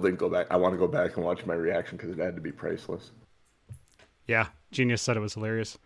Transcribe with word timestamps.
didn't 0.00 0.18
go 0.18 0.28
back. 0.28 0.46
I 0.50 0.56
want 0.56 0.74
to 0.74 0.78
go 0.78 0.88
back 0.88 1.16
and 1.16 1.24
watch 1.24 1.44
my 1.46 1.54
reaction 1.54 1.96
because 1.96 2.10
it 2.10 2.18
had 2.18 2.34
to 2.34 2.40
be 2.40 2.52
priceless. 2.52 3.10
Yeah, 4.26 4.46
Genius 4.70 5.02
said 5.02 5.16
it 5.16 5.20
was 5.20 5.34
hilarious. 5.34 5.78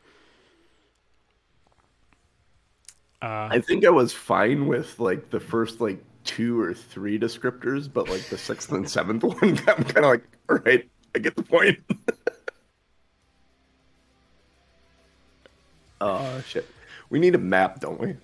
Uh, 3.23 3.49
I 3.51 3.61
think 3.61 3.87
I 3.87 3.91
was 3.91 4.13
fine 4.13 4.67
with 4.67 5.01
like 5.01 5.31
the 5.31 5.41
first 5.41 5.81
like 5.81 6.03
two 6.25 6.61
or 6.61 6.75
three 6.75 7.19
descriptors, 7.19 7.91
but 7.91 8.09
like 8.09 8.23
the 8.29 8.37
sixth 8.37 8.71
and 8.73 8.89
seventh 8.89 9.23
one, 9.25 9.39
I'm 9.43 9.57
kind 9.57 9.97
of 9.97 10.05
like, 10.05 10.25
all 10.51 10.59
right, 10.59 10.87
I 11.15 11.19
get 11.19 11.35
the 11.35 11.43
point. 11.43 11.79
oh 16.03 16.43
shit, 16.47 16.69
we 17.09 17.19
need 17.19 17.35
a 17.35 17.39
map, 17.39 17.81
don't 17.81 17.99
we? 17.99 18.17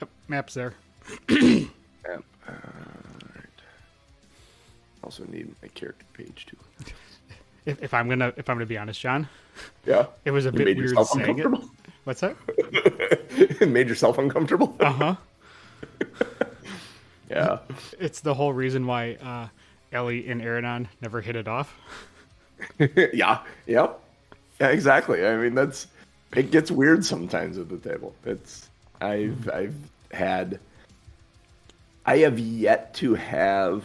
Yep, 0.00 0.08
maps 0.28 0.54
there. 0.54 0.74
Map. 1.28 2.24
Uh, 2.46 2.52
all 2.52 2.56
right. 2.56 2.89
Also 5.02 5.24
need 5.24 5.54
my 5.62 5.68
character 5.68 6.04
page 6.14 6.46
too. 6.46 6.56
If, 7.66 7.82
if 7.82 7.92
I'm 7.92 8.08
gonna 8.08 8.32
if 8.38 8.48
I'm 8.48 8.56
gonna 8.56 8.64
be 8.64 8.78
honest, 8.78 8.98
John, 9.00 9.28
Yeah. 9.84 10.06
it 10.24 10.30
was 10.30 10.46
a 10.46 10.50
You 10.50 10.64
bit 10.64 10.78
weird 10.78 11.06
saying 11.06 11.38
it. 11.40 11.46
What's 12.04 12.20
that? 12.22 12.34
it 12.48 13.68
made 13.68 13.86
yourself 13.86 14.16
uncomfortable. 14.16 14.74
Uh 14.80 14.92
huh. 14.92 15.14
Yeah. 17.30 17.58
It's 18.00 18.20
the 18.20 18.34
whole 18.34 18.52
reason 18.52 18.86
why 18.86 19.14
uh, 19.22 19.48
Ellie 19.92 20.26
and 20.28 20.40
Aranon 20.42 20.88
never 21.00 21.20
hit 21.20 21.36
it 21.36 21.46
off. 21.46 21.76
yeah. 22.78 23.40
Yep. 23.66 24.00
Yeah. 24.60 24.68
Exactly. 24.68 25.24
I 25.26 25.36
mean, 25.36 25.54
that's 25.54 25.86
it 26.34 26.50
gets 26.50 26.70
weird 26.70 27.04
sometimes 27.04 27.56
at 27.58 27.68
the 27.68 27.76
table. 27.78 28.14
It's 28.24 28.68
I've 29.00 29.48
I've 29.50 29.74
had 30.12 30.58
I 32.06 32.18
have 32.18 32.38
yet 32.38 32.94
to 32.94 33.14
have 33.14 33.84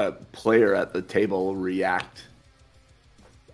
a 0.00 0.12
player 0.32 0.74
at 0.74 0.92
the 0.92 1.02
table 1.02 1.54
react 1.54 2.24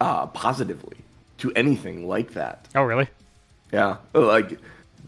uh, 0.01 0.27
positively 0.27 0.97
to 1.39 1.53
anything 1.55 2.07
like 2.07 2.33
that. 2.33 2.67
Oh, 2.75 2.83
really? 2.83 3.09
Yeah, 3.73 3.97
like 4.15 4.59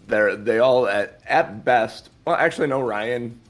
they're 0.07 0.37
they 0.37 0.59
all 0.59 0.87
at 0.87 1.21
at 1.27 1.65
best. 1.65 2.11
Well, 2.25 2.37
actually, 2.37 2.69
no. 2.69 2.81
Ryan. 2.81 3.41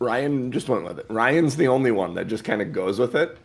Ryan 0.00 0.52
just 0.52 0.68
went 0.68 0.84
with 0.84 0.98
it. 0.98 1.06
Ryan's 1.08 1.56
the 1.56 1.68
only 1.68 1.90
one 1.90 2.14
that 2.14 2.26
just 2.26 2.44
kind 2.44 2.60
of 2.60 2.72
goes 2.72 2.98
with 2.98 3.14
it, 3.14 3.38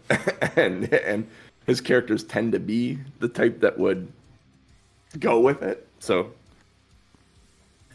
and 0.57 0.91
and 0.93 1.27
his 1.65 1.81
characters 1.81 2.23
tend 2.23 2.53
to 2.53 2.59
be 2.59 2.97
the 3.19 3.27
type 3.27 3.59
that 3.61 3.77
would 3.77 4.11
go 5.19 5.39
with 5.39 5.61
it. 5.61 5.87
So, 5.99 6.31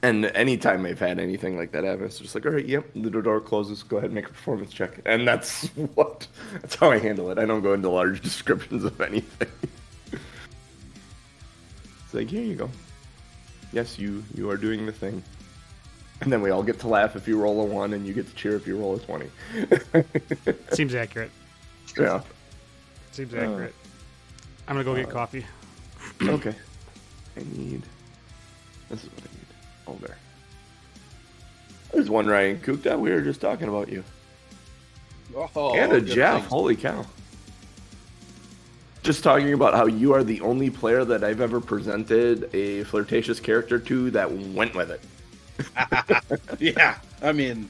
and 0.04 0.26
anytime 0.26 0.84
I've 0.84 0.98
had 0.98 1.18
anything 1.18 1.56
like 1.56 1.72
that 1.72 1.82
happen, 1.82 2.04
it's 2.04 2.18
just 2.18 2.34
like, 2.34 2.44
all 2.44 2.52
right, 2.52 2.66
yep, 2.66 2.84
the 2.94 3.08
door 3.08 3.40
closes. 3.40 3.82
Go 3.82 3.96
ahead 3.96 4.10
and 4.10 4.14
make 4.14 4.26
a 4.26 4.28
performance 4.28 4.70
check, 4.70 5.00
and 5.06 5.26
that's 5.26 5.68
what 5.94 6.26
that's 6.52 6.74
how 6.74 6.90
I 6.90 6.98
handle 6.98 7.30
it. 7.30 7.38
I 7.38 7.46
don't 7.46 7.62
go 7.62 7.72
into 7.72 7.88
large 7.88 8.20
descriptions 8.30 8.84
of 8.84 9.00
anything. 9.00 9.48
It's 12.04 12.20
like, 12.20 12.30
here 12.30 12.44
you 12.44 12.54
go. 12.54 12.70
Yes, 13.72 13.98
you 13.98 14.22
you 14.34 14.48
are 14.50 14.56
doing 14.56 14.86
the 14.86 14.92
thing. 14.92 15.20
And 16.20 16.32
then 16.32 16.42
we 16.42 16.50
all 16.50 16.62
get 16.62 16.78
to 16.80 16.86
laugh 16.86 17.16
if 17.16 17.26
you 17.26 17.40
roll 17.40 17.60
a 17.62 17.64
one, 17.64 17.94
and 17.94 18.06
you 18.06 18.14
get 18.14 18.28
to 18.28 18.34
cheer 18.36 18.54
if 18.54 18.68
you 18.68 18.76
roll 18.78 18.94
a 18.94 18.98
twenty. 19.00 19.30
Seems 20.70 20.94
accurate. 20.94 21.32
yeah. 21.98 22.20
Seems 23.10 23.34
uh. 23.34 23.38
accurate. 23.38 23.74
I'm 24.68 24.74
gonna 24.74 24.84
go 24.84 24.94
get 24.94 25.08
uh. 25.08 25.10
coffee. 25.10 25.44
Okay. 26.22 26.54
I 27.36 27.40
need. 27.40 27.82
This 28.90 29.02
is 29.02 29.10
what 29.10 29.22
I 29.22 29.34
need. 29.34 29.43
There. 29.86 30.16
There's 31.92 32.10
one 32.10 32.26
Ryan 32.26 32.58
Kukta. 32.58 32.98
We 32.98 33.10
were 33.10 33.20
just 33.20 33.40
talking 33.40 33.68
about 33.68 33.88
you. 33.88 34.02
Oh, 35.36 35.74
and 35.74 35.92
a 35.92 36.00
Jeff. 36.00 36.40
things. 36.40 36.48
Holy 36.50 36.76
cow. 36.76 37.04
Just 39.02 39.22
talking 39.22 39.52
about 39.52 39.74
how 39.74 39.86
you 39.86 40.14
are 40.14 40.24
the 40.24 40.40
only 40.40 40.70
player 40.70 41.04
that 41.04 41.22
I've 41.22 41.40
ever 41.40 41.60
presented 41.60 42.48
a 42.54 42.84
flirtatious 42.84 43.38
character 43.38 43.78
to 43.78 44.10
that 44.12 44.30
went 44.32 44.74
with 44.74 44.90
it. 44.90 45.00
Yeah, 46.58 46.96
I 47.22 47.32
mean, 47.32 47.68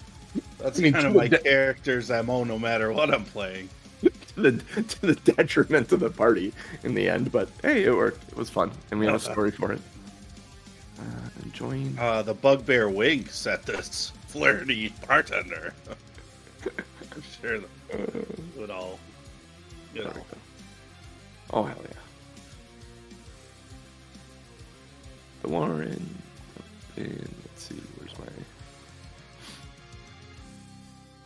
that's 0.59 0.79
I 0.79 0.83
mean, 0.83 0.93
kind 0.93 1.07
of 1.07 1.15
my 1.15 1.29
the- 1.29 1.39
character's 1.39 2.11
MO 2.11 2.45
no 2.45 2.59
matter 2.59 2.93
what 2.93 3.13
I'm 3.13 3.25
playing. 3.25 3.69
to 4.37 4.41
the 4.51 4.83
to 4.83 5.07
the 5.07 5.15
detriment 5.33 5.91
of 5.93 6.01
the 6.01 6.11
party 6.11 6.53
in 6.83 6.95
the 6.95 7.09
end. 7.09 7.31
But 7.33 7.49
hey, 7.63 7.85
it 7.85 7.95
worked. 7.95 8.31
It 8.31 8.37
was 8.37 8.49
fun, 8.51 8.71
and 8.91 9.01
we 9.01 9.07
have 9.07 9.15
a 9.15 9.19
story 9.33 9.51
for 9.51 9.73
it. 9.73 9.81
Uh, 10.99 11.03
join. 11.53 11.97
Uh, 11.99 12.23
the 12.23 12.35
bugbear 12.35 12.89
winks 12.89 13.47
at 13.47 13.65
this 13.65 14.13
flirty 14.29 14.93
bartender. 15.07 15.73
I'm 16.65 17.23
sure 17.41 17.59
that 17.59 17.69
would 18.57 18.71
all, 18.71 18.99
you 19.95 20.05
know. 20.05 20.13
Oh 21.53 21.63
hell 21.63 21.79
yeah! 21.83 21.95
The 25.43 25.49
Warren. 25.49 26.19
And 26.97 27.35
let's 27.45 27.65
see, 27.65 27.75
where's 27.99 28.17
my 28.19 28.27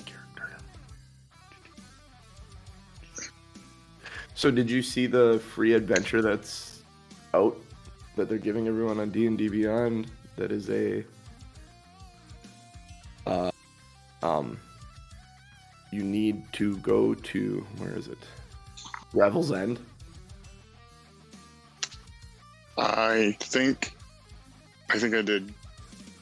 character? 0.06 0.56
So, 4.34 4.50
did 4.50 4.70
you 4.70 4.82
see 4.82 5.06
the 5.06 5.38
free 5.54 5.74
adventure 5.74 6.22
that's 6.22 6.82
out 7.34 7.60
that 8.18 8.28
they're 8.28 8.38
giving 8.38 8.68
everyone 8.68 9.00
on 9.00 9.10
D 9.10 9.26
and 9.26 9.38
D 9.38 9.48
Beyond? 9.48 10.10
That 10.36 10.52
is 10.52 10.68
a 10.70 11.04
uh, 13.26 13.50
um. 14.22 14.58
You 15.90 16.02
need 16.02 16.42
to 16.52 16.76
go 16.78 17.14
to 17.14 17.66
where 17.78 17.96
is 17.96 18.08
it? 18.08 18.18
Revel's 19.14 19.52
End. 19.52 19.78
I 22.76 23.36
think, 23.40 23.94
I 24.90 24.98
think 24.98 25.14
I 25.14 25.22
did, 25.22 25.52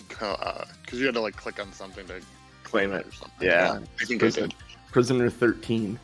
because 0.09 0.69
you 0.93 1.05
had 1.05 1.15
to 1.17 1.21
like 1.21 1.37
click 1.37 1.61
on 1.61 1.73
something 1.73 2.07
to 2.07 2.21
Claim 2.63 2.93
it. 2.93 3.07
or 3.07 3.13
something. 3.13 3.47
Yeah. 3.47 3.81
I 4.01 4.05
think 4.05 4.23
I 4.23 4.31
did. 4.31 4.55
Prisoner 4.91 5.29
13. 5.29 5.99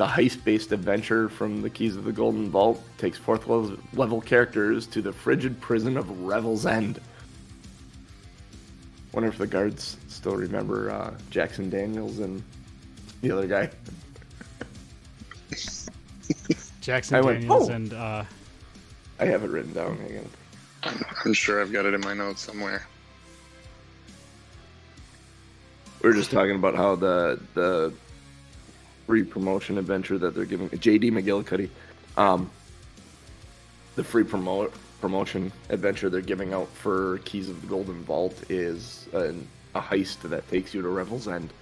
It's 0.00 0.08
a 0.08 0.18
heist 0.18 0.44
based 0.44 0.72
adventure 0.72 1.28
from 1.28 1.60
the 1.60 1.68
Keys 1.68 1.94
of 1.94 2.04
the 2.04 2.12
Golden 2.12 2.48
Vault. 2.48 2.82
Takes 2.96 3.18
fourth 3.18 3.46
level, 3.46 3.76
level 3.92 4.22
characters 4.22 4.86
to 4.86 5.02
the 5.02 5.12
frigid 5.12 5.60
prison 5.60 5.98
of 5.98 6.22
Revel's 6.22 6.64
End. 6.64 6.98
Wonder 9.12 9.28
if 9.28 9.36
the 9.36 9.46
guards 9.46 9.98
still 10.08 10.36
remember 10.36 10.90
uh, 10.90 11.12
Jackson 11.28 11.68
Daniels 11.68 12.20
and 12.20 12.42
the 13.20 13.30
other 13.30 13.46
guy. 13.46 13.68
Jackson 16.80 17.16
I 17.16 17.20
went, 17.20 17.40
Daniels 17.42 17.68
"Oh." 17.68 17.72
and 17.74 17.92
uh, 17.92 18.24
I 19.18 19.24
have 19.26 19.44
it 19.44 19.50
written 19.50 19.74
down. 19.74 19.98
Hang 19.98 20.16
on. 20.16 20.28
I'm, 20.84 21.04
I'm 21.26 21.32
sure 21.34 21.60
I've 21.60 21.72
got 21.72 21.84
it 21.84 21.92
in 21.92 22.00
my 22.00 22.14
notes 22.14 22.40
somewhere. 22.40 22.86
We 26.02 26.08
were 26.08 26.14
just 26.14 26.30
talking 26.30 26.54
about 26.54 26.74
how 26.74 26.94
the 26.94 27.38
the 27.52 27.92
free 29.10 29.24
promotion 29.24 29.76
adventure 29.76 30.18
that 30.18 30.36
they're 30.36 30.44
giving 30.44 30.68
JD 30.68 31.10
McGillicuddy, 31.10 31.68
um, 32.16 32.48
the 33.96 34.04
free 34.04 34.22
promote 34.22 34.72
promotion 35.00 35.50
adventure 35.68 36.08
they're 36.08 36.20
giving 36.20 36.52
out 36.52 36.68
for 36.68 37.18
Keys 37.24 37.48
of 37.48 37.60
the 37.60 37.66
Golden 37.66 38.04
Vault 38.04 38.40
is 38.48 39.08
an, 39.12 39.48
a 39.74 39.80
heist 39.80 40.20
that 40.20 40.48
takes 40.48 40.72
you 40.72 40.80
to 40.82 40.88
Revel's 40.88 41.26
End. 41.26 41.52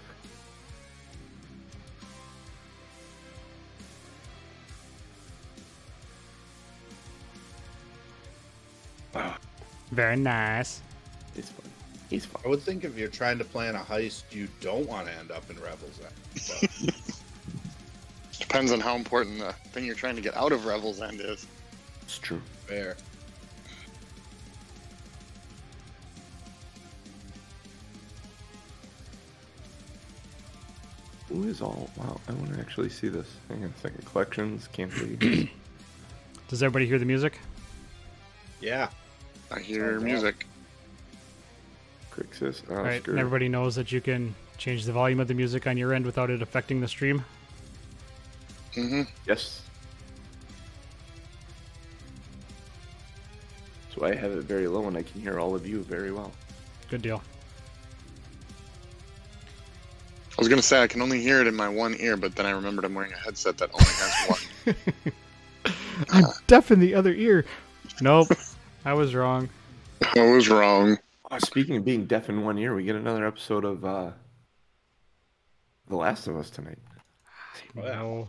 very 9.90 10.16
nice. 10.16 10.82
It's 11.34 11.48
fun. 11.48 11.70
He's 12.10 12.26
fun. 12.26 12.42
I 12.44 12.48
would 12.48 12.60
think 12.60 12.84
if 12.84 12.98
you're 12.98 13.08
trying 13.08 13.38
to 13.38 13.44
plan 13.44 13.74
a 13.74 13.78
heist, 13.78 14.24
you 14.32 14.48
don't 14.60 14.86
want 14.86 15.06
to 15.06 15.14
end 15.14 15.30
up 15.30 15.48
in 15.48 15.58
Revel's 15.58 15.98
End. 16.02 16.92
But 18.48 18.54
Depends 18.54 18.72
on 18.72 18.80
how 18.80 18.96
important 18.96 19.38
the 19.40 19.52
thing 19.72 19.84
you're 19.84 19.94
trying 19.94 20.16
to 20.16 20.22
get 20.22 20.34
out 20.36 20.52
of 20.52 20.64
Revel's 20.64 21.02
End 21.02 21.20
is. 21.20 21.46
It's 22.02 22.18
true. 22.18 22.40
fair. 22.66 22.96
Who 31.28 31.44
is 31.44 31.60
all? 31.60 31.90
Wow, 31.96 32.20
I 32.28 32.32
want 32.32 32.54
to 32.54 32.60
actually 32.60 32.88
see 32.88 33.08
this. 33.08 33.26
Hang 33.48 33.62
on 33.64 33.72
a 33.76 33.80
second. 33.80 34.04
Collections 34.06 34.68
can't 34.72 34.90
be. 35.20 35.50
Does 36.48 36.62
everybody 36.62 36.86
hear 36.86 36.98
the 36.98 37.04
music? 37.04 37.38
Yeah. 38.62 38.88
I 39.50 39.60
hear 39.60 39.92
Sounds 39.92 40.04
music. 40.04 40.46
Crixus, 42.10 42.68
All 42.70 42.82
right, 42.82 42.98
Oscar. 42.98 43.12
and 43.12 43.20
everybody 43.20 43.48
knows 43.48 43.76
that 43.76 43.92
you 43.92 44.00
can 44.00 44.34
change 44.56 44.84
the 44.84 44.92
volume 44.92 45.20
of 45.20 45.28
the 45.28 45.34
music 45.34 45.66
on 45.66 45.76
your 45.76 45.94
end 45.94 46.04
without 46.04 46.30
it 46.30 46.42
affecting 46.42 46.80
the 46.80 46.88
stream. 46.88 47.24
Hmm 48.78 49.02
Yes. 49.26 49.62
So 53.94 54.04
I 54.04 54.14
have 54.14 54.30
it 54.32 54.44
very 54.44 54.68
low 54.68 54.86
and 54.86 54.96
I 54.96 55.02
can 55.02 55.20
hear 55.20 55.40
all 55.40 55.54
of 55.54 55.66
you 55.66 55.82
very 55.82 56.12
well. 56.12 56.32
Good 56.88 57.02
deal. 57.02 57.22
I 60.30 60.40
was 60.40 60.48
gonna 60.48 60.62
say 60.62 60.80
I 60.80 60.86
can 60.86 61.02
only 61.02 61.20
hear 61.20 61.40
it 61.40 61.48
in 61.48 61.54
my 61.54 61.68
one 61.68 61.96
ear, 61.98 62.16
but 62.16 62.36
then 62.36 62.46
I 62.46 62.50
remembered 62.50 62.84
I'm 62.84 62.94
wearing 62.94 63.12
a 63.12 63.16
headset 63.16 63.58
that 63.58 63.70
only 63.72 63.86
has 63.86 64.38
one. 64.64 64.76
I'm 66.10 66.24
deaf 66.46 66.70
in 66.70 66.78
the 66.78 66.94
other 66.94 67.12
ear. 67.12 67.44
Nope, 68.00 68.28
I 68.84 68.92
was 68.92 69.16
wrong. 69.16 69.48
I 70.14 70.30
was 70.30 70.48
wrong. 70.48 70.96
Oh, 71.30 71.38
speaking 71.38 71.76
of 71.76 71.84
being 71.84 72.06
deaf 72.06 72.28
in 72.28 72.44
one 72.44 72.56
ear, 72.56 72.74
we 72.74 72.84
get 72.84 72.94
another 72.94 73.26
episode 73.26 73.64
of 73.64 73.84
uh, 73.84 74.12
The 75.88 75.96
Last 75.96 76.28
of 76.28 76.36
Us 76.36 76.50
tonight. 76.50 76.78
Oh, 77.76 78.28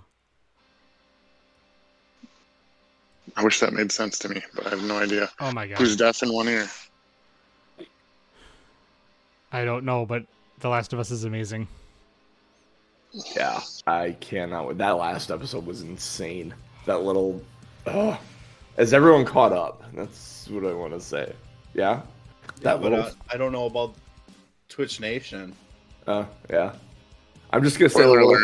I 3.35 3.43
wish 3.43 3.59
that 3.59 3.73
made 3.73 3.91
sense 3.91 4.17
to 4.19 4.29
me, 4.29 4.41
but 4.55 4.67
I 4.67 4.69
have 4.71 4.83
no 4.83 4.97
idea. 4.97 5.29
Oh 5.39 5.51
my 5.51 5.67
god. 5.67 5.77
Who's 5.77 5.95
deaf 5.95 6.23
in 6.23 6.31
one 6.33 6.47
ear? 6.47 6.67
I 9.51 9.65
don't 9.65 9.83
know, 9.85 10.05
but 10.05 10.25
The 10.59 10.69
Last 10.69 10.93
of 10.93 10.99
Us 10.99 11.11
is 11.11 11.23
amazing. 11.23 11.67
Yeah, 13.35 13.59
I 13.87 14.11
cannot. 14.19 14.67
wait. 14.67 14.77
That 14.77 14.91
last 14.91 15.31
episode 15.31 15.65
was 15.65 15.81
insane. 15.81 16.53
That 16.85 17.01
little. 17.01 17.41
Oh, 17.87 18.19
as 18.77 18.93
everyone 18.93 19.25
caught 19.25 19.51
up, 19.51 19.81
that's 19.95 20.47
what 20.49 20.63
I 20.65 20.73
want 20.73 20.93
to 20.93 20.99
say. 21.01 21.33
Yeah, 21.73 21.81
Yeah, 21.81 22.01
that 22.61 22.81
but 22.81 22.91
little. 22.91 22.99
uh, 23.05 23.11
I 23.31 23.37
don't 23.37 23.51
know 23.51 23.65
about 23.65 23.95
Twitch 24.69 24.99
Nation. 24.99 25.53
Uh, 26.05 26.25
yeah. 26.49 26.73
I'm 27.51 27.63
just 27.63 27.79
gonna 27.79 27.89
say 27.89 28.03
the 28.03 28.09
little, 28.09 28.37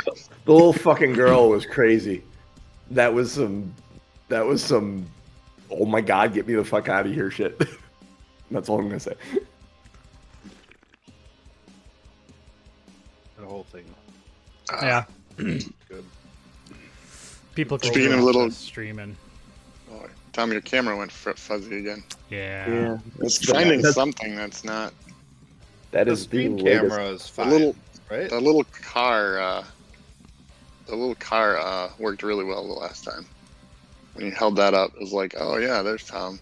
the 0.45 0.51
little 0.51 0.73
fucking 0.73 1.13
girl 1.13 1.49
was 1.49 1.63
crazy. 1.67 2.23
That 2.89 3.13
was 3.13 3.31
some. 3.33 3.71
That 4.29 4.45
was 4.45 4.63
some. 4.63 5.05
Oh 5.71 5.85
my 5.85 6.01
god, 6.01 6.33
get 6.33 6.47
me 6.47 6.53
the 6.55 6.63
fuck 6.65 6.89
out 6.89 7.05
of 7.05 7.13
here, 7.13 7.29
shit. 7.31 7.59
That's 8.51 8.69
all 8.69 8.79
I'm 8.79 8.87
gonna 8.87 8.99
say. 8.99 9.15
The 13.37 13.45
whole 13.45 13.63
thing. 13.65 13.85
yeah. 14.81 15.03
Good. 15.37 15.65
People 17.53 17.79
Speaking 17.79 18.09
can 18.09 18.19
of 18.19 18.23
little- 18.25 18.51
streaming. 18.51 19.15
Oh, 19.91 20.05
Tom, 20.33 20.51
your 20.51 20.61
camera 20.61 20.97
went 20.97 21.11
f- 21.11 21.37
fuzzy 21.37 21.79
again. 21.79 22.03
Yeah. 22.29 22.69
yeah. 22.69 22.97
It's 23.19 23.45
finding 23.49 23.77
that's- 23.81 23.95
something 23.95 24.35
that's 24.35 24.63
not. 24.63 24.93
That 25.91 26.05
The 26.05 26.11
is 26.13 26.19
the 26.19 26.23
screen 26.25 26.57
latest- 26.57 26.81
camera 26.89 27.05
is 27.09 27.21
The 27.21 27.27
fine, 27.29 27.49
little, 27.49 27.75
right? 28.09 28.29
the 28.29 28.39
little 28.41 28.63
car, 28.65 29.39
uh, 29.39 29.63
the 30.87 30.95
little 30.95 31.15
car 31.15 31.57
uh, 31.57 31.89
worked 31.99 32.23
really 32.23 32.43
well 32.43 32.65
the 32.67 32.73
last 32.73 33.03
time. 33.05 33.25
When 34.15 34.25
you 34.25 34.31
held 34.31 34.55
that 34.55 34.73
up, 34.73 34.93
it 34.95 35.01
was 35.01 35.11
like, 35.13 35.35
oh 35.37 35.57
yeah, 35.57 35.81
there's 35.81 36.05
Tom. 36.05 36.39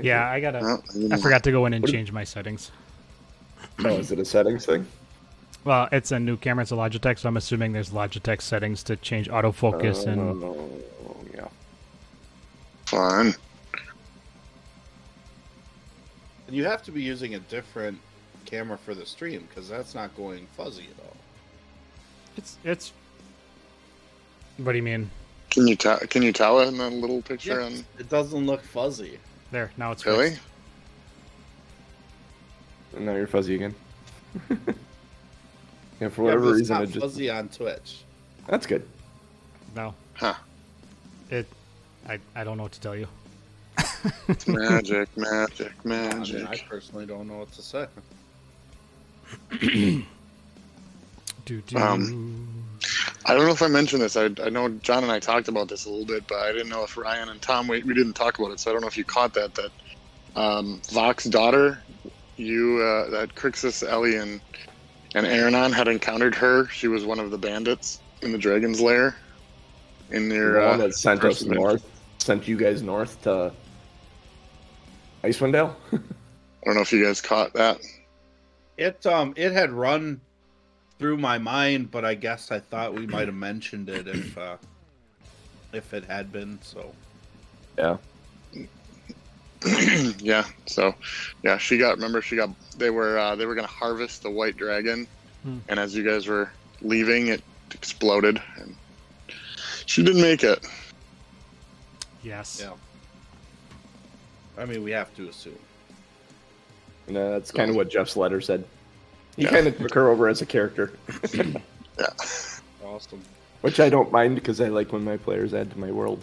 Yeah, 0.00 0.28
I 0.28 0.40
gotta. 0.40 0.58
Oh, 0.62 0.82
I 0.90 0.92
didn't- 0.92 1.18
forgot 1.20 1.44
to 1.44 1.50
go 1.52 1.66
in 1.66 1.74
and 1.74 1.82
What 1.82 1.86
do- 1.90 1.96
change 1.96 2.12
my 2.12 2.24
settings. 2.24 2.70
Oh, 3.84 3.88
is 3.98 4.10
it 4.10 4.18
a 4.18 4.24
settings 4.24 4.66
thing? 4.66 4.86
Well, 5.64 5.88
it's 5.92 6.10
a 6.10 6.18
new 6.18 6.36
camera. 6.36 6.62
It's 6.62 6.72
a 6.72 6.74
Logitech, 6.74 7.18
so 7.18 7.28
I'm 7.28 7.36
assuming 7.36 7.72
there's 7.72 7.90
Logitech 7.90 8.40
settings 8.42 8.82
to 8.84 8.96
change 8.96 9.28
autofocus 9.28 10.06
oh, 10.06 10.10
and 10.10 10.42
Oh, 10.44 11.24
yeah. 11.32 11.48
Fun. 12.86 13.34
And 16.48 16.56
you 16.56 16.64
have 16.64 16.82
to 16.82 16.90
be 16.90 17.02
using 17.02 17.36
a 17.36 17.38
different 17.38 17.98
camera 18.44 18.76
for 18.78 18.94
the 18.94 19.06
stream 19.06 19.46
because 19.48 19.68
that's 19.68 19.94
not 19.94 20.14
going 20.16 20.46
fuzzy 20.56 20.88
at 20.98 21.04
all. 21.04 21.16
it's 22.36 22.56
it's. 22.64 22.92
What 24.56 24.72
do 24.72 24.76
you 24.78 24.82
mean? 24.82 25.10
Can 25.52 25.66
you 25.68 25.76
tell? 25.76 25.98
Can 25.98 26.22
you 26.22 26.32
tell 26.32 26.60
it 26.60 26.68
in 26.68 26.78
the 26.78 26.88
little 26.88 27.20
picture? 27.20 27.60
Yeah, 27.60 27.66
on 27.66 27.84
it 27.98 28.08
doesn't 28.08 28.46
look 28.46 28.62
fuzzy. 28.62 29.18
There, 29.50 29.70
now 29.76 29.92
it's 29.92 30.06
Really? 30.06 30.30
fixed. 30.30 30.42
And 32.96 33.04
now 33.04 33.14
you're 33.16 33.26
fuzzy 33.26 33.56
again. 33.56 33.74
yeah, 36.00 36.08
for 36.08 36.22
whatever 36.22 36.44
but 36.44 36.48
it's 36.52 36.58
reason, 36.60 36.74
not 36.74 36.82
it 36.84 36.86
just. 36.86 37.00
fuzzy 37.00 37.28
on 37.28 37.50
Twitch. 37.50 37.98
That's 38.48 38.64
good. 38.66 38.88
No, 39.76 39.94
Huh? 40.14 40.34
it. 41.30 41.46
I 42.08 42.18
I 42.34 42.44
don't 42.44 42.56
know 42.56 42.62
what 42.62 42.72
to 42.72 42.80
tell 42.80 42.96
you. 42.96 43.06
It's 44.28 44.48
magic, 44.48 45.08
magic, 45.18 45.72
I, 45.84 45.88
mean, 45.88 46.46
I 46.46 46.56
personally 46.66 47.04
don't 47.04 47.28
know 47.28 47.38
what 47.38 47.52
to 47.52 47.62
say. 47.62 47.86
Do 51.44 51.60
do. 51.66 51.76
Um, 51.76 52.48
I 53.24 53.34
don't 53.34 53.46
know 53.46 53.52
if 53.52 53.62
I 53.62 53.68
mentioned 53.68 54.02
this. 54.02 54.16
I, 54.16 54.30
I 54.42 54.48
know 54.48 54.68
John 54.68 55.04
and 55.04 55.12
I 55.12 55.20
talked 55.20 55.48
about 55.48 55.68
this 55.68 55.84
a 55.84 55.90
little 55.90 56.06
bit, 56.06 56.26
but 56.26 56.38
I 56.38 56.52
didn't 56.52 56.68
know 56.68 56.82
if 56.82 56.96
Ryan 56.96 57.28
and 57.28 57.40
Tom 57.40 57.68
we, 57.68 57.82
we 57.82 57.94
didn't 57.94 58.14
talk 58.14 58.38
about 58.38 58.50
it, 58.50 58.60
so 58.60 58.70
I 58.70 58.72
don't 58.72 58.82
know 58.82 58.88
if 58.88 58.98
you 58.98 59.04
caught 59.04 59.34
that. 59.34 59.54
That 59.54 59.70
um, 60.34 60.82
Vok's 60.90 61.24
daughter, 61.24 61.78
you 62.36 62.80
uh, 62.82 63.10
that 63.10 63.34
Crixus, 63.34 63.86
Ellie, 63.88 64.16
and 64.16 64.40
and 65.14 65.26
Aranon 65.26 65.72
had 65.72 65.88
encountered 65.88 66.34
her. 66.34 66.66
She 66.68 66.88
was 66.88 67.04
one 67.04 67.20
of 67.20 67.30
the 67.30 67.38
bandits 67.38 68.00
in 68.22 68.32
the 68.32 68.38
Dragon's 68.38 68.80
Lair. 68.80 69.16
In 70.10 70.28
The 70.28 70.34
their 70.34 70.54
one 70.54 70.80
uh, 70.80 70.86
that 70.88 70.94
sent 70.94 71.24
us 71.24 71.42
north, 71.42 71.84
sent 72.18 72.48
you 72.48 72.56
guys 72.56 72.82
north 72.82 73.22
to 73.22 73.52
Icewind 75.22 75.52
Dale. 75.52 75.76
I 75.92 75.98
don't 76.64 76.74
know 76.74 76.82
if 76.82 76.92
you 76.92 77.04
guys 77.04 77.20
caught 77.20 77.52
that. 77.54 77.78
It 78.76 79.06
um 79.06 79.32
it 79.36 79.52
had 79.52 79.70
run 79.70 80.20
through 81.02 81.16
my 81.16 81.36
mind, 81.36 81.90
but 81.90 82.04
I 82.04 82.14
guess 82.14 82.52
I 82.52 82.60
thought 82.60 82.94
we 82.94 83.08
might 83.08 83.26
have 83.26 83.34
mentioned 83.34 83.88
it 83.88 84.06
if 84.06 84.38
uh, 84.38 84.56
if 85.72 85.92
it 85.92 86.04
had 86.04 86.30
been. 86.32 86.60
So 86.62 86.94
yeah. 87.76 87.96
yeah. 90.18 90.44
So, 90.66 90.94
yeah, 91.42 91.58
she 91.58 91.78
got. 91.78 91.96
Remember, 91.96 92.22
she 92.22 92.36
got. 92.36 92.50
They 92.78 92.90
were. 92.90 93.18
Uh, 93.18 93.34
they 93.34 93.46
were 93.46 93.56
going 93.56 93.66
to 93.66 93.72
harvest 93.72 94.22
the 94.22 94.30
white 94.30 94.56
dragon, 94.56 95.08
Hmm. 95.42 95.58
and 95.68 95.80
as 95.80 95.92
you 95.94 96.04
guys 96.04 96.28
were 96.28 96.50
leaving, 96.82 97.26
it 97.28 97.42
exploded, 97.72 98.40
and 98.58 98.76
she 99.86 100.04
didn't 100.04 100.22
make 100.22 100.44
it. 100.44 100.64
yes. 102.22 102.60
yeah, 102.62 102.74
I 104.56 104.66
mean 104.66 104.84
we 104.84 104.92
have 104.92 105.12
to 105.16 105.28
assume. 105.28 105.58
And 107.08 107.16
uh, 107.16 107.30
that's 107.30 107.50
kind 107.50 107.70
of 107.70 107.74
what 107.76 107.90
Jeff's 107.90 108.16
letter 108.16 108.40
said. 108.40 108.64
He 109.36 109.42
Yeah. 109.44 109.50
kind 109.50 109.66
of 109.66 109.78
took 109.78 109.94
her 109.94 110.08
over 110.10 110.28
as 110.28 110.42
a 110.42 110.46
character, 110.46 110.92
Yeah. 111.34 112.06
Awesome. 112.84 113.22
which 113.62 113.80
I 113.80 113.88
don't 113.88 114.10
mind 114.12 114.34
because 114.34 114.60
I 114.60 114.68
like 114.68 114.92
when 114.92 115.04
my 115.04 115.16
players 115.16 115.54
add 115.54 115.70
to 115.70 115.78
my 115.78 115.90
world. 115.90 116.22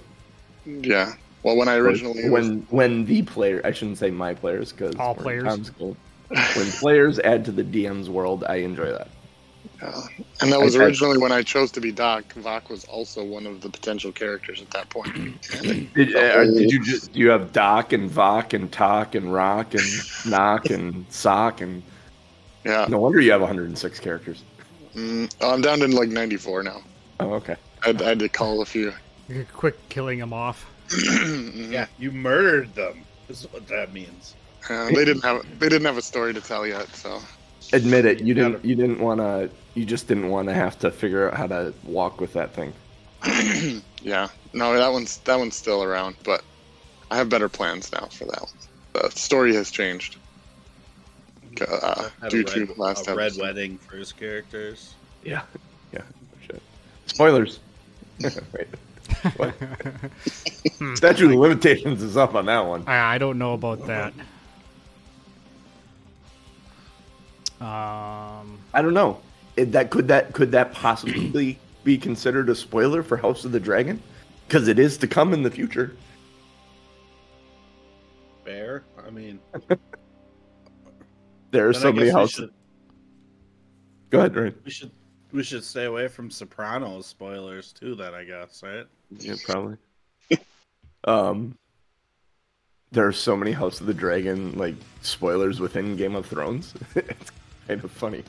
Yeah. 0.66 1.14
Well, 1.44 1.56
when 1.56 1.68
I 1.68 1.76
originally 1.76 2.30
was- 2.30 2.48
when 2.48 2.68
when 2.70 3.06
the 3.06 3.22
player, 3.24 3.62
I 3.64 3.72
shouldn't 3.72 3.98
say 3.98 4.12
my 4.12 4.34
players 4.34 4.72
because 4.72 4.96
All 4.96 5.16
players. 5.16 5.72
cool. 5.78 5.96
When 6.30 6.72
players 6.74 7.18
add 7.20 7.46
to 7.46 7.52
the 7.52 7.64
DM's 7.64 8.10
world, 8.10 8.44
I 8.48 8.58
enjoy 8.58 8.92
that. 8.92 9.08
Yeah. 9.82 10.02
And 10.42 10.52
that 10.52 10.62
was 10.62 10.76
I- 10.76 10.82
I- 10.82 10.86
originally 10.86 11.18
when 11.18 11.32
I 11.32 11.42
chose 11.42 11.72
to 11.72 11.82
be 11.82 11.92
Doc. 11.92 12.26
Vok 12.36 12.70
was 12.70 12.84
also 12.86 13.24
one 13.24 13.46
of 13.48 13.62
the 13.62 13.70
potential 13.70 14.12
characters 14.12 14.62
at 14.62 14.70
that 14.72 14.90
point. 14.90 15.12
Did, 15.96 16.16
uh, 16.16 16.44
did 16.46 16.72
you 16.72 16.84
just 16.84 17.16
you 17.16 17.30
have 17.30 17.52
Doc 17.54 17.94
and 17.94 18.10
Vok 18.12 18.54
and 18.54 18.72
Talk 18.72 19.16
and 19.16 19.34
Rock 19.34 19.74
and 19.74 19.84
Knock 20.26 20.70
and 20.70 21.06
Sock 21.10 21.62
and 21.62 21.82
Yeah. 22.66 22.86
no 22.90 23.00
wonder 23.00 23.22
you 23.22 23.32
have 23.32 23.42
106 23.42 24.00
characters. 24.00 24.44
Mm, 24.96 25.34
oh, 25.42 25.54
I'm 25.54 25.62
down 25.62 25.80
to 25.80 25.88
like 25.88 26.10
94 26.10 26.64
now. 26.64 26.82
Oh, 27.20 27.34
okay. 27.34 27.56
I, 27.84 27.92
I 27.92 28.04
had 28.04 28.20
to 28.20 28.30
call 28.30 28.62
a 28.62 28.66
few. 28.66 28.94
You're 29.28 29.46
quick 29.46 29.90
killing 29.90 30.20
them 30.20 30.34
off. 30.34 30.66
Yeah, 31.70 31.86
you 32.00 32.12
murdered 32.12 32.74
them. 32.74 33.06
Is 33.28 33.44
what 33.52 33.68
that 33.68 33.94
means. 33.94 34.34
Uh, 34.68 34.88
they 34.88 35.06
didn't 35.06 35.24
have 35.24 35.46
they 35.60 35.70
didn't 35.70 35.86
have 35.86 35.98
a 35.98 36.02
story 36.02 36.34
to 36.34 36.42
tell 36.42 36.66
yet, 36.66 36.88
so 36.96 37.22
Admit 37.74 38.06
it. 38.06 38.22
You 38.22 38.34
didn't. 38.34 38.66
You 38.66 38.76
didn't 38.76 39.00
want 39.00 39.20
to. 39.20 39.50
You 39.76 39.86
just 39.86 40.08
didn't 40.08 40.30
want 40.30 40.48
to 40.48 40.54
have 40.54 40.80
to 40.80 40.92
figure 40.92 41.30
out 41.30 41.38
how 41.38 41.48
to 41.48 41.74
walk 41.84 42.20
with 42.20 42.34
that 42.34 42.54
thing. 42.54 42.74
yeah. 44.02 44.30
No, 44.54 44.74
that 44.74 44.92
one's 44.92 45.18
that 45.20 45.38
one's 45.38 45.56
still 45.56 45.84
around, 45.84 46.16
but 46.24 46.44
I 47.12 47.18
have 47.18 47.30
better 47.30 47.50
plans 47.50 47.92
now 47.92 48.08
for 48.12 48.26
that 48.26 48.42
one. 48.42 48.52
The 48.94 49.10
story 49.12 49.54
has 49.56 49.70
changed. 49.70 50.18
Uh, 51.62 52.10
due 52.30 52.42
a 52.42 52.44
red, 52.44 52.68
to 52.68 52.74
last 52.78 53.08
a 53.08 53.16
red 53.16 53.28
episode. 53.28 53.42
wedding 53.42 53.78
for 53.78 53.98
his 53.98 54.12
characters. 54.12 54.94
Yeah. 55.24 55.42
Yeah. 55.94 56.02
Shit. 56.46 56.62
Spoilers. 57.08 57.60
Wait. 58.22 58.68
What? 59.38 59.56
Statute 60.96 61.32
of 61.32 61.38
limitations 61.38 62.04
is 62.04 62.16
up 62.16 62.36
on 62.36 62.46
that 62.46 62.60
one. 62.60 62.84
I, 62.88 63.16
I 63.16 63.18
don't 63.18 63.38
know 63.38 63.54
about 63.54 63.86
that. 63.88 64.14
Um, 67.60 68.60
I 68.74 68.82
don't 68.82 68.94
know. 68.94 69.20
It, 69.58 69.72
that 69.74 69.90
could 69.90 70.08
that 70.08 70.34
could 70.34 70.52
that 70.52 70.72
possibly 70.74 71.60
be 71.84 71.98
considered 71.98 72.50
a 72.50 72.56
spoiler 72.56 73.04
for 73.04 73.18
House 73.18 73.44
of 73.44 73.52
the 73.52 73.60
Dragon? 73.60 74.02
Because 74.48 74.68
it 74.68 74.80
is 74.80 74.98
to 75.00 75.08
come 75.08 75.34
in 75.34 75.44
the 75.44 75.52
future. 75.52 75.96
Fair. 78.46 78.84
I 79.06 79.10
mean, 79.10 79.40
There 81.52 81.68
are 81.68 81.74
then 81.74 81.82
so 81.82 81.92
many 81.92 82.06
guess 82.06 82.14
we 82.14 82.20
houses. 82.20 82.36
should, 82.36 82.54
Go 84.10 84.20
ahead, 84.20 84.36
Ryan. 84.36 84.56
we 84.64 84.72
should 84.72 84.92
we 85.32 85.44
should 85.44 85.64
stay 85.64 85.86
away 85.86 86.08
from 86.08 86.32
Sopranos 86.32 87.06
spoilers 87.06 87.72
too. 87.74 87.96
Then 87.96 88.14
I 88.14 88.24
guess 88.24 88.64
right. 88.64 88.86
Yeah, 89.20 89.36
probably. 89.46 89.78
um, 91.04 91.58
there 92.92 93.06
are 93.06 93.14
so 93.14 93.36
many 93.36 93.52
House 93.52 93.80
of 93.80 93.88
the 93.88 93.94
Dragon 93.94 94.58
like 94.58 94.76
spoilers 95.02 95.60
within 95.60 95.96
Game 95.96 96.16
of 96.16 96.26
Thrones. 96.26 96.74
it's 96.96 97.32
kind 97.68 97.84
of 97.84 97.92
funny. 97.92 98.24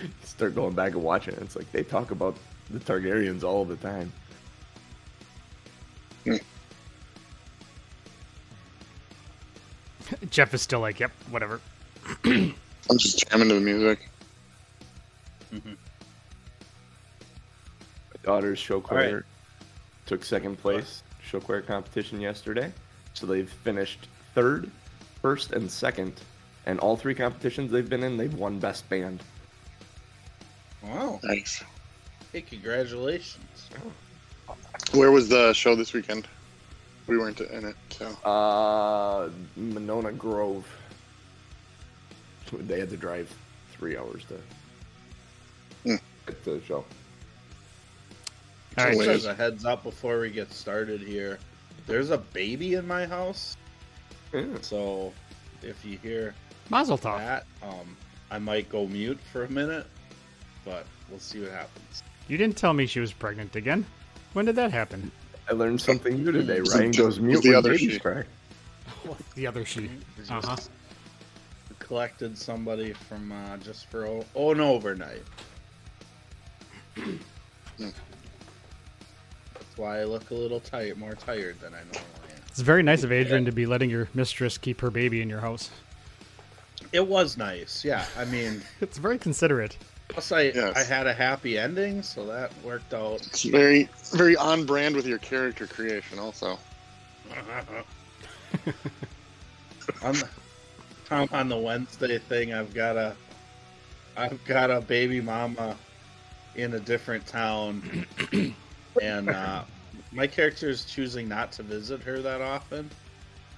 You 0.00 0.08
start 0.24 0.54
going 0.54 0.74
back 0.74 0.92
and 0.92 1.02
watching 1.02 1.34
it. 1.34 1.42
It's 1.42 1.56
like 1.56 1.70
they 1.72 1.82
talk 1.82 2.10
about 2.10 2.36
the 2.70 2.78
Targaryens 2.78 3.42
all 3.42 3.64
the 3.64 3.76
time. 3.76 4.12
Jeff 10.30 10.54
is 10.54 10.62
still 10.62 10.80
like, 10.80 11.00
yep, 11.00 11.12
whatever. 11.30 11.60
I'm 12.90 12.98
just 12.98 13.28
jamming 13.28 13.48
to 13.48 13.54
the 13.54 13.60
music. 13.60 14.08
My 15.52 15.60
daughter's 18.22 18.58
show 18.58 18.80
choir 18.80 19.14
right. 19.16 19.24
took 20.06 20.24
second 20.24 20.58
place 20.58 21.02
show 21.22 21.40
choir 21.40 21.62
competition 21.62 22.20
yesterday, 22.20 22.72
so 23.14 23.26
they've 23.26 23.48
finished 23.48 24.08
third, 24.34 24.70
first, 25.22 25.52
and 25.52 25.70
second, 25.70 26.20
and 26.66 26.78
all 26.80 26.96
three 26.96 27.14
competitions 27.14 27.70
they've 27.70 27.88
been 27.88 28.02
in, 28.02 28.16
they've 28.16 28.34
won 28.34 28.58
best 28.58 28.88
band. 28.88 29.22
Wow. 30.82 31.20
Nice. 31.22 31.64
Hey, 32.32 32.42
congratulations. 32.42 33.70
Where 34.92 35.10
was 35.10 35.28
the 35.28 35.52
show 35.54 35.74
this 35.74 35.92
weekend? 35.92 36.28
We 37.06 37.18
weren't 37.18 37.40
in 37.40 37.64
it, 37.64 37.76
so 37.90 38.06
Uh, 38.28 39.30
Monona 39.56 40.12
Grove. 40.12 40.66
They 42.52 42.78
had 42.78 42.90
to 42.90 42.96
drive 42.96 43.32
three 43.72 43.96
hours 43.96 44.22
to 44.26 44.40
Hmm. 45.84 45.96
get 46.26 46.44
to 46.44 46.50
the 46.58 46.64
show. 46.64 46.84
All 48.76 48.84
right, 48.84 48.94
Just 48.96 49.08
as 49.08 49.24
a 49.26 49.34
heads 49.34 49.64
up 49.64 49.82
before 49.84 50.20
we 50.20 50.30
get 50.30 50.52
started 50.52 51.00
here, 51.00 51.38
there's 51.86 52.10
a 52.10 52.18
baby 52.18 52.74
in 52.74 52.86
my 52.86 53.06
house, 53.06 53.56
Yeah. 54.32 54.46
so 54.62 55.12
if 55.62 55.84
you 55.84 55.98
hear 55.98 56.34
Mazel 56.70 56.98
tov. 56.98 57.18
that, 57.18 57.46
um, 57.62 57.96
I 58.30 58.38
might 58.38 58.68
go 58.68 58.86
mute 58.86 59.18
for 59.32 59.44
a 59.44 59.50
minute, 59.50 59.86
but 60.64 60.86
we'll 61.08 61.20
see 61.20 61.40
what 61.40 61.52
happens. 61.52 62.02
You 62.26 62.36
didn't 62.36 62.56
tell 62.56 62.72
me 62.72 62.86
she 62.86 63.00
was 63.00 63.12
pregnant 63.12 63.54
again. 63.54 63.84
When 64.32 64.44
did 64.46 64.56
that 64.56 64.72
happen? 64.72 65.12
I 65.48 65.52
learned 65.52 65.80
something 65.80 66.24
new 66.24 66.32
today. 66.32 66.56
It's 66.56 66.74
Ryan 66.74 66.90
goes 66.92 67.20
mute 67.20 67.42
the 67.42 67.50
when 67.50 67.58
other 67.58 67.70
babies 67.72 67.92
sheep. 67.92 68.02
The 69.34 69.46
other 69.46 69.64
she. 69.64 69.90
Uh 70.30 70.40
huh. 70.42 70.56
Collected 71.86 72.36
somebody 72.38 72.92
from 72.92 73.30
uh, 73.30 73.56
just 73.58 73.86
for 73.86 74.06
o- 74.06 74.24
oh 74.34 74.52
an 74.52 74.60
overnight. 74.60 75.22
That's 77.78 77.92
why 79.76 80.00
I 80.00 80.04
look 80.04 80.30
a 80.30 80.34
little 80.34 80.60
tired, 80.60 80.96
more 80.98 81.12
tired 81.12 81.60
than 81.60 81.74
I 81.74 81.78
normally 81.78 82.00
am. 82.30 82.42
It's 82.48 82.60
very 82.60 82.82
nice 82.82 83.02
of 83.04 83.12
Adrian 83.12 83.44
to 83.44 83.52
be 83.52 83.66
letting 83.66 83.90
your 83.90 84.08
mistress 84.14 84.56
keep 84.56 84.80
her 84.80 84.90
baby 84.90 85.20
in 85.20 85.28
your 85.28 85.40
house. 85.40 85.70
It 86.92 87.06
was 87.06 87.36
nice, 87.36 87.84
yeah. 87.84 88.04
I 88.16 88.24
mean, 88.26 88.62
It's 88.80 88.98
very 88.98 89.18
considerate. 89.18 89.76
plus 90.08 90.32
I 90.32 90.42
Yes. 90.42 90.76
I 90.76 90.84
had 90.84 91.06
a 91.06 91.12
happy 91.12 91.58
ending, 91.58 92.02
so 92.02 92.24
that 92.26 92.52
worked 92.62 92.94
out. 92.94 93.20
it's 93.26 93.42
very 93.42 93.88
very 94.12 94.36
on 94.36 94.64
brand 94.64 94.94
with 94.96 95.06
your 95.06 95.18
character 95.18 95.66
creation. 95.66 96.18
Also, 96.18 96.58
on 100.02 100.14
the, 101.08 101.14
I'm 101.14 101.28
on 101.32 101.48
the 101.48 101.56
Wednesday 101.56 102.18
thing. 102.18 102.52
I've 102.52 102.72
got 102.74 102.96
a 102.96 103.14
I've 104.16 104.42
got 104.44 104.70
a 104.70 104.80
baby 104.80 105.20
mama 105.20 105.76
in 106.54 106.74
a 106.74 106.80
different 106.80 107.26
town, 107.26 108.06
and 109.02 109.28
uh, 109.28 109.64
my 110.12 110.26
character 110.26 110.68
is 110.68 110.84
choosing 110.84 111.28
not 111.28 111.50
to 111.52 111.62
visit 111.64 112.00
her 112.02 112.20
that 112.22 112.40
often. 112.40 112.88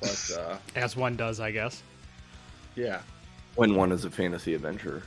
But 0.01 0.31
uh, 0.39 0.57
As 0.75 0.97
one 0.97 1.17
does, 1.17 1.41
I 1.41 1.51
guess. 1.51 1.83
yeah, 2.75 3.01
When 3.55 3.75
one 3.75 3.93
is 3.93 4.05
a 4.05 4.11
fantasy 4.11 4.55
adventurer. 4.55 5.03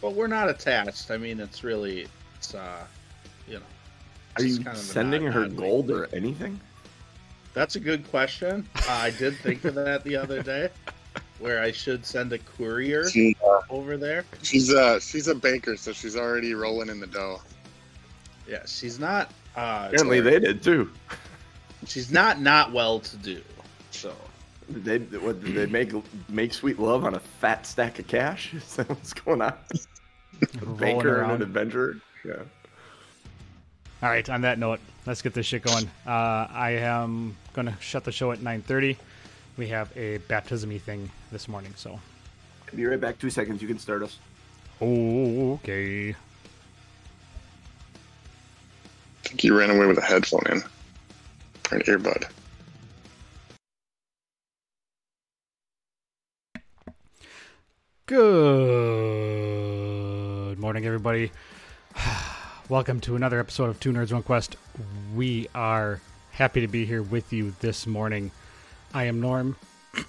but 0.00 0.14
we're 0.14 0.26
not 0.26 0.48
attached. 0.48 1.10
I 1.10 1.16
mean, 1.18 1.40
it's 1.40 1.62
really 1.64 2.06
it's 2.36 2.54
uh, 2.54 2.84
you 3.46 3.54
know. 3.54 3.62
Are 4.38 4.42
you 4.42 4.56
kind 4.56 4.68
of 4.68 4.76
sending 4.78 5.24
non- 5.24 5.32
her 5.32 5.40
non- 5.48 5.56
gold 5.56 5.90
or 5.90 6.08
anything? 6.14 6.58
That's 7.54 7.76
a 7.76 7.80
good 7.80 8.08
question. 8.10 8.66
Uh, 8.76 8.92
I 8.92 9.10
did 9.10 9.36
think 9.38 9.64
of 9.64 9.74
that 9.74 10.04
the 10.04 10.16
other 10.16 10.42
day, 10.42 10.68
where 11.38 11.62
I 11.62 11.72
should 11.72 12.04
send 12.04 12.32
a 12.32 12.38
courier 12.38 13.08
she, 13.08 13.36
uh, 13.46 13.60
over 13.70 13.96
there. 13.96 14.24
she's 14.42 14.70
a 14.70 15.00
she's 15.00 15.28
a 15.28 15.34
baker, 15.34 15.76
so 15.76 15.92
she's 15.92 16.16
already 16.16 16.54
rolling 16.54 16.88
in 16.88 17.00
the 17.00 17.06
dough. 17.06 17.40
Yeah, 18.46 18.62
she's 18.66 18.98
not. 18.98 19.30
Uh, 19.56 19.88
Apparently 19.88 20.20
they 20.20 20.38
did 20.38 20.62
too. 20.62 20.90
she's 21.86 22.10
not 22.10 22.40
not 22.40 22.72
well 22.72 23.00
to 23.00 23.16
do. 23.16 23.40
So 23.90 24.14
They 24.68 24.98
what 24.98 25.42
did 25.42 25.54
they 25.54 25.66
make 25.66 25.92
make 26.28 26.52
sweet 26.54 26.78
love 26.78 27.04
on 27.04 27.14
a 27.14 27.20
fat 27.20 27.66
stack 27.66 27.98
of 27.98 28.06
cash? 28.06 28.54
Is 28.54 28.76
that 28.76 28.88
what's 28.88 29.12
going 29.12 29.42
on? 29.42 29.52
A 30.42 30.64
Rolling 30.64 30.76
Baker 30.76 31.22
and 31.22 31.32
an 31.32 31.42
adventurer? 31.42 31.96
Yeah. 32.24 32.34
All 34.02 34.08
right. 34.08 34.28
On 34.30 34.42
that 34.42 34.60
note, 34.60 34.78
let's 35.04 35.20
get 35.20 35.34
this 35.34 35.46
shit 35.46 35.62
going. 35.62 35.86
Uh, 36.06 36.46
I 36.50 36.78
am 36.80 37.36
gonna 37.54 37.76
shut 37.80 38.04
the 38.04 38.12
show 38.12 38.30
at 38.30 38.38
9:30. 38.38 38.96
We 39.58 39.66
have 39.70 39.90
a 39.96 40.18
baptismy 40.20 40.80
thing 40.80 41.10
this 41.32 41.48
morning, 41.48 41.74
so 41.74 41.98
Be 42.76 42.86
right 42.86 43.00
back. 43.00 43.18
Two 43.18 43.28
seconds. 43.28 43.60
You 43.60 43.66
can 43.66 43.80
start 43.80 44.04
us. 44.04 44.16
okay. 44.80 46.10
I 46.10 46.14
think 49.24 49.40
he 49.40 49.50
ran 49.50 49.70
away 49.70 49.86
with 49.86 49.98
a 49.98 50.02
headphone 50.02 50.44
in, 50.48 50.58
or 51.72 51.78
an 51.78 51.82
earbud. 51.82 52.30
Good 58.06 59.40
morning, 60.60 60.86
everybody. 60.86 61.32
Welcome 62.68 63.00
to 63.00 63.16
another 63.16 63.40
episode 63.40 63.70
of 63.70 63.80
Two 63.80 63.90
Nerds 63.92 64.12
One 64.12 64.22
Quest. 64.22 64.54
We 65.16 65.48
are 65.52 66.00
happy 66.30 66.60
to 66.60 66.68
be 66.68 66.86
here 66.86 67.02
with 67.02 67.32
you 67.32 67.56
this 67.58 67.88
morning. 67.88 68.30
I 68.94 69.04
am 69.04 69.20
Norm, 69.20 69.56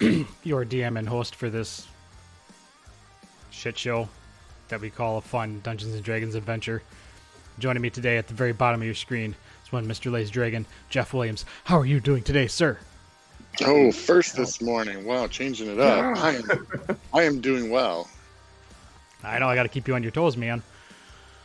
your 0.42 0.64
DM 0.64 0.98
and 0.98 1.08
host 1.08 1.34
for 1.34 1.50
this 1.50 1.86
shit 3.50 3.76
show 3.76 4.08
that 4.68 4.80
we 4.80 4.90
call 4.90 5.18
a 5.18 5.20
fun 5.20 5.60
Dungeons 5.62 5.94
and 5.94 6.02
Dragons 6.02 6.34
adventure. 6.34 6.82
Joining 7.58 7.82
me 7.82 7.90
today 7.90 8.16
at 8.16 8.26
the 8.26 8.34
very 8.34 8.52
bottom 8.52 8.80
of 8.80 8.84
your 8.86 8.94
screen 8.94 9.34
is 9.64 9.72
one 9.72 9.86
Mr. 9.86 10.10
Lays 10.10 10.30
Dragon, 10.30 10.64
Jeff 10.88 11.12
Williams. 11.12 11.44
How 11.64 11.78
are 11.78 11.84
you 11.86 12.00
doing 12.00 12.22
today, 12.22 12.46
sir? 12.46 12.78
Oh, 13.62 13.92
first 13.92 14.36
this 14.36 14.62
morning. 14.62 15.04
Wow, 15.04 15.26
changing 15.26 15.68
it 15.68 15.80
up. 15.80 16.16
I 16.16 16.36
am, 16.36 16.98
I 17.12 17.22
am 17.24 17.40
doing 17.40 17.68
well. 17.70 18.08
I 19.22 19.38
know 19.38 19.48
I 19.48 19.54
got 19.54 19.64
to 19.64 19.68
keep 19.68 19.88
you 19.88 19.94
on 19.94 20.02
your 20.02 20.12
toes, 20.12 20.36
man. 20.36 20.62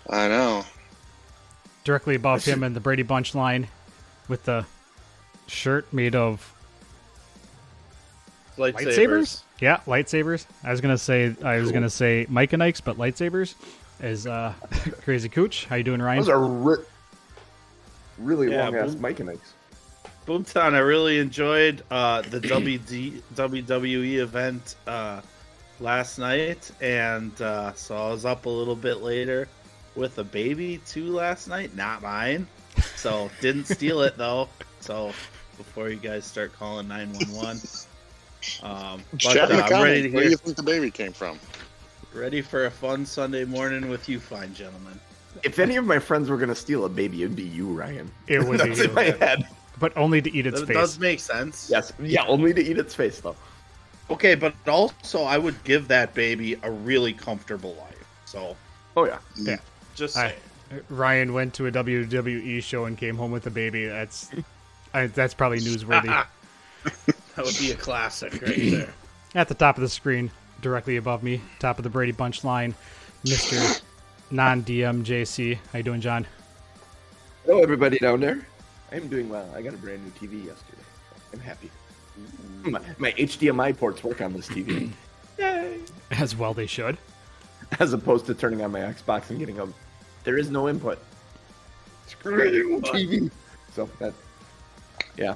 I 0.10 0.28
know. 0.30 0.64
directly 1.84 2.16
above 2.16 2.46
him 2.46 2.64
in 2.64 2.74
the 2.74 2.80
Brady 2.80 3.04
Bunch 3.04 3.36
line 3.36 3.68
with 4.30 4.44
the 4.46 4.66
shirt 5.48 5.92
made 5.92 6.16
of 6.16 6.55
lightsabers. 8.58 8.76
lightsabers. 8.76 9.42
Yeah, 9.62 9.80
lightsabers. 9.88 10.46
I 10.64 10.72
was 10.72 10.82
gonna 10.82 10.98
say 10.98 11.36
I 11.44 11.58
was 11.58 11.72
gonna 11.72 11.90
say 11.90 12.26
Mike 12.30 12.54
and 12.54 12.62
Ike's, 12.64 12.82
but 12.82 12.98
lightsabers 12.98 13.56
is 14.02 14.28
uh 14.28 14.54
Crazy 15.04 15.30
Cooch. 15.30 15.66
How 15.66 15.76
you 15.76 15.84
doing, 15.84 16.02
Ryan? 16.02 16.20
Those 16.20 16.30
are 16.30 16.44
ri- 16.46 16.86
really 18.18 18.52
Yeah, 18.52 18.66
long 18.66 18.76
ass 18.76 18.94
boom. 18.94 19.02
mic 19.02 19.20
and 19.20 19.40
Boomtown, 20.26 20.74
I 20.74 20.80
really 20.80 21.20
enjoyed 21.20 21.84
uh, 21.92 22.22
the 22.24 22.40
WD, 22.40 23.22
WWE 23.36 24.18
event 24.18 24.76
uh, 24.88 25.22
last 25.80 26.18
night, 26.18 26.72
and 26.82 27.40
uh, 27.42 27.74
so 27.74 27.96
I 27.96 28.10
was 28.10 28.26
up 28.26 28.48
a 28.48 28.50
little 28.50 28.76
bit 28.76 29.02
later 29.02 29.48
with 29.96 30.18
a 30.18 30.24
baby 30.24 30.80
too 30.88 31.12
last 31.12 31.48
night. 31.48 31.76
Not 31.76 32.02
mine, 32.02 32.48
so 32.96 33.30
didn't 33.40 33.66
steal 33.66 34.02
it 34.02 34.18
though. 34.18 34.50
So 34.80 35.12
before 35.58 35.90
you 35.90 35.98
guys 35.98 36.26
start 36.26 36.54
calling 36.54 36.88
nine 36.88 37.14
one 37.14 37.32
one, 37.32 37.60
um, 38.64 39.02
but 39.12 39.20
Chat 39.20 39.38
uh, 39.38 39.48
the 39.48 39.54
I'm 39.64 39.84
ready 39.84 40.02
comments. 40.02 40.06
to 40.08 40.10
Where 40.16 40.24
do 40.24 40.30
you 40.30 40.38
think 40.38 40.56
the 40.58 40.64
baby 40.64 40.92
came 40.92 41.12
from? 41.14 41.40
ready 42.14 42.42
for 42.42 42.66
a 42.68 42.72
fun 42.72 43.06
Sunday 43.06 43.44
morning 43.44 43.90
with 43.90 44.08
you, 44.08 44.20
fine 44.22 44.54
gentlemen. 44.54 44.98
If 45.44 45.60
any 45.60 45.76
of 45.76 45.86
my 45.86 46.00
friends 46.00 46.30
were 46.30 46.38
gonna 46.38 46.56
steal 46.56 46.86
a 46.86 46.90
baby, 46.90 47.24
it'd 47.24 47.36
be 47.36 47.44
you, 47.44 47.68
Ryan. 47.68 48.10
It 48.28 48.42
would 48.44 48.60
be 48.64 48.68
That's 48.70 48.80
you. 48.80 48.86
in 48.86 48.94
my 48.94 49.04
head. 49.04 49.46
but 49.80 49.96
only 49.98 50.22
to 50.22 50.32
eat 50.34 50.48
its 50.48 50.62
That 50.62 50.68
face. 50.68 50.76
does 50.78 51.00
make 51.00 51.20
sense. 51.20 51.70
Yes. 51.70 51.92
Yeah. 52.00 52.26
Only 52.26 52.54
to 52.54 52.62
eat 52.64 52.78
its 52.78 52.96
face, 52.96 53.20
though. 53.20 53.36
Okay, 54.10 54.36
but 54.36 54.54
also 54.68 55.24
I 55.24 55.38
would 55.38 55.62
give 55.66 55.88
that 55.90 56.14
baby 56.14 56.56
a 56.64 56.72
really 56.72 57.12
comfortable 57.12 57.76
life. 57.76 58.08
So 58.26 58.56
Oh 58.96 59.06
yeah. 59.06 59.18
Yeah. 59.36 59.58
just 59.96 60.16
I- 60.16 60.30
saying. 60.30 60.40
Ryan 60.90 61.34
went 61.34 61.54
to 61.56 61.68
a 61.68 61.72
WWE 61.72 62.64
show 62.64 62.86
and 62.86 62.98
came 62.98 63.18
home 63.18 63.32
with 63.32 63.46
a 63.46 63.52
baby. 63.52 63.86
That's 63.88 64.30
I, 64.94 65.08
that's 65.08 65.34
probably 65.34 65.60
newsworthy. 65.60 66.26
That 67.36 67.46
would 67.46 67.58
be 67.58 67.72
a 67.72 67.76
classic 67.76 68.42
right 68.42 68.56
there. 68.72 68.94
At 69.34 69.48
the 69.50 69.54
top 69.54 69.78
of 69.78 69.82
the 69.82 69.90
screen, 69.90 70.32
directly 70.62 70.98
above 70.98 71.22
me, 71.22 71.42
top 71.60 71.78
of 71.78 71.84
the 71.84 71.90
Brady 71.90 72.14
Bunch 72.14 72.44
line, 72.44 72.74
Mister 73.24 73.82
Non 74.32 74.64
DM 74.64 75.04
JC. 75.04 75.58
How 75.72 75.78
you 75.78 75.84
doing, 75.84 76.02
John? 76.02 76.26
Hello, 77.46 77.62
everybody 77.62 78.00
down 78.00 78.22
there. 78.22 78.48
I'm 78.92 79.08
doing 79.10 79.30
well. 79.30 79.50
I 79.54 79.62
got 79.62 79.74
a 79.74 79.78
brand 79.78 80.04
new 80.04 80.12
TV 80.12 80.46
yesterday. 80.46 80.82
I'm 81.34 81.40
happy. 81.40 81.70
Mm. 82.64 82.72
My, 82.72 82.82
my 82.98 83.12
HDMI 83.12 83.78
ports 83.78 84.04
work 84.04 84.22
on 84.22 84.34
this 84.34 84.48
TV. 84.48 84.90
Yay! 85.38 85.80
As 86.12 86.36
well, 86.36 86.54
they 86.54 86.66
should. 86.66 86.98
As 87.80 87.92
opposed 87.92 88.26
to 88.28 88.34
turning 88.34 88.62
on 88.62 88.72
my 88.72 88.80
Xbox 88.80 89.30
and 89.30 89.40
getting 89.40 89.60
a. 89.60 89.68
There 90.24 90.38
is 90.38 90.50
no 90.50 90.70
input. 90.70 91.00
Screw 92.08 92.50
you, 92.50 92.80
TV. 92.82 93.30
So 93.74 93.90
that. 94.00 94.14
Yeah. 95.18 95.36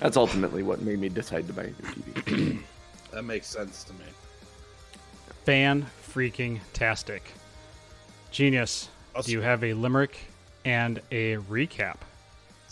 That's 0.00 0.16
ultimately 0.16 0.62
what 0.62 0.80
made 0.82 0.98
me 0.98 1.08
decide 1.08 1.46
to 1.46 1.52
buy 1.52 1.62
a 1.64 1.66
new 1.66 1.72
TV. 2.22 2.58
That 3.12 3.24
makes 3.24 3.48
sense 3.48 3.82
to 3.84 3.92
me. 3.94 4.04
Fan 5.44 5.84
freaking 6.14 6.60
tastic. 6.72 7.24
Genius. 8.30 8.88
Do 9.24 9.32
you 9.32 9.40
have 9.40 9.64
a 9.64 9.74
limerick 9.74 10.16
and 10.64 11.00
a 11.10 11.38
recap? 11.38 11.96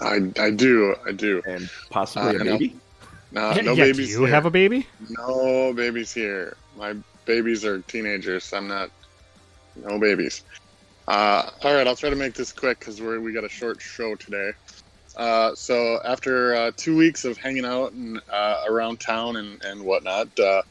I, 0.00 0.30
I 0.38 0.50
do, 0.50 0.94
I 1.04 1.10
do. 1.10 1.42
and 1.44 1.68
possibly 1.90 2.36
Uh, 2.36 2.40
a 2.40 2.44
no. 2.44 2.52
baby. 2.52 2.76
No, 3.32 3.50
Yeah, 3.50 3.62
no 3.62 3.72
yeah, 3.72 3.84
babies 3.86 4.06
do 4.06 4.12
you 4.12 4.18
here. 4.26 4.28
have 4.34 4.46
a 4.46 4.50
baby? 4.50 4.86
No 5.10 5.72
babies 5.72 6.14
here. 6.14 6.56
My 6.76 6.94
babies 7.24 7.64
are 7.64 7.80
teenagers. 7.80 8.52
I'm 8.52 8.68
not. 8.68 8.90
No 9.74 9.98
babies. 9.98 10.44
Uh, 11.08 11.50
all 11.64 11.74
right, 11.74 11.86
I'll 11.88 11.96
try 11.96 12.10
to 12.10 12.16
make 12.16 12.34
this 12.34 12.52
quick 12.52 12.78
because 12.78 13.00
we 13.00 13.18
we 13.18 13.32
got 13.32 13.42
a 13.42 13.48
short 13.48 13.82
show 13.82 14.14
today. 14.14 14.52
Uh, 15.18 15.52
so 15.56 16.00
after 16.04 16.54
uh, 16.54 16.70
two 16.76 16.96
weeks 16.96 17.24
of 17.24 17.36
hanging 17.36 17.64
out 17.64 17.92
and 17.92 18.20
uh, 18.32 18.62
around 18.68 19.00
town 19.00 19.36
and 19.36 19.62
and 19.64 19.82
whatnot, 19.84 20.28
uh, 20.38 20.62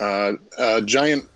uh, 0.00 0.32
a 0.56 0.80
giant 0.80 1.28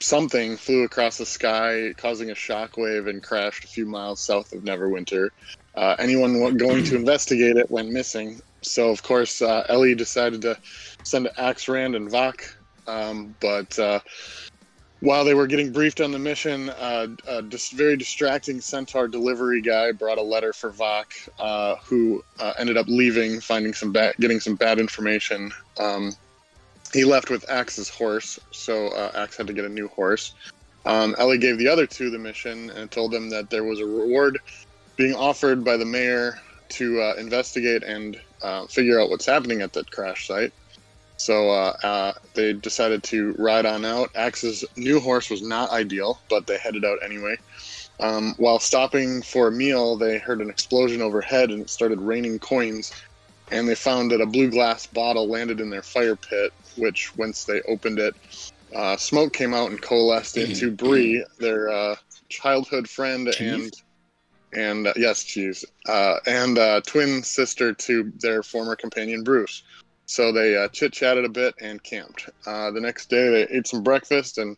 something 0.00 0.56
flew 0.56 0.82
across 0.82 1.16
the 1.18 1.26
sky, 1.26 1.94
causing 1.96 2.30
a 2.30 2.34
shockwave 2.34 3.08
and 3.08 3.22
crashed 3.22 3.64
a 3.64 3.68
few 3.68 3.86
miles 3.86 4.20
south 4.20 4.52
of 4.52 4.62
Neverwinter. 4.62 5.30
Anyone 5.76 6.56
going 6.56 6.84
to 6.84 6.96
investigate 6.96 7.56
it 7.56 7.70
went 7.70 7.90
missing. 7.90 8.40
So 8.62 8.90
of 8.90 9.04
course, 9.04 9.40
Ellie 9.40 9.94
decided 9.94 10.42
to 10.42 10.58
send 11.04 11.28
Axe 11.38 11.68
Rand 11.68 11.94
and 11.94 12.10
Vok. 12.10 12.54
Um, 12.88 13.36
but 13.40 13.78
while 15.00 15.24
they 15.24 15.34
were 15.34 15.46
getting 15.46 15.72
briefed 15.72 16.00
on 16.00 16.10
the 16.10 16.18
mission, 16.18 16.70
uh, 16.70 17.06
a 17.28 17.42
dis- 17.42 17.70
very 17.70 17.96
distracting 17.96 18.60
Centaur 18.60 19.06
delivery 19.06 19.60
guy 19.60 19.92
brought 19.92 20.18
a 20.18 20.22
letter 20.22 20.52
for 20.52 20.70
Vok, 20.70 21.28
uh, 21.38 21.76
who 21.84 22.24
uh, 22.40 22.54
ended 22.58 22.76
up 22.76 22.86
leaving, 22.88 23.40
finding 23.40 23.72
some 23.72 23.92
bad, 23.92 24.14
getting 24.18 24.40
some 24.40 24.56
bad 24.56 24.78
information. 24.78 25.52
Um, 25.78 26.12
he 26.92 27.04
left 27.04 27.30
with 27.30 27.48
Axe's 27.48 27.88
horse, 27.88 28.38
so 28.50 28.88
uh, 28.88 29.12
Axe 29.14 29.36
had 29.36 29.46
to 29.46 29.52
get 29.52 29.64
a 29.64 29.68
new 29.68 29.88
horse. 29.88 30.34
Um, 30.84 31.14
Ellie 31.18 31.38
gave 31.38 31.58
the 31.58 31.68
other 31.68 31.86
two 31.86 32.10
the 32.10 32.18
mission 32.18 32.70
and 32.70 32.90
told 32.90 33.12
them 33.12 33.28
that 33.30 33.50
there 33.50 33.64
was 33.64 33.80
a 33.80 33.86
reward 33.86 34.38
being 34.96 35.14
offered 35.14 35.64
by 35.64 35.76
the 35.76 35.84
mayor 35.84 36.40
to 36.70 37.00
uh, 37.00 37.14
investigate 37.18 37.82
and 37.82 38.18
uh, 38.42 38.66
figure 38.66 39.00
out 39.00 39.10
what's 39.10 39.26
happening 39.26 39.60
at 39.60 39.72
that 39.74 39.90
crash 39.90 40.26
site. 40.26 40.52
So 41.18 41.50
uh, 41.50 41.76
uh, 41.82 42.12
they 42.34 42.52
decided 42.54 43.02
to 43.04 43.34
ride 43.38 43.66
on 43.66 43.84
out. 43.84 44.10
Axe's 44.14 44.64
new 44.76 45.00
horse 45.00 45.30
was 45.30 45.42
not 45.42 45.70
ideal, 45.70 46.20
but 46.30 46.46
they 46.46 46.58
headed 46.58 46.84
out 46.84 46.98
anyway. 47.04 47.36
Um, 48.00 48.34
while 48.38 48.60
stopping 48.60 49.22
for 49.22 49.48
a 49.48 49.52
meal, 49.52 49.96
they 49.96 50.18
heard 50.18 50.40
an 50.40 50.48
explosion 50.48 51.02
overhead 51.02 51.50
and 51.50 51.62
it 51.62 51.70
started 51.70 52.00
raining 52.00 52.38
coins. 52.38 52.92
And 53.50 53.68
they 53.68 53.74
found 53.74 54.10
that 54.12 54.20
a 54.20 54.26
blue 54.26 54.50
glass 54.50 54.86
bottle 54.86 55.26
landed 55.26 55.60
in 55.60 55.70
their 55.70 55.82
fire 55.82 56.16
pit, 56.16 56.52
which, 56.76 57.16
once 57.16 57.44
they 57.44 57.62
opened 57.62 57.98
it, 57.98 58.14
uh, 58.74 58.96
smoke 58.96 59.32
came 59.32 59.54
out 59.54 59.70
and 59.70 59.80
coalesced 59.80 60.36
into 60.36 60.70
Bree, 60.70 61.24
their 61.38 61.68
uh, 61.70 61.96
childhood 62.28 62.88
friend 62.88 63.28
and 63.40 63.72
and 64.52 64.86
uh, 64.86 64.92
yes, 64.96 65.24
cheese, 65.24 65.64
uh, 65.88 66.16
and 66.26 66.58
uh, 66.58 66.80
twin 66.86 67.22
sister 67.22 67.72
to 67.74 68.12
their 68.20 68.42
former 68.42 68.76
companion 68.76 69.22
Bruce. 69.22 69.62
So 70.08 70.32
they 70.32 70.56
uh, 70.56 70.68
chit 70.68 70.94
chatted 70.94 71.26
a 71.26 71.28
bit 71.28 71.54
and 71.60 71.82
camped. 71.82 72.30
Uh, 72.46 72.70
the 72.70 72.80
next 72.80 73.10
day, 73.10 73.28
they 73.28 73.54
ate 73.54 73.66
some 73.66 73.82
breakfast 73.82 74.38
and 74.38 74.56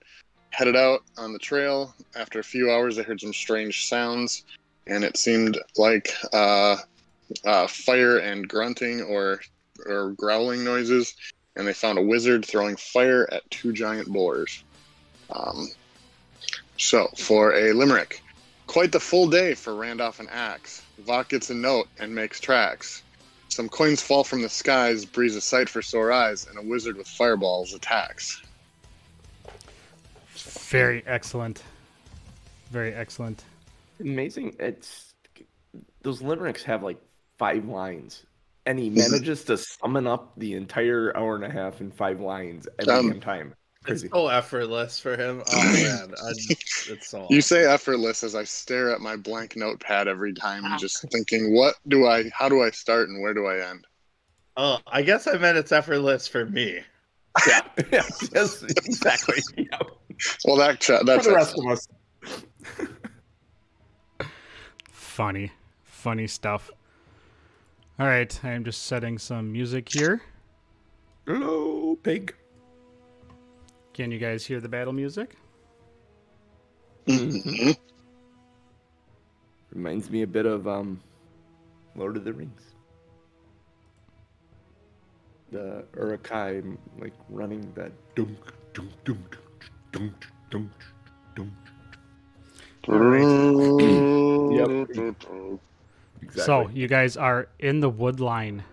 headed 0.51 0.77
out 0.77 1.03
on 1.19 1.33
the 1.33 1.41
trail. 1.41 1.93
After 2.15 2.39
a 2.39 2.45
few 2.45 2.71
hours, 2.71 2.95
they 2.95 3.03
heard 3.03 3.21
some 3.21 3.33
strange 3.33 3.89
sounds, 3.89 4.45
and 4.87 5.03
it 5.03 5.17
seemed 5.17 5.59
like 5.77 6.15
uh, 6.33 6.77
uh, 7.45 7.67
fire 7.67 8.19
and 8.19 8.49
grunting 8.49 9.03
or 9.03 9.41
or 9.87 10.11
growling 10.13 10.63
noises. 10.63 11.17
And 11.57 11.67
they 11.67 11.73
found 11.73 11.99
a 11.99 12.03
wizard 12.03 12.45
throwing 12.45 12.77
fire 12.77 13.29
at 13.33 13.51
two 13.51 13.73
giant 13.73 14.07
boars. 14.07 14.63
Um, 15.35 15.67
so 16.79 17.09
for 17.19 17.55
a 17.55 17.73
limerick. 17.73 18.23
Quite 18.69 18.93
the 18.93 19.01
full 19.01 19.29
day 19.29 19.55
for 19.55 19.75
Randolph 19.75 20.21
and 20.21 20.31
Axe. 20.31 20.83
Vok 21.03 21.29
gets 21.29 21.51
a 21.51 21.55
note 21.55 21.89
and 21.99 22.15
makes 22.15 22.39
tracks. 22.39 23.03
Some 23.51 23.69
coins 23.69 24.01
fall 24.01 24.23
from 24.23 24.43
the 24.43 24.49
skies, 24.49 25.05
Bree's 25.05 25.35
a 25.35 25.41
sight 25.41 25.69
for 25.69 25.83
sore 25.83 26.13
eyes, 26.13 26.47
and 26.47 26.57
a 26.57 26.63
wizard 26.63 26.97
with 26.97 27.09
fireballs 27.09 27.75
attacks. 27.75 28.43
Very 30.35 31.03
excellent. 31.05 31.63
Very 32.71 32.95
excellent. 32.95 33.43
Amazing. 33.99 34.55
It's 34.61 35.13
those 36.03 36.23
limericks 36.23 36.63
have 36.63 36.85
like 36.85 37.01
five 37.39 37.67
lines, 37.67 38.25
and 38.67 38.79
he 38.79 38.89
manages 38.89 39.45
to 39.45 39.59
summon 39.59 40.07
up 40.07 40.33
the 40.37 40.55
entire 40.55 41.15
hour 41.17 41.35
and 41.35 41.45
a 41.45 41.51
half 41.51 41.81
in 41.81 41.91
five 41.91 42.21
lines 42.21 42.69
every 42.79 42.95
Um, 42.95 43.21
damn 43.21 43.55
time. 43.85 43.95
It's 43.95 44.05
so 44.11 44.29
effortless 44.29 44.99
for 44.99 45.17
him. 45.17 45.43
Oh 45.53 45.73
man, 45.73 46.15
I, 46.23 46.31
it's 46.31 47.09
so. 47.09 47.27
You 47.31 47.41
say 47.41 47.65
effortless 47.65 48.23
as 48.25 48.35
I 48.35 48.45
stare 48.45 48.91
at 48.93 49.01
my 49.01 49.17
blank 49.17 49.57
notepad 49.57 50.09
every 50.09 50.33
time, 50.33 50.65
and 50.65 50.79
just 50.79 51.05
thinking, 51.11 51.55
what 51.55 51.77
do 51.89 52.07
I, 52.07 52.31
how 52.33 52.49
do 52.49 52.63
I 52.63 52.71
start 52.71 53.09
and 53.09 53.23
where 53.23 53.35
do 53.35 53.47
I 53.47 53.69
end? 53.71 53.87
Oh, 54.57 54.79
I 54.87 55.03
guess 55.03 55.27
I 55.27 55.37
meant 55.39 55.59
it's 55.59 55.73
effortless 55.73 56.29
for 56.29 56.45
me. 56.47 56.81
Yeah. 57.47 57.61
yeah. 57.93 58.03
Yes. 58.35 58.63
Exactly. 58.63 59.39
Yeah. 59.57 59.79
Well, 60.45 60.57
that 60.57 60.81
ch- 60.81 60.87
For 60.87 61.05
that's 61.05 61.27
the 61.27 61.35
rest 61.35 61.57
of 61.59 61.67
us. 61.67 61.89
Funny. 64.93 65.53
Funny 65.85 66.27
stuff. 66.27 66.71
All 67.99 68.07
right, 68.07 68.41
I 68.43 68.53
am 68.53 68.65
just 68.65 68.85
setting 68.85 69.19
some 69.19 69.53
music 69.53 69.91
here. 69.93 70.23
Hello, 71.27 71.97
pig. 72.03 72.35
Can 74.01 74.11
you 74.11 74.19
guys 74.19 74.47
hear 74.47 74.61
the 74.61 74.69
battle 74.71 74.95
music? 74.95 75.37
Mhm. 77.07 77.77
Reminds 79.75 80.09
me 80.09 80.23
a 80.23 80.27
bit 80.27 80.47
of 80.47 80.67
um, 80.67 81.03
Lord 81.95 82.17
of 82.17 82.25
the 82.25 82.33
Rings. 82.33 82.63
The 85.53 85.85
Uruk-hai 85.95 86.63
like 86.99 87.13
running 87.29 87.71
that 87.75 87.93
dunk 88.15 88.39
dunk 88.73 88.91
dunk 89.05 89.37
dunk 89.93 90.15
dunk 90.49 90.73
dunk. 91.37 91.53
Exactly. 96.23 96.43
So 96.43 96.71
you 96.73 96.89
guys 96.89 97.19
are 97.19 97.49
in 97.59 97.81
the 97.81 97.91
wood 97.91 98.19
line. 98.19 98.65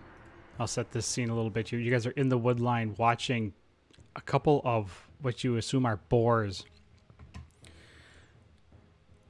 I'll 0.58 0.66
set 0.66 0.92
this 0.92 1.04
scene 1.04 1.28
a 1.28 1.34
little 1.34 1.50
bit. 1.50 1.70
You 1.70 1.78
you 1.78 1.90
guys 1.90 2.06
are 2.06 2.12
in 2.12 2.30
the 2.30 2.38
wood 2.38 2.60
line 2.60 2.94
watching 2.96 3.52
a 4.16 4.20
couple 4.20 4.60
of 4.64 5.08
what 5.20 5.42
you 5.44 5.56
assume 5.56 5.86
are 5.86 5.96
boars 6.08 6.64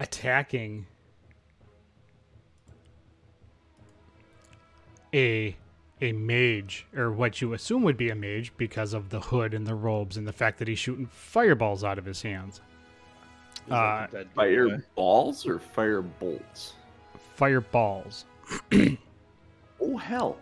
attacking 0.00 0.86
a 5.14 5.56
a 6.00 6.12
mage 6.12 6.86
or 6.96 7.10
what 7.10 7.40
you 7.40 7.54
assume 7.54 7.82
would 7.82 7.96
be 7.96 8.10
a 8.10 8.14
mage 8.14 8.52
because 8.56 8.94
of 8.94 9.08
the 9.08 9.18
hood 9.20 9.52
and 9.52 9.66
the 9.66 9.74
robes 9.74 10.16
and 10.16 10.28
the 10.28 10.32
fact 10.32 10.58
that 10.58 10.68
he's 10.68 10.78
shooting 10.78 11.06
fireballs 11.06 11.82
out 11.82 11.98
of 11.98 12.04
his 12.04 12.22
hands. 12.22 12.60
He's 13.64 13.72
like 13.72 13.80
Uh, 13.80 14.06
a 14.18 14.22
dead 14.24 14.28
fire 14.34 14.64
giveaway. 14.66 14.82
balls 14.94 15.44
or 15.46 15.58
fire 15.58 16.02
bolts? 16.02 16.74
Fireballs. 17.34 18.26
Oh 19.80 19.96
hell! 19.96 20.36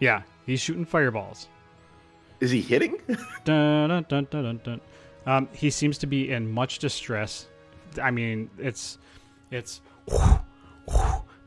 Yeah, 0.00 0.22
he's 0.46 0.60
shooting 0.60 0.84
fireballs. 0.84 1.48
Is 2.44 2.50
he 2.50 2.60
hitting? 2.60 2.98
Dun, 3.44 3.88
dun, 3.88 4.04
dun, 4.06 4.26
dun, 4.30 4.60
dun. 4.62 4.80
Um, 5.24 5.48
he 5.54 5.70
seems 5.70 5.96
to 5.96 6.06
be 6.06 6.30
in 6.30 6.46
much 6.46 6.78
distress. 6.78 7.48
I 8.02 8.10
mean, 8.10 8.50
it's 8.58 8.98
it's, 9.50 9.80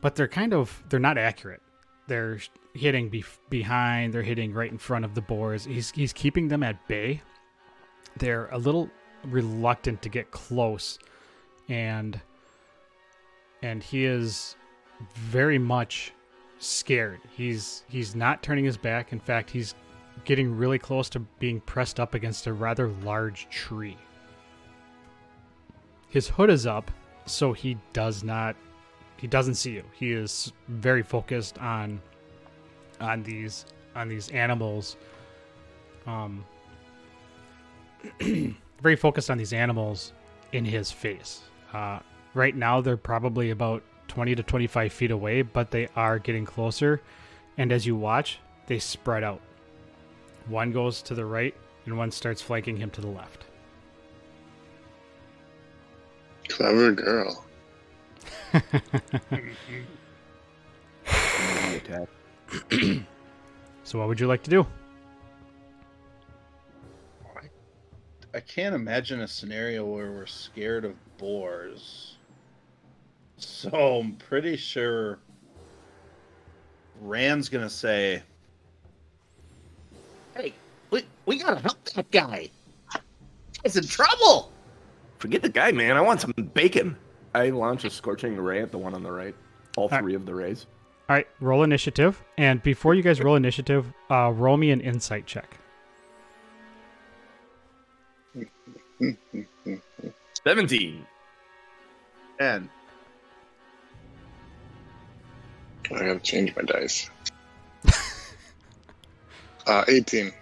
but 0.00 0.16
they're 0.16 0.26
kind 0.26 0.52
of 0.52 0.82
they're 0.88 0.98
not 0.98 1.16
accurate. 1.16 1.62
They're 2.08 2.40
hitting 2.74 3.10
be- 3.10 3.24
behind. 3.48 4.12
They're 4.12 4.24
hitting 4.24 4.52
right 4.52 4.72
in 4.72 4.78
front 4.78 5.04
of 5.04 5.14
the 5.14 5.20
boars. 5.20 5.66
He's 5.66 5.92
he's 5.92 6.12
keeping 6.12 6.48
them 6.48 6.64
at 6.64 6.88
bay. 6.88 7.22
They're 8.16 8.48
a 8.48 8.58
little 8.58 8.90
reluctant 9.24 10.02
to 10.02 10.08
get 10.08 10.32
close, 10.32 10.98
and 11.68 12.20
and 13.62 13.84
he 13.84 14.04
is 14.04 14.56
very 15.14 15.60
much 15.60 16.12
scared. 16.58 17.20
He's 17.36 17.84
he's 17.88 18.16
not 18.16 18.42
turning 18.42 18.64
his 18.64 18.76
back. 18.76 19.12
In 19.12 19.20
fact, 19.20 19.48
he's 19.48 19.76
getting 20.28 20.54
really 20.54 20.78
close 20.78 21.08
to 21.08 21.20
being 21.40 21.58
pressed 21.58 21.98
up 21.98 22.12
against 22.12 22.46
a 22.46 22.52
rather 22.52 22.88
large 23.02 23.48
tree. 23.48 23.96
His 26.10 26.28
hood 26.28 26.50
is 26.50 26.66
up, 26.66 26.90
so 27.24 27.54
he 27.54 27.78
does 27.94 28.22
not 28.22 28.54
he 29.16 29.26
doesn't 29.26 29.54
see 29.54 29.72
you. 29.72 29.84
He 29.94 30.12
is 30.12 30.52
very 30.68 31.02
focused 31.02 31.56
on 31.56 32.02
on 33.00 33.22
these 33.22 33.64
on 33.96 34.08
these 34.08 34.28
animals. 34.28 34.98
Um, 36.06 36.44
very 38.82 38.96
focused 38.96 39.30
on 39.30 39.38
these 39.38 39.54
animals 39.54 40.12
in 40.52 40.62
his 40.62 40.92
face. 40.92 41.40
Uh, 41.72 42.00
right 42.34 42.54
now, 42.54 42.82
they're 42.82 42.98
probably 42.98 43.48
about 43.48 43.82
20 44.08 44.34
to 44.34 44.42
25 44.42 44.92
feet 44.92 45.10
away, 45.10 45.40
but 45.40 45.70
they 45.70 45.88
are 45.96 46.18
getting 46.18 46.44
closer. 46.44 47.00
And 47.56 47.72
as 47.72 47.86
you 47.86 47.96
watch, 47.96 48.40
they 48.66 48.78
spread 48.78 49.24
out. 49.24 49.40
One 50.48 50.72
goes 50.72 51.02
to 51.02 51.14
the 51.14 51.24
right, 51.24 51.54
and 51.84 51.96
one 51.96 52.10
starts 52.10 52.42
flanking 52.42 52.76
him 52.76 52.90
to 52.90 53.00
the 53.00 53.08
left. 53.08 53.44
Clever 56.48 56.92
girl. 56.92 57.44
So, 63.84 63.98
what 63.98 64.08
would 64.08 64.18
you 64.20 64.26
like 64.26 64.42
to 64.42 64.50
do? 64.50 64.66
I 68.34 68.40
can't 68.40 68.74
imagine 68.74 69.22
a 69.22 69.28
scenario 69.28 69.84
where 69.86 70.12
we're 70.12 70.26
scared 70.26 70.84
of 70.84 70.94
boars. 71.16 72.18
So 73.38 74.00
I'm 74.00 74.16
pretty 74.16 74.56
sure 74.56 75.18
Rand's 77.00 77.48
gonna 77.48 77.70
say, 77.70 78.22
Hey, 80.38 80.54
we, 80.90 81.04
we 81.26 81.38
gotta 81.38 81.60
help 81.60 81.84
that 81.90 82.08
guy. 82.12 82.48
He's 83.64 83.76
in 83.76 83.84
trouble. 83.84 84.52
Forget 85.18 85.42
the 85.42 85.48
guy, 85.48 85.72
man. 85.72 85.96
I 85.96 86.00
want 86.00 86.20
some 86.20 86.32
bacon. 86.54 86.96
I 87.34 87.50
launch 87.50 87.84
a 87.84 87.90
scorching 87.90 88.36
ray 88.36 88.62
at 88.62 88.70
the 88.70 88.78
one 88.78 88.94
on 88.94 89.02
the 89.02 89.10
right. 89.10 89.34
All 89.76 89.88
three 89.88 90.14
of 90.14 90.26
the 90.26 90.34
rays. 90.34 90.66
All 91.08 91.16
right, 91.16 91.26
roll 91.40 91.64
initiative. 91.64 92.22
And 92.36 92.62
before 92.62 92.94
you 92.94 93.02
guys 93.02 93.20
roll 93.20 93.34
initiative, 93.34 93.92
uh, 94.10 94.32
roll 94.34 94.56
me 94.56 94.70
an 94.70 94.80
insight 94.80 95.26
check. 95.26 95.58
Seventeen. 100.44 101.04
and 102.38 102.68
I 105.90 105.98
gotta 105.98 106.20
change 106.20 106.54
my 106.54 106.62
dice. 106.62 107.10
Uh, 109.68 109.84
18. 109.86 110.32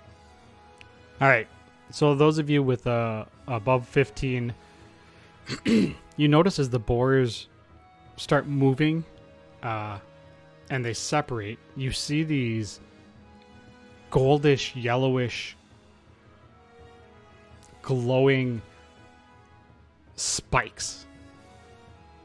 All 1.20 1.28
right. 1.28 1.48
So 1.90 2.14
those 2.14 2.38
of 2.38 2.50
you 2.50 2.62
with 2.62 2.86
uh, 2.86 3.24
above 3.46 3.86
15, 3.88 4.54
you 5.64 6.28
notice 6.28 6.58
as 6.58 6.70
the 6.70 6.78
boars 6.78 7.48
start 8.16 8.46
moving 8.46 9.04
uh, 9.62 9.98
and 10.70 10.84
they 10.84 10.94
separate, 10.94 11.58
you 11.76 11.92
see 11.92 12.22
these 12.22 12.80
goldish, 14.10 14.72
yellowish, 14.74 15.56
glowing 17.82 18.60
spikes 20.16 21.06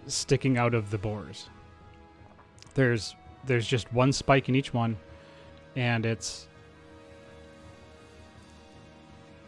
sticking 0.08 0.58
out 0.58 0.74
of 0.74 0.90
the 0.90 0.98
boars. 0.98 1.50
There's 2.74 3.16
there's 3.46 3.68
just 3.68 3.92
one 3.94 4.12
spike 4.14 4.50
in 4.50 4.56
each 4.56 4.74
one 4.74 4.98
and 5.76 6.06
it's 6.06 6.48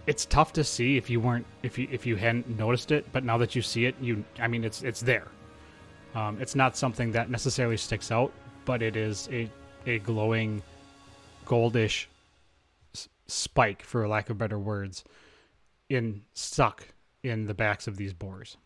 it's 0.05 0.25
tough 0.25 0.53
to 0.53 0.63
see 0.63 0.97
if 0.97 1.09
you 1.09 1.19
weren't 1.19 1.45
if 1.61 1.77
you 1.77 1.87
if 1.91 2.05
you 2.05 2.15
hadn't 2.15 2.47
noticed 2.57 2.91
it 2.91 3.05
but 3.11 3.23
now 3.23 3.37
that 3.37 3.55
you 3.55 3.61
see 3.61 3.85
it 3.85 3.95
you 4.01 4.23
i 4.39 4.47
mean 4.47 4.63
it's 4.63 4.83
it's 4.83 5.01
there 5.01 5.27
um, 6.15 6.39
it's 6.39 6.53
not 6.53 6.77
something 6.77 7.11
that 7.11 7.29
necessarily 7.29 7.77
sticks 7.77 8.11
out 8.11 8.31
but 8.65 8.81
it 8.81 8.95
is 8.95 9.29
a 9.31 9.49
a 9.85 9.99
glowing 9.99 10.61
goldish 11.45 12.05
spike 13.27 13.83
for 13.83 14.07
lack 14.07 14.29
of 14.29 14.37
better 14.37 14.59
words 14.59 15.03
in 15.89 16.21
stuck 16.33 16.87
in 17.23 17.45
the 17.45 17.53
backs 17.53 17.87
of 17.87 17.97
these 17.97 18.13
boars 18.13 18.57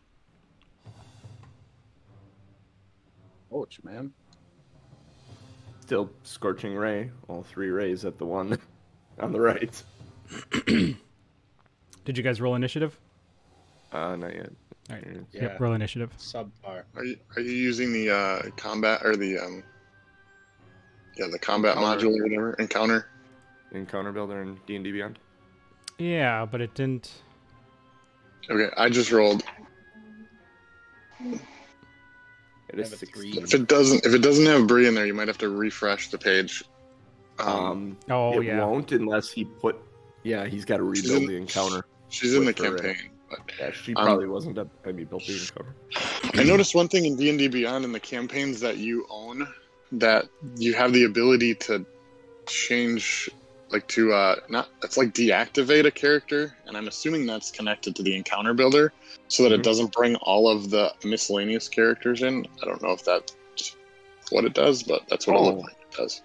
Ouch, 3.54 3.80
man. 3.82 4.12
Still 5.80 6.10
scorching 6.22 6.74
ray. 6.74 7.10
All 7.28 7.42
three 7.42 7.70
rays 7.70 8.04
at 8.04 8.18
the 8.18 8.26
one 8.26 8.58
on 9.20 9.32
the 9.32 9.40
right. 9.40 9.82
did 12.08 12.16
you 12.16 12.24
guys 12.24 12.40
roll 12.40 12.54
initiative 12.54 12.98
Uh, 13.92 14.16
not 14.16 14.34
yet. 14.34 14.50
All 14.88 14.96
right. 14.96 15.04
Yeah. 15.32 15.42
yep 15.42 15.60
roll 15.60 15.74
initiative 15.74 16.10
Subpar. 16.18 16.84
Are 16.96 17.04
you, 17.04 17.18
are 17.36 17.42
you 17.42 17.50
using 17.52 17.92
the 17.92 18.10
uh, 18.10 18.42
combat 18.56 19.02
or 19.04 19.14
the 19.14 19.38
um, 19.38 19.62
yeah 21.18 21.26
the 21.30 21.38
combat 21.38 21.76
Encounter. 21.76 22.06
module 22.06 22.18
or 22.18 22.22
whatever 22.22 22.52
encounter? 22.54 23.08
Encounter 23.72 24.10
builder 24.12 24.40
and 24.40 24.56
D 24.64 24.76
and 24.76 24.84
D 24.86 24.92
Beyond. 24.92 25.18
yeah 25.98 26.46
but 26.46 26.62
it 26.62 26.74
didn't 26.74 27.12
Okay, 28.50 28.70
I 28.78 28.88
just 28.88 29.12
rolled. 29.12 29.42
It 31.20 32.78
is 32.78 32.88
have 32.90 33.00
three. 33.00 33.32
If 33.36 33.52
it 33.52 33.68
doesn't 33.68 34.06
if 34.06 34.14
it 34.14 34.22
doesn't 34.22 34.46
have 34.46 34.66
Bree 34.66 34.88
in 34.88 34.94
there, 34.94 35.04
you 35.04 35.12
might 35.12 35.28
have 35.28 35.36
to 35.38 35.50
refresh 35.50 36.08
the 36.08 36.16
page. 36.16 36.64
Um, 37.38 37.48
Um, 37.48 37.96
oh 38.08 38.40
it 38.40 38.46
yeah 38.46 38.64
won't 38.64 38.90
unless 38.92 39.30
he 39.30 39.44
put. 39.44 39.76
Yeah, 40.22 40.46
he's 40.46 40.64
got 40.64 40.78
to 40.78 40.82
rebuild 40.82 41.28
the 41.28 41.36
encounter. 41.36 41.84
She's 42.08 42.34
in 42.34 42.40
the 42.40 42.46
with 42.46 42.58
her, 42.58 42.70
right? 42.72 42.82
campaign. 42.82 43.10
But 43.30 43.40
Yeah, 43.58 43.70
she 43.72 43.92
Um, 43.94 44.04
probably 44.04 44.26
wasn't 44.26 44.58
up 44.58 44.68
when 44.82 44.98
he 44.98 45.04
built 45.04 45.24
the 45.26 45.32
encounter. 45.32 45.74
I 46.40 46.44
noticed 46.44 46.74
one 46.74 46.88
thing 46.88 47.04
in 47.04 47.16
D 47.16 47.28
and 47.30 47.38
D 47.38 47.48
Beyond 47.48 47.84
in 47.84 47.92
the 47.92 48.00
campaigns 48.00 48.60
that 48.60 48.76
you 48.78 49.06
own 49.10 49.46
that 49.92 50.26
you 50.56 50.74
have 50.74 50.92
the 50.92 51.04
ability 51.04 51.54
to 51.54 51.84
change 52.46 53.30
like 53.70 53.86
to 53.88 54.12
uh 54.12 54.36
not 54.48 54.68
it's 54.82 54.96
like 54.96 55.12
deactivate 55.12 55.84
a 55.86 55.90
character 55.90 56.54
and 56.66 56.76
i'm 56.76 56.88
assuming 56.88 57.26
that's 57.26 57.50
connected 57.50 57.94
to 57.94 58.02
the 58.02 58.14
encounter 58.16 58.54
builder 58.54 58.92
so 59.28 59.42
that 59.42 59.50
Mhm. 59.52 59.58
it 59.58 59.62
doesn't 59.62 59.92
bring 59.92 60.16
all 60.16 60.48
of 60.48 60.70
the 60.70 60.92
miscellaneous 61.04 61.68
characters 61.68 62.22
in 62.22 62.46
i 62.62 62.66
don't 62.66 62.82
know 62.82 62.92
if 62.92 63.04
that's 63.04 63.34
what 64.30 64.44
it 64.44 64.54
does 64.54 64.82
but 64.82 65.02
that's 65.08 65.26
what 65.26 65.36
it 65.36 65.40
Oh. 65.40 65.44
looks 65.50 65.62
like 65.64 65.76
it 65.90 65.96
does 65.96 66.22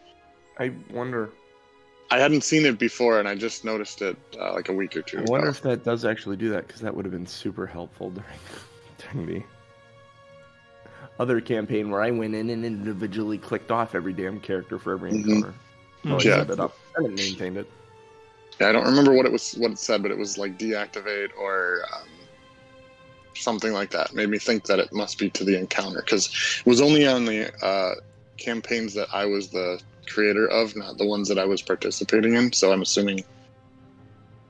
I 0.59 0.71
wonder. 0.91 1.31
I 2.13 2.19
hadn't 2.19 2.43
seen 2.43 2.65
it 2.65 2.77
before 2.77 3.19
and 3.19 3.27
i 3.27 3.35
just 3.35 3.65
noticed 3.65 4.01
it 4.01 4.17
uh, 4.39 4.53
like 4.53 4.69
a 4.69 4.73
week 4.73 4.95
or 4.95 5.01
two 5.01 5.17
I 5.17 5.21
wonder 5.21 5.47
ago. 5.47 5.57
if 5.57 5.61
that 5.61 5.83
does 5.83 6.05
actually 6.05 6.37
do 6.37 6.49
that 6.49 6.67
because 6.67 6.81
that 6.81 6.93
would 6.95 7.05
have 7.05 7.11
been 7.11 7.27
super 7.27 7.65
helpful 7.65 8.11
during 8.11 8.39
during 9.13 9.25
the 9.27 9.43
other 11.19 11.39
campaign 11.41 11.89
where 11.89 12.01
I 12.01 12.11
went 12.11 12.33
in 12.35 12.49
and 12.49 12.65
individually 12.65 13.37
clicked 13.37 13.71
off 13.71 13.93
every 13.95 14.13
damn 14.13 14.39
character 14.39 14.79
for 14.79 14.93
every 14.93 15.11
Mhm. 15.11 15.25
encounter. 15.25 15.53
I 16.05 16.21
Yeah. 16.21 16.41
it 16.41 16.59
up 16.59 16.75
and 16.95 17.05
it 17.07 17.11
maintained 17.15 17.57
it. 17.57 17.67
Yeah, 18.59 18.69
I 18.69 18.71
don't 18.71 18.85
remember 18.85 19.13
what 19.13 19.25
it 19.25 19.31
was, 19.31 19.53
what 19.53 19.71
it 19.71 19.79
said, 19.79 20.01
but 20.01 20.11
it 20.11 20.17
was 20.17 20.37
like 20.37 20.57
deactivate 20.57 21.29
or 21.39 21.85
um, 21.95 22.07
something 23.35 23.73
like 23.73 23.89
that. 23.91 24.13
Made 24.13 24.29
me 24.29 24.37
think 24.37 24.65
that 24.65 24.79
it 24.79 24.91
must 24.93 25.17
be 25.17 25.29
to 25.31 25.43
the 25.43 25.57
encounter 25.57 26.01
because 26.01 26.27
it 26.59 26.69
was 26.69 26.81
only 26.81 27.07
on 27.07 27.25
the 27.25 27.51
uh, 27.65 27.95
campaigns 28.37 28.93
that 28.95 29.07
I 29.13 29.25
was 29.25 29.49
the 29.49 29.79
creator 30.07 30.47
of, 30.47 30.75
not 30.75 30.97
the 30.97 31.05
ones 31.05 31.27
that 31.29 31.37
I 31.39 31.45
was 31.45 31.61
participating 31.61 32.35
in. 32.35 32.51
So 32.53 32.71
I'm 32.71 32.81
assuming 32.81 33.19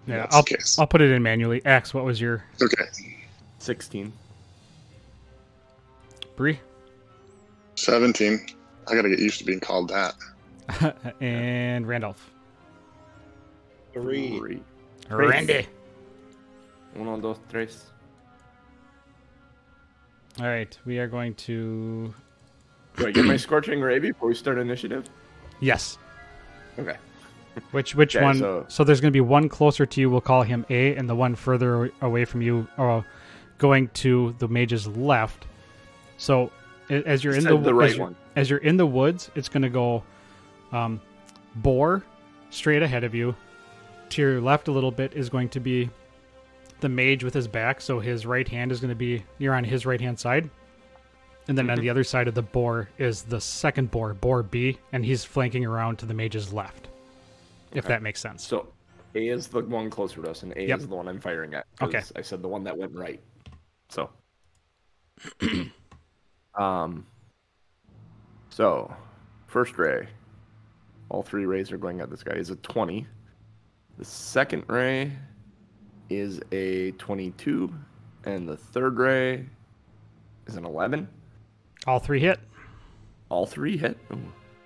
yeah 0.07 0.17
that's 0.17 0.35
I'll, 0.35 0.43
the 0.43 0.57
case. 0.57 0.77
I'll 0.79 0.87
put 0.87 1.01
it 1.01 1.11
in 1.11 1.23
manually 1.23 1.65
x 1.65 1.93
what 1.93 2.03
was 2.03 2.19
your 2.19 2.43
Okay, 2.61 2.83
Sixteen. 3.59 4.11
Bree? 6.35 6.59
seventeen. 7.75 8.45
I 8.87 8.95
gotta 8.95 9.09
get 9.09 9.19
used 9.19 9.39
to 9.39 9.45
being 9.45 9.59
called 9.61 9.89
that. 9.89 10.15
and 11.21 11.87
Randolph. 11.87 12.31
Three. 13.93 14.37
Three. 14.37 14.61
Randy. 15.09 15.67
Uno, 16.95 17.19
dos, 17.19 17.37
tres. 17.49 17.85
All 20.39 20.47
right, 20.47 20.75
we 20.85 20.97
are 20.99 21.07
going 21.07 21.35
to. 21.35 22.13
Do 22.97 23.07
I 23.07 23.11
get 23.11 23.25
my 23.25 23.37
scorching 23.37 23.81
ray 23.81 23.99
before 23.99 24.29
we 24.29 24.35
start 24.35 24.57
initiative? 24.57 25.05
Yes. 25.59 25.97
Okay. 26.79 26.95
Which 27.71 27.95
which 27.95 28.15
Okay, 28.15 28.25
one? 28.25 28.37
So, 28.39 28.65
so- 28.67 28.83
there's 28.83 28.99
going 29.01 29.11
to 29.11 29.15
be 29.15 29.21
one 29.21 29.47
closer 29.49 29.85
to 29.85 30.01
you. 30.01 30.09
We'll 30.09 30.21
call 30.21 30.43
him 30.43 30.65
A, 30.69 30.95
and 30.95 31.07
the 31.07 31.15
one 31.15 31.35
further 31.35 31.91
away 32.01 32.25
from 32.25 32.41
you, 32.41 32.67
uh, 32.77 33.01
going 33.59 33.89
to 33.89 34.35
the 34.39 34.47
mage's 34.47 34.87
left. 34.87 35.45
So 36.17 36.51
as 36.89 37.23
you're 37.23 37.35
in 37.35 37.43
the, 37.43 37.57
the 37.57 37.69
as 37.69 37.73
right 37.75 37.89
you're- 37.91 37.99
one. 38.01 38.15
as 38.35 38.49
you're 38.49 38.59
in 38.59 38.77
the 38.77 38.85
woods, 38.85 39.29
it's 39.35 39.49
going 39.49 39.63
to 39.63 39.69
go 39.69 40.03
um, 40.71 40.99
boar 41.55 42.03
straight 42.49 42.81
ahead 42.81 43.03
of 43.03 43.13
you. 43.13 43.35
To 44.09 44.21
your 44.21 44.41
left 44.41 44.67
a 44.67 44.71
little 44.71 44.91
bit 44.91 45.13
is 45.13 45.29
going 45.29 45.49
to 45.49 45.59
be 45.59 45.89
the 46.81 46.89
mage 46.89 47.23
with 47.23 47.33
his 47.33 47.47
back, 47.47 47.81
so 47.81 47.99
his 47.99 48.25
right 48.25 48.47
hand 48.47 48.71
is 48.71 48.79
going 48.79 48.89
to 48.89 48.95
be 48.95 49.23
you're 49.37 49.53
on 49.55 49.63
his 49.63 49.85
right 49.85 50.01
hand 50.01 50.19
side. 50.19 50.49
And 51.47 51.57
then 51.57 51.69
on 51.69 51.77
Mhm. 51.77 51.81
the 51.81 51.89
other 51.89 52.03
side 52.03 52.27
of 52.27 52.35
the 52.35 52.41
boar 52.41 52.89
is 52.97 53.23
the 53.23 53.41
second 53.41 53.91
boar, 53.91 54.13
boar 54.13 54.43
B, 54.43 54.77
and 54.93 55.03
he's 55.03 55.25
flanking 55.25 55.65
around 55.65 55.97
to 55.99 56.05
the 56.05 56.13
mage's 56.13 56.53
left. 56.53 56.87
If 57.73 57.85
that 57.85 58.01
makes 58.01 58.19
sense. 58.21 58.45
So 58.47 58.71
A 59.15 59.27
is 59.27 59.47
the 59.47 59.61
one 59.63 59.89
closer 59.89 60.21
to 60.21 60.29
us, 60.29 60.43
and 60.43 60.53
A 60.55 60.67
Yep. 60.67 60.79
is 60.79 60.87
the 60.87 60.95
one 60.95 61.07
I'm 61.07 61.19
firing 61.19 61.53
at. 61.53 61.65
Okay. 61.81 62.01
I 62.15 62.21
said 62.21 62.41
the 62.41 62.47
one 62.47 62.63
that 62.63 62.77
went 62.77 62.93
right. 62.95 63.21
So. 63.89 64.09
um. 66.55 67.05
So, 68.49 68.93
first 69.47 69.77
ray. 69.77 70.07
all 71.09 71.21
three 71.23 71.45
rays 71.45 71.71
are 71.71 71.77
going 71.77 71.99
at 72.01 72.09
this 72.09 72.23
guy, 72.23 72.33
is 72.33 72.49
a 72.49 72.55
20. 72.57 73.05
The 73.99 74.05
second 74.05 74.63
ray 74.67 75.11
is 76.09 76.39
a 76.51 76.91
22, 76.93 77.71
and 78.23 78.47
the 78.49 78.57
third 78.57 78.97
ray 78.97 79.45
is 80.47 80.55
an 80.55 80.65
11. 80.65 81.07
All 81.87 81.99
three 81.99 82.19
hit. 82.19 82.39
All 83.29 83.45
three 83.45 83.77
hit. 83.77 83.97
Ooh, 84.11 84.19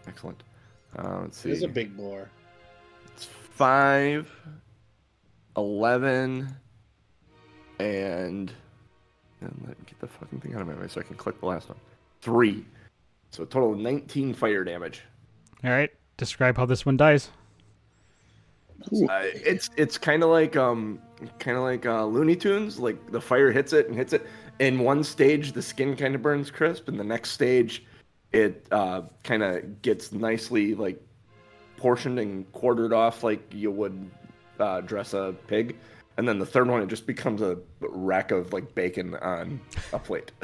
excellent. 0.08 0.44
Uh, 0.98 1.20
let's 1.22 1.38
see. 1.38 1.50
He's 1.50 1.64
a 1.64 1.68
big 1.68 1.96
bore. 1.96 2.30
It's 3.14 3.26
5, 3.26 4.32
11, 5.56 6.56
and. 7.80 8.52
And 9.40 9.56
let 9.68 9.80
me 9.80 9.86
get 9.86 10.00
the 10.00 10.08
fucking 10.08 10.40
thing 10.40 10.56
out 10.56 10.62
of 10.62 10.68
my 10.68 10.74
way 10.74 10.88
so 10.88 11.00
I 11.00 11.04
can 11.04 11.16
click 11.16 11.40
the 11.40 11.46
last 11.46 11.70
one. 11.70 11.78
3. 12.22 12.66
So 13.32 13.44
a 13.44 13.46
total 13.46 13.74
of 13.74 13.80
19 13.80 14.34
fire 14.34 14.64
damage. 14.64 15.04
All 15.64 15.70
right. 15.70 15.92
Describe 16.18 16.58
how 16.58 16.66
this 16.66 16.86
one 16.86 16.98
dies. 16.98 17.30
Uh, 18.84 19.24
it's 19.24 19.70
it's 19.76 19.98
kind 19.98 20.24
of 20.24 20.30
like 20.30 20.56
um 20.56 21.00
kind 21.40 21.58
of 21.58 21.64
like 21.64 21.86
uh, 21.86 22.06
Looney 22.06 22.36
Tunes. 22.36 22.80
Like 22.80 23.12
the 23.12 23.22
fire 23.22 23.52
hits 23.52 23.74
it 23.74 23.88
and 23.88 23.96
hits 23.96 24.14
it. 24.14 24.28
In 24.60 24.80
one 24.80 25.04
stage, 25.04 25.52
the 25.52 25.62
skin 25.62 25.96
kind 25.96 26.16
of 26.16 26.22
burns 26.22 26.50
crisp, 26.50 26.88
and 26.88 27.00
the 27.00 27.04
next 27.04 27.32
stage, 27.32 27.86
it 28.32 28.66
uh, 28.72 29.02
kind 29.24 29.44
of 29.44 29.82
gets 29.82 30.12
nicely 30.12 30.76
like 30.76 31.02
portioned 31.78 32.20
and 32.20 32.52
quartered 32.54 32.94
off 32.94 33.24
like 33.24 33.42
you 33.54 33.72
would 33.72 34.10
uh, 34.60 34.82
dress 34.82 35.14
a 35.14 35.36
pig. 35.48 35.76
And 36.18 36.28
then 36.28 36.40
the 36.40 36.46
third 36.46 36.68
one, 36.68 36.82
it 36.82 36.88
just 36.88 37.06
becomes 37.06 37.44
a 37.44 37.60
rack 37.80 38.32
of 38.32 38.52
like 38.52 38.74
bacon 38.74 39.16
on 39.16 39.62
a 39.94 40.00
plate. 40.00 40.32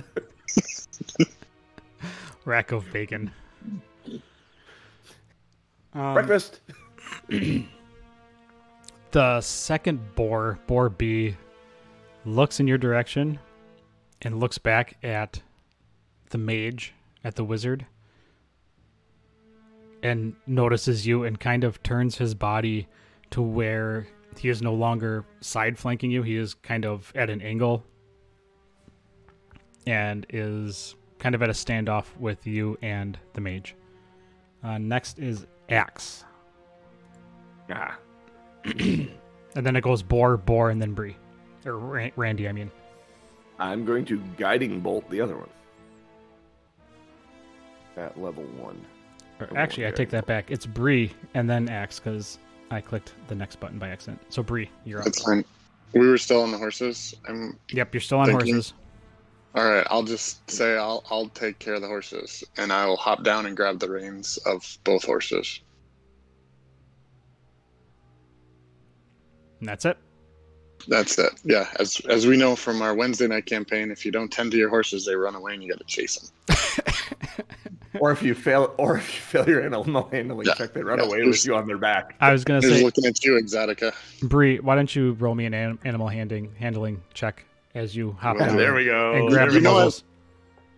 Rack 2.46 2.72
of 2.74 2.91
bacon. 2.91 3.32
Um, 5.93 6.13
Breakfast. 6.13 6.60
the 9.13 9.39
second 9.41 10.15
boar, 10.15 10.60
boar 10.65 10.89
B, 10.89 11.38
looks 12.26 12.60
in 12.60 12.67
your 12.67 12.80
direction 12.80 13.39
and 14.23 14.39
looks 14.39 14.58
back 14.58 14.97
at 15.04 15.41
the 16.32 16.39
mage, 16.39 16.93
at 17.23 17.36
the 17.36 17.43
wizard, 17.43 17.86
and 20.02 20.36
notices 20.47 21.06
you 21.06 21.23
and 21.23 21.39
kind 21.39 21.63
of 21.63 21.82
turns 21.84 22.17
his 22.17 22.34
body 22.34 22.88
to 23.30 23.41
where 23.41 24.08
he 24.38 24.49
is 24.49 24.63
no 24.63 24.73
longer 24.73 25.26
side 25.41 25.78
flanking 25.78 26.10
you. 26.10 26.23
He 26.23 26.36
is 26.36 26.56
kind 26.56 26.84
of 26.84 27.12
at 27.15 27.30
an 27.30 27.41
angle 27.41 27.86
and 29.86 30.26
is 30.30 30.95
kind 31.19 31.36
of 31.36 31.43
at 31.43 31.49
a 31.49 31.54
standoff 31.54 32.06
with 32.17 32.47
you 32.47 32.80
and 32.82 33.19
the 33.34 33.41
mage. 33.41 33.76
Uh, 34.63 34.80
next 34.80 35.19
is 35.19 35.45
Axe. 35.69 36.23
Ah, 37.69 37.97
And 39.56 39.63
then 39.63 39.76
it 39.76 39.82
goes 39.82 40.02
Boar, 40.02 40.36
Boar, 40.36 40.71
and 40.71 40.82
then 40.82 40.93
Bree. 40.93 41.15
Or 41.63 41.78
Ra- 41.78 42.10
Randy, 42.15 42.47
I 42.49 42.52
mean. 42.52 42.71
I'm 43.60 43.86
going 43.86 44.04
to 44.06 44.19
guiding 44.36 44.80
bolt 44.80 45.08
the 45.12 45.21
other 45.21 45.38
one. 45.38 45.49
At 47.97 48.19
level 48.19 48.43
one. 48.58 48.84
Or 49.39 49.56
actually, 49.56 49.86
I 49.86 49.91
take 49.91 50.10
that 50.10 50.26
back. 50.26 50.49
It's 50.49 50.65
Bree 50.65 51.12
and 51.36 51.47
then 51.47 51.69
Axe 51.69 51.99
because 51.99 52.39
I 52.71 52.82
clicked 52.82 53.13
the 53.28 53.36
next 53.36 53.60
button 53.60 53.78
by 53.78 53.89
accident. 53.89 54.21
So 54.30 54.41
Bree, 54.41 54.69
you're 54.86 54.99
up. 54.99 55.06
That's 55.06 55.21
fine. 55.21 55.45
We 55.93 56.08
were 56.08 56.17
still 56.17 56.41
on 56.41 56.52
the 56.52 56.58
horses. 56.58 57.13
I'm 57.28 57.60
Yep, 57.69 57.93
you're 57.93 58.02
still 58.02 58.17
on 58.17 58.26
Thank 58.26 58.45
you. 58.47 58.54
horses. 58.56 58.73
all 59.54 59.69
right. 59.69 59.86
I'll 59.91 60.02
just 60.02 60.49
say 60.49 60.76
I'll 60.78 61.04
I'll 61.12 61.28
take 61.30 61.60
care 61.60 61.76
of 61.76 61.82
the 61.82 61.88
horses, 61.88 62.43
and 62.58 62.73
I 62.73 62.88
will 62.88 62.97
hop 62.97 63.23
down 63.23 63.45
and 63.45 63.56
grab 63.56 63.78
the 63.80 63.91
reins 63.91 64.38
of 64.47 64.80
both 64.84 65.04
horses. 65.04 65.60
And 69.63 69.69
that's 69.69 69.86
it. 69.86 69.97
That's 70.89 71.17
it. 71.17 71.32
Yeah, 71.45 71.69
as 71.80 72.02
as 72.10 72.28
we 72.28 72.36
know 72.36 72.58
from 72.58 72.82
our 72.82 72.93
Wednesday 72.93 73.28
night 73.28 73.45
campaign, 73.45 73.91
if 73.91 74.04
you 74.06 74.12
don't 74.12 74.30
tend 74.30 74.52
to 74.52 74.58
your 74.58 74.67
horses, 74.67 75.06
they 75.06 75.15
run 75.15 75.36
away, 75.36 75.54
and 75.54 75.63
you 75.63 75.69
got 75.69 75.80
to 75.80 75.86
chase 75.86 76.17
them. 76.17 76.86
Or 77.99 78.12
if 78.12 78.23
you 78.23 78.34
fail, 78.34 78.73
or 78.80 78.97
if 78.97 79.08
you 79.13 79.21
fail 79.21 79.47
your 79.47 79.62
animal 79.62 80.10
handling 80.12 80.47
Yeah, 80.47 80.56
check, 80.56 80.73
they 80.73 80.82
run 80.82 80.97
yeah, 80.97 81.06
away 81.06 81.17
there's- 81.19 81.28
with 81.28 81.45
you 81.45 81.56
on 81.56 81.67
their 81.67 81.78
back. 81.78 82.15
I 82.19 82.32
was 82.32 82.43
gonna 82.43 82.60
They're 82.60 82.78
say, 82.78 82.84
looking 82.84 83.06
at 83.06 83.23
you, 83.23 83.34
Exotica. 83.39 83.93
Bree, 84.28 84.60
why 84.60 84.73
don't 84.76 84.93
you 84.95 85.13
roll 85.13 85.36
me 85.36 85.45
an 85.45 85.54
anim- 85.54 85.78
animal 85.86 86.08
handling 86.08 86.56
handling 86.58 87.04
check 87.13 87.45
as 87.76 87.95
you 87.95 88.13
hop 88.19 88.38
oh, 88.38 88.39
Yeah, 88.39 88.47
down 88.47 88.58
there 88.58 88.73
we 88.73 88.86
go. 88.86 89.13
and 89.13 89.30
grab 89.30 89.52
There 89.52 89.62
the 89.62 89.69
we 89.69 89.91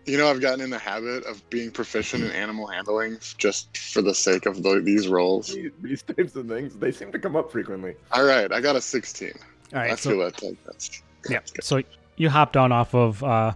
You 0.06 0.16
know 0.18 0.24
go. 0.24 0.28
what? 0.28 0.28
muzzles. 0.28 0.28
You 0.28 0.28
know, 0.28 0.30
I've 0.30 0.40
gotten 0.40 0.60
in 0.60 0.70
the 0.70 0.78
habit 0.78 1.24
of 1.24 1.48
being 1.50 1.70
proficient 1.70 2.24
in 2.24 2.30
animal 2.32 2.66
handling 2.66 3.18
just 3.38 3.76
for 3.76 4.02
the 4.02 4.14
sake 4.14 4.46
of 4.46 4.62
the, 4.62 4.80
these 4.80 5.08
roles. 5.08 5.54
These, 5.54 5.72
these 5.82 6.02
types 6.02 6.36
of 6.36 6.46
things, 6.48 6.76
they 6.76 6.92
seem 6.92 7.12
to 7.12 7.18
come 7.18 7.36
up 7.36 7.50
frequently. 7.52 7.94
All 8.12 8.24
right, 8.24 8.50
I 8.52 8.60
got 8.60 8.76
a 8.76 8.80
16. 8.80 9.32
All 9.74 9.78
I 9.78 9.82
right, 9.88 9.98
feel 9.98 10.12
so 10.12 10.16
that. 10.18 10.42
Like 10.42 10.64
that's 10.64 11.02
yeah, 11.28 11.38
that's 11.38 11.50
good. 11.52 11.64
so 11.64 11.82
you 12.16 12.30
hop 12.30 12.52
down 12.52 12.72
off 12.72 12.94
of. 12.94 13.22
Uh, 13.24 13.52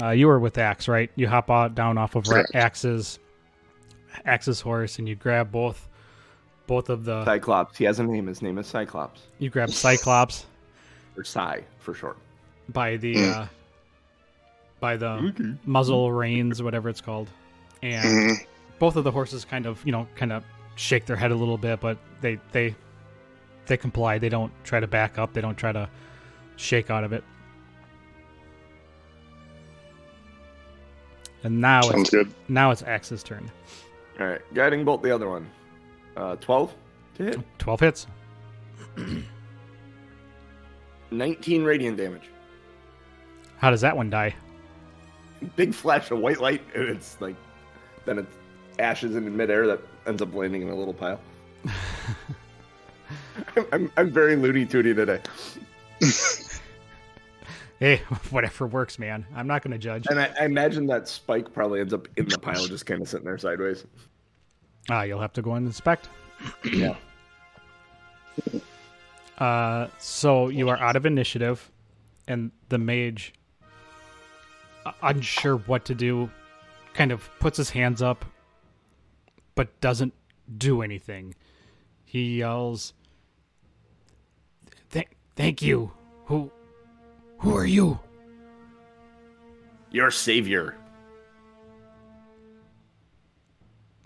uh, 0.00 0.10
you 0.10 0.26
were 0.26 0.38
with 0.38 0.58
Axe, 0.58 0.88
right? 0.88 1.10
You 1.16 1.26
hop 1.26 1.50
out 1.50 1.74
down 1.74 1.96
off 1.98 2.14
of 2.16 2.28
Ra- 2.28 2.34
Correct. 2.42 2.54
Axe's 2.54 3.18
Axe's 4.24 4.60
horse, 4.60 4.98
and 4.98 5.08
you 5.08 5.14
grab 5.16 5.50
both 5.50 5.88
both 6.66 6.88
of 6.90 7.04
the. 7.04 7.24
Cyclops. 7.24 7.76
He 7.78 7.84
has 7.84 7.98
a 7.98 8.04
name. 8.04 8.26
His 8.26 8.42
name 8.42 8.58
is 8.58 8.66
Cyclops, 8.66 9.22
You 9.38 9.50
grab 9.50 9.70
Cyclops 9.70 10.46
or 11.16 11.24
Cy 11.24 11.64
for 11.78 11.94
short. 11.94 12.18
by 12.68 12.96
the 12.96 13.14
Mm. 13.16 13.34
uh, 13.34 13.46
by 14.80 14.96
the 14.96 15.08
Okay. 15.10 15.54
muzzle 15.64 16.12
reins, 16.12 16.62
whatever 16.62 16.88
it's 16.88 17.00
called, 17.00 17.30
and 17.82 18.04
Mhm. 18.30 18.46
both 18.78 18.96
of 18.96 19.04
the 19.04 19.10
horses 19.10 19.44
kind 19.44 19.66
of 19.66 19.84
you 19.84 19.92
know 19.92 20.06
kind 20.16 20.32
of 20.32 20.44
shake 20.76 21.06
their 21.06 21.16
head 21.16 21.30
a 21.30 21.34
little 21.34 21.58
bit, 21.58 21.80
but 21.80 21.98
they 22.20 22.38
they 22.52 22.74
they 23.66 23.76
comply. 23.76 24.18
They 24.18 24.28
don't 24.28 24.52
try 24.64 24.78
to 24.80 24.86
back 24.86 25.18
up. 25.18 25.32
They 25.32 25.40
don't 25.40 25.56
try 25.56 25.72
to 25.72 25.88
shake 26.56 26.90
out 26.90 27.02
of 27.04 27.12
it. 27.12 27.24
And 31.44 31.60
now 31.60 31.82
Sounds 31.82 32.00
it's 32.02 32.10
good. 32.10 32.32
now 32.48 32.70
it's 32.70 32.82
Axe's 32.82 33.22
turn. 33.22 33.50
All 34.20 34.26
right, 34.26 34.40
guiding 34.54 34.84
bolt 34.84 35.02
the 35.02 35.10
other 35.14 35.28
one. 35.28 35.48
Uh, 36.16 36.36
Twelve 36.36 36.74
to 37.16 37.24
hit. 37.24 37.38
Twelve 37.58 37.80
hits. 37.80 38.06
Nineteen 41.10 41.64
radiant 41.64 41.96
damage. 41.96 42.28
How 43.58 43.70
does 43.70 43.80
that 43.82 43.96
one 43.96 44.10
die? 44.10 44.34
Big 45.56 45.74
flash 45.74 46.10
of 46.10 46.18
white 46.18 46.40
light, 46.40 46.62
and 46.74 46.88
it's 46.88 47.20
like, 47.20 47.36
then 48.04 48.18
it 48.18 48.26
ashes 48.78 49.16
in 49.16 49.36
midair 49.36 49.66
that 49.66 49.80
ends 50.06 50.22
up 50.22 50.34
landing 50.34 50.62
in 50.62 50.68
a 50.68 50.74
little 50.74 50.94
pile. 50.94 51.20
I'm, 53.56 53.66
I'm, 53.72 53.92
I'm 53.96 54.10
very 54.10 54.36
loony 54.36 54.64
tooty 54.66 54.94
today, 54.94 55.20
Hey, 57.78 57.96
whatever 58.30 58.66
works, 58.66 58.98
man. 58.98 59.26
I'm 59.34 59.46
not 59.46 59.62
going 59.62 59.72
to 59.72 59.78
judge. 59.78 60.06
and 60.08 60.18
I, 60.18 60.32
I 60.40 60.44
imagine 60.46 60.86
that 60.86 61.08
spike 61.08 61.52
probably 61.52 61.80
ends 61.80 61.92
up 61.92 62.08
in 62.16 62.26
the 62.26 62.38
pile, 62.38 62.66
just 62.66 62.86
kind 62.86 63.02
of 63.02 63.08
sitting 63.08 63.26
there 63.26 63.36
sideways. 63.38 63.84
Ah, 64.88 65.02
you'll 65.02 65.20
have 65.20 65.32
to 65.34 65.42
go 65.42 65.52
and 65.54 65.66
inspect. 65.66 66.08
Yeah. 66.72 66.94
Uh, 69.38 69.88
so 69.98 70.48
you 70.48 70.68
are 70.68 70.78
out 70.78 70.96
of 70.96 71.06
initiative, 71.06 71.70
and 72.28 72.50
the 72.68 72.78
mage, 72.78 73.32
uh, 73.32 73.45
unsure 75.02 75.56
what 75.56 75.84
to 75.86 75.94
do, 75.94 76.30
kind 76.94 77.12
of 77.12 77.28
puts 77.40 77.56
his 77.56 77.70
hands 77.70 78.02
up, 78.02 78.24
but 79.54 79.80
doesn't 79.80 80.14
do 80.56 80.82
anything. 80.82 81.34
He 82.04 82.38
yells, 82.38 82.92
"Thank, 84.90 85.16
thank 85.34 85.62
you. 85.62 85.92
Who, 86.26 86.50
who 87.38 87.56
are 87.56 87.66
you?" 87.66 87.98
Your 89.90 90.10
savior. 90.10 90.76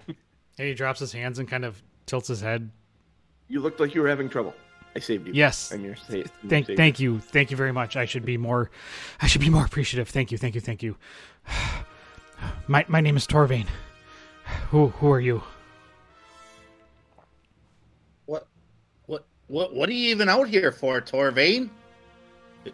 And 0.06 0.68
he 0.68 0.74
drops 0.74 1.00
his 1.00 1.12
hands 1.12 1.38
and 1.38 1.48
kind 1.48 1.64
of 1.64 1.82
tilts 2.04 2.28
his 2.28 2.42
head. 2.42 2.70
You 3.48 3.60
looked 3.60 3.80
like 3.80 3.94
you 3.94 4.02
were 4.02 4.08
having 4.08 4.28
trouble. 4.28 4.54
I 4.96 4.98
saved 4.98 5.26
you. 5.28 5.32
Yes. 5.34 5.72
I'm 5.72 5.84
your, 5.84 5.94
sa- 5.96 6.14
your 6.14 6.24
Thank, 6.48 6.66
savior. 6.66 6.76
thank 6.76 6.98
you, 7.00 7.20
thank 7.20 7.50
you 7.50 7.56
very 7.56 7.72
much. 7.72 7.96
I 7.96 8.04
should 8.06 8.24
be 8.24 8.36
more, 8.36 8.70
I 9.20 9.26
should 9.28 9.40
be 9.40 9.50
more 9.50 9.64
appreciative. 9.64 10.08
Thank 10.08 10.32
you, 10.32 10.38
thank 10.38 10.54
you, 10.54 10.60
thank 10.60 10.82
you. 10.82 10.96
My 12.68 12.86
my 12.88 13.02
name 13.02 13.16
is 13.18 13.26
Torvain. 13.26 13.66
Who 14.70 14.88
who 14.88 15.10
are 15.12 15.20
you? 15.20 15.42
What, 18.26 18.46
what, 19.06 19.26
what, 19.48 19.74
what 19.74 19.88
are 19.88 19.92
you 19.92 20.08
even 20.10 20.28
out 20.28 20.48
here 20.48 20.72
for, 20.72 21.00
Torvain? 21.00 21.68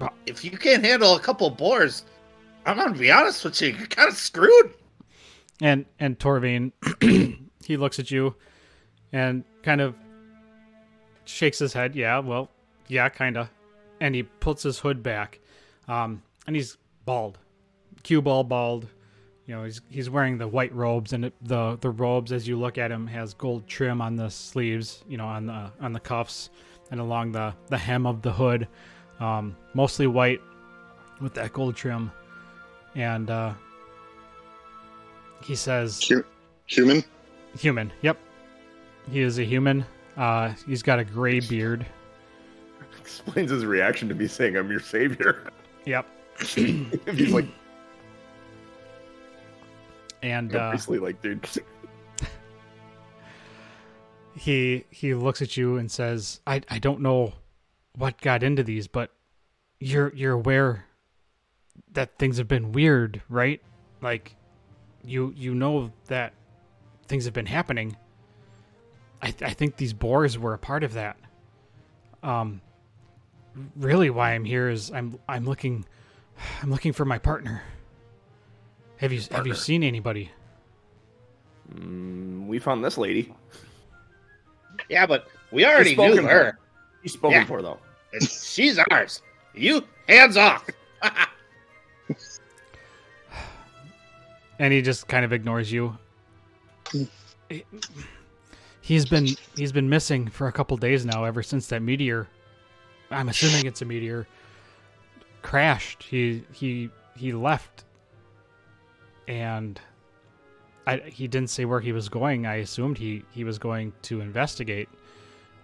Uh, 0.00 0.09
If 0.26 0.44
you 0.44 0.52
can't 0.52 0.85
handle 0.85 1.16
a 1.16 1.20
couple 1.20 1.48
boars, 1.50 2.05
I'm 2.64 2.76
gonna 2.76 2.94
be 2.96 3.11
honest 3.11 3.44
with 3.44 3.61
you. 3.61 3.68
You're 3.70 3.87
kind 3.87 4.09
of 4.09 4.16
screwed. 4.16 4.72
And 5.61 5.85
and 5.98 6.18
Torvain, 6.18 6.72
he 7.64 7.76
looks 7.76 7.98
at 7.98 8.11
you, 8.11 8.35
and 9.12 9.42
kind 9.62 9.81
of 9.81 9.94
shakes 11.27 11.59
his 11.59 11.73
head. 11.73 11.95
Yeah, 11.95 12.19
well, 12.21 12.51
yeah, 12.89 13.09
kinda. 13.09 13.51
And 14.01 14.15
he 14.15 14.23
puts 14.25 14.62
his 14.62 14.79
hood 14.79 15.03
back, 15.03 15.41
um, 15.89 16.23
and 16.47 16.57
he's 16.57 16.77
bald, 17.05 17.39
cue 18.03 18.21
ball 18.23 18.45
bald, 18.45 18.89
You 19.47 19.55
know, 19.55 19.65
he's 19.65 19.81
he's 19.89 20.11
wearing 20.11 20.39
the 20.39 20.49
white 20.49 20.75
robes, 20.75 21.12
and 21.12 21.27
it, 21.27 21.35
the 21.41 21.79
the 21.81 21.91
robes, 21.91 22.33
as 22.33 22.49
you 22.49 22.59
look 22.59 22.79
at 22.79 22.91
him, 22.91 23.07
has 23.07 23.33
gold 23.33 23.67
trim 23.69 24.01
on 24.03 24.17
the 24.17 24.29
sleeves. 24.29 25.05
You 25.09 25.17
know, 25.19 25.27
on 25.27 25.47
the 25.47 25.71
on 25.81 25.93
the 25.93 26.01
cuffs 26.01 26.51
and 26.91 27.01
along 27.01 27.33
the 27.33 27.55
the 27.69 27.79
hem 27.79 28.07
of 28.07 28.23
the 28.23 28.33
hood. 28.33 28.67
Um, 29.21 29.57
mostly 29.73 30.07
white 30.07 30.41
with 31.21 31.33
that 31.35 31.53
gold 31.53 31.77
trim, 31.77 32.11
and 32.95 33.31
uh, 33.31 33.55
he 35.43 35.55
says, 35.55 36.01
human. 36.67 37.05
"Human." 37.59 37.93
Yep, 38.03 38.19
he 39.11 39.21
is 39.21 39.39
a 39.39 39.45
human. 39.45 39.85
Uh, 40.16 40.52
he's 40.66 40.83
got 40.83 40.98
a 40.98 41.05
gray 41.05 41.40
beard. 41.40 41.87
Explains 42.98 43.50
his 43.50 43.64
reaction 43.64 44.09
to 44.09 44.14
me 44.14 44.26
saying 44.26 44.57
I'm 44.57 44.70
your 44.70 44.81
savior. 44.81 45.50
Yep, 45.87 46.05
He's 46.57 47.33
like 47.33 47.46
and 50.22 50.55
uh, 50.55 50.59
obviously 50.59 50.98
like, 50.98 51.22
dude. 51.22 51.48
he 54.35 54.85
he 54.90 55.14
looks 55.14 55.40
at 55.40 55.57
you 55.57 55.76
and 55.76 55.90
says, 55.90 56.40
"I 56.46 56.62
I 56.68 56.79
don't 56.79 57.00
know 57.00 57.35
what 57.96 58.20
got 58.20 58.42
into 58.42 58.62
these, 58.62 58.88
but 58.88 59.12
you're 59.79 60.12
you're 60.14 60.33
aware 60.33 60.87
that 61.92 62.18
things 62.18 62.38
have 62.38 62.48
been 62.48 62.72
weird, 62.72 63.22
right? 63.29 63.62
Like 64.02 64.35
you 65.05 65.33
you 65.37 65.55
know 65.55 65.92
that 66.09 66.35
things 67.07 67.24
have 67.24 67.35
been 67.35 67.46
happening. 67.46 67.96
I 69.22 69.29
I 69.42 69.52
think 69.55 69.76
these 69.76 69.92
boars 69.92 70.38
were 70.38 70.55
a 70.55 70.59
part 70.59 70.85
of 70.85 70.94
that. 70.94 71.16
Um 72.22 72.61
really 73.76 74.11
why 74.11 74.33
I'm 74.33 74.44
here 74.44 74.68
is 74.68 74.90
I'm 74.92 75.18
I'm 75.29 75.44
looking 75.44 75.85
I'm 76.62 76.70
looking 76.70 76.92
for 76.92 77.05
my 77.05 77.18
partner. 77.18 77.62
Have 78.98 79.12
you 79.12 79.20
have 79.31 79.46
you 79.46 79.55
seen 79.55 79.83
anybody? 79.83 80.31
Mm, 81.74 82.46
we 82.46 82.59
found 82.59 82.85
this 82.85 82.96
lady. 82.98 83.35
Yeah, 84.88 85.07
but 85.07 85.26
we 85.50 85.64
already 85.64 85.90
He's 85.90 85.98
knew 85.98 86.22
her. 86.22 86.52
for. 86.52 86.59
He's 87.02 87.12
spoken 87.14 87.40
Yeah. 87.40 87.46
for 87.46 87.62
though. 87.62 87.79
She's 88.20 88.79
ours. 88.90 89.22
You 89.55 89.83
hands 90.09 90.37
off. 90.37 90.66
and 94.59 94.72
he 94.72 94.83
just 94.83 95.09
kind 95.09 95.24
of 95.24 95.33
ignores 95.33 95.70
you. 95.72 95.96
He's 98.87 99.05
been 99.05 99.27
he's 99.57 99.72
been 99.72 99.88
missing 99.88 100.29
for 100.29 100.46
a 100.46 100.53
couple 100.53 100.77
days 100.77 101.05
now, 101.05 101.25
ever 101.25 101.42
since 101.42 101.66
that 101.68 101.83
meteor. 101.83 102.29
I'm 103.11 103.29
assuming 103.29 103.66
it's 103.66 103.83
a 103.83 103.85
meteor. 103.85 104.29
Crashed. 105.42 106.05
He 106.05 106.44
he 106.53 106.90
he 107.16 107.33
left, 107.33 107.83
and 109.27 109.81
I 110.87 110.99
he 110.99 111.27
didn't 111.27 111.51
say 111.51 111.64
where 111.64 111.81
he 111.81 111.90
was 111.90 112.09
going. 112.09 112.46
I 112.46 112.57
assumed 112.57 112.96
he 112.96 113.25
he 113.33 113.42
was 113.42 113.59
going 113.59 113.92
to 114.03 114.20
investigate, 114.20 114.88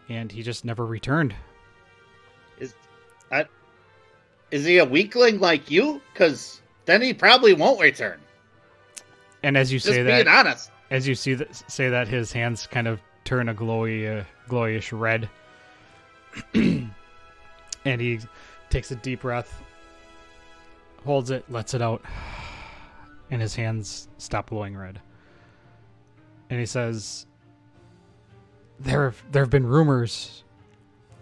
and 0.08 0.32
he 0.32 0.42
just 0.42 0.64
never 0.64 0.85
returned. 0.85 1.32
Is 2.58 2.74
I, 3.30 3.46
is 4.50 4.64
he 4.64 4.78
a 4.78 4.85
weakling 4.85 5.38
like 5.38 5.70
you? 5.70 6.02
Because 6.12 6.61
then 6.87 7.00
he 7.00 7.14
probably 7.14 7.54
won't 7.54 7.80
return. 7.80 8.18
And 9.44 9.56
as 9.56 9.72
you 9.72 9.78
Just 9.78 9.92
say 9.94 10.02
being 10.02 10.24
that, 10.24 10.26
honest. 10.26 10.72
as 10.90 11.06
you 11.06 11.14
see 11.14 11.35
that 11.35 11.54
say 11.70 11.88
that 11.88 12.08
his 12.08 12.32
hands 12.32 12.66
kind 12.66 12.88
of 12.88 13.00
turn 13.24 13.48
a 13.48 13.54
glowy 13.54 14.20
uh, 14.20 14.24
glowish 14.48 14.98
red 14.98 15.28
and 16.54 18.00
he 18.00 18.18
takes 18.70 18.90
a 18.90 18.96
deep 18.96 19.20
breath 19.20 19.62
holds 21.04 21.30
it 21.30 21.44
lets 21.50 21.74
it 21.74 21.82
out 21.82 22.02
and 23.30 23.40
his 23.40 23.54
hands 23.54 24.08
stop 24.18 24.50
glowing 24.50 24.76
red 24.76 25.00
and 26.50 26.58
he 26.58 26.66
says 26.66 27.26
there 28.80 29.04
have 29.04 29.22
there 29.30 29.42
have 29.42 29.50
been 29.50 29.66
rumors 29.66 30.44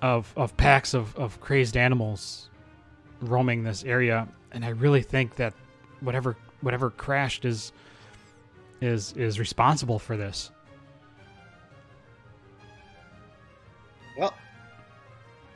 of 0.02 0.32
of 0.36 0.56
packs 0.56 0.94
of, 0.94 1.14
of 1.16 1.40
crazed 1.40 1.76
animals 1.76 2.48
roaming 3.20 3.62
this 3.62 3.84
area 3.84 4.28
and 4.52 4.64
i 4.64 4.68
really 4.68 5.02
think 5.02 5.36
that 5.36 5.52
whatever 6.00 6.36
whatever 6.60 6.90
crashed 6.90 7.44
is 7.44 7.72
is 8.80 9.12
is 9.12 9.38
responsible 9.38 9.98
for 9.98 10.16
this. 10.16 10.50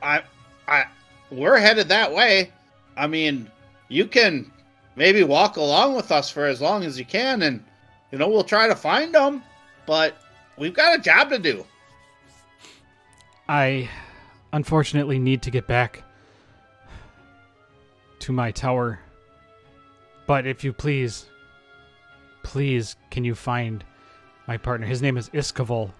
I, 0.04 0.22
I, 0.68 0.84
we're 1.30 1.58
headed 1.58 1.88
that 1.88 2.12
way. 2.12 2.52
I 2.96 3.06
mean, 3.06 3.50
you 3.88 4.06
can 4.06 4.52
maybe 4.96 5.24
walk 5.24 5.56
along 5.56 5.96
with 5.96 6.12
us 6.12 6.30
for 6.30 6.44
as 6.44 6.60
long 6.60 6.84
as 6.84 6.98
you 6.98 7.04
can, 7.04 7.42
and 7.42 7.64
you 8.12 8.18
know 8.18 8.28
we'll 8.28 8.44
try 8.44 8.68
to 8.68 8.76
find 8.76 9.14
them. 9.14 9.42
But 9.86 10.16
we've 10.58 10.74
got 10.74 10.98
a 10.98 11.02
job 11.02 11.30
to 11.30 11.38
do. 11.38 11.64
I 13.48 13.88
unfortunately 14.52 15.18
need 15.18 15.42
to 15.42 15.50
get 15.50 15.66
back 15.66 16.02
to 18.20 18.32
my 18.32 18.50
tower. 18.50 19.00
But 20.26 20.46
if 20.46 20.64
you 20.64 20.72
please, 20.72 21.26
please, 22.42 22.96
can 23.10 23.24
you 23.24 23.34
find 23.34 23.84
my 24.46 24.56
partner? 24.56 24.86
His 24.86 25.02
name 25.02 25.16
is 25.16 25.28
Iskavol. 25.30 25.90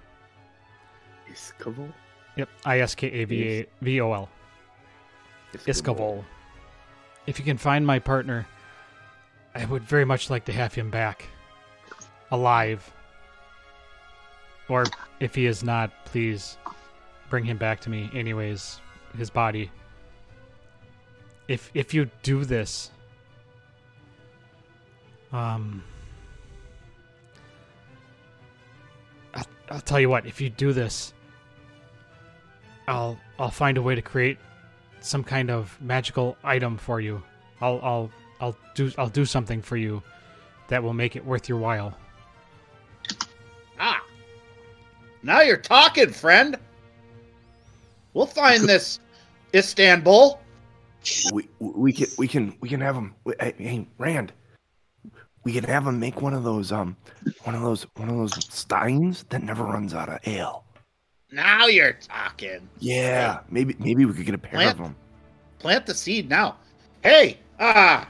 Iskavol? 1.30 1.92
Yep, 2.36 2.48
I 2.64 2.80
S 2.80 2.94
K 2.94 3.06
A 3.08 3.24
V 3.24 3.42
A 3.42 3.66
V 3.82 4.00
O 4.00 4.12
L. 4.12 4.28
Iskavol. 5.66 6.24
If 7.26 7.38
you 7.38 7.44
can 7.44 7.58
find 7.58 7.86
my 7.86 7.98
partner, 7.98 8.46
I 9.54 9.64
would 9.64 9.84
very 9.84 10.04
much 10.04 10.30
like 10.30 10.44
to 10.46 10.52
have 10.52 10.74
him 10.74 10.90
back. 10.90 11.26
Alive. 12.30 12.92
Or 14.68 14.84
if 15.20 15.34
he 15.34 15.46
is 15.46 15.62
not, 15.62 15.92
please 16.06 16.58
bring 17.30 17.44
him 17.44 17.56
back 17.56 17.80
to 17.80 17.90
me 17.90 18.10
anyways, 18.14 18.80
his 19.16 19.30
body. 19.30 19.70
If 21.46 21.70
if 21.74 21.92
you 21.92 22.10
do 22.22 22.44
this 22.44 22.90
um 25.32 25.82
I'll, 29.34 29.46
I'll 29.70 29.80
tell 29.80 30.00
you 30.00 30.08
what, 30.08 30.26
if 30.26 30.40
you 30.40 30.48
do 30.48 30.72
this 30.72 31.12
I'll 32.86 33.18
I'll 33.38 33.50
find 33.50 33.78
a 33.78 33.82
way 33.82 33.94
to 33.94 34.02
create 34.02 34.38
some 35.00 35.24
kind 35.24 35.50
of 35.50 35.76
magical 35.80 36.36
item 36.44 36.76
for 36.76 37.00
you. 37.00 37.22
I'll 37.60 37.80
I'll 37.82 38.10
I'll 38.40 38.56
do 38.74 38.90
I'll 38.98 39.08
do 39.08 39.24
something 39.24 39.62
for 39.62 39.76
you 39.76 40.02
that 40.68 40.82
will 40.82 40.94
make 40.94 41.16
it 41.16 41.24
worth 41.24 41.48
your 41.48 41.58
while. 41.58 41.96
Ah, 43.78 44.02
now 45.22 45.40
you're 45.40 45.56
talking, 45.56 46.10
friend. 46.10 46.56
We'll 48.12 48.26
find 48.26 48.64
this 48.64 49.00
Istanbul. 49.54 50.40
We 51.32 51.48
we 51.58 51.92
can 51.92 52.06
we 52.16 52.28
can 52.28 52.56
we 52.60 52.68
can 52.68 52.80
have 52.80 52.96
him. 52.96 53.14
Hey, 53.40 53.54
hey, 53.58 53.86
Rand, 53.98 54.32
we 55.44 55.52
can 55.52 55.64
have 55.64 55.86
him 55.86 56.00
make 56.00 56.22
one 56.22 56.34
of 56.34 56.44
those 56.44 56.72
um 56.72 56.96
one 57.42 57.54
of 57.54 57.62
those 57.62 57.82
one 57.96 58.08
of 58.08 58.16
those 58.16 58.54
steins 58.54 59.24
that 59.28 59.42
never 59.42 59.64
runs 59.64 59.94
out 59.94 60.08
of 60.08 60.18
ale. 60.26 60.63
Now 61.34 61.66
you're 61.66 61.94
talking. 61.94 62.68
Yeah, 62.78 63.40
maybe 63.50 63.74
maybe 63.78 64.04
we 64.04 64.14
could 64.14 64.24
get 64.26 64.34
a 64.34 64.38
pair 64.38 64.60
Plant- 64.60 64.78
of 64.78 64.84
them. 64.84 64.96
Plant 65.58 65.86
the 65.86 65.94
seed 65.94 66.28
now. 66.28 66.56
Hey, 67.02 67.38
ah, 67.58 68.08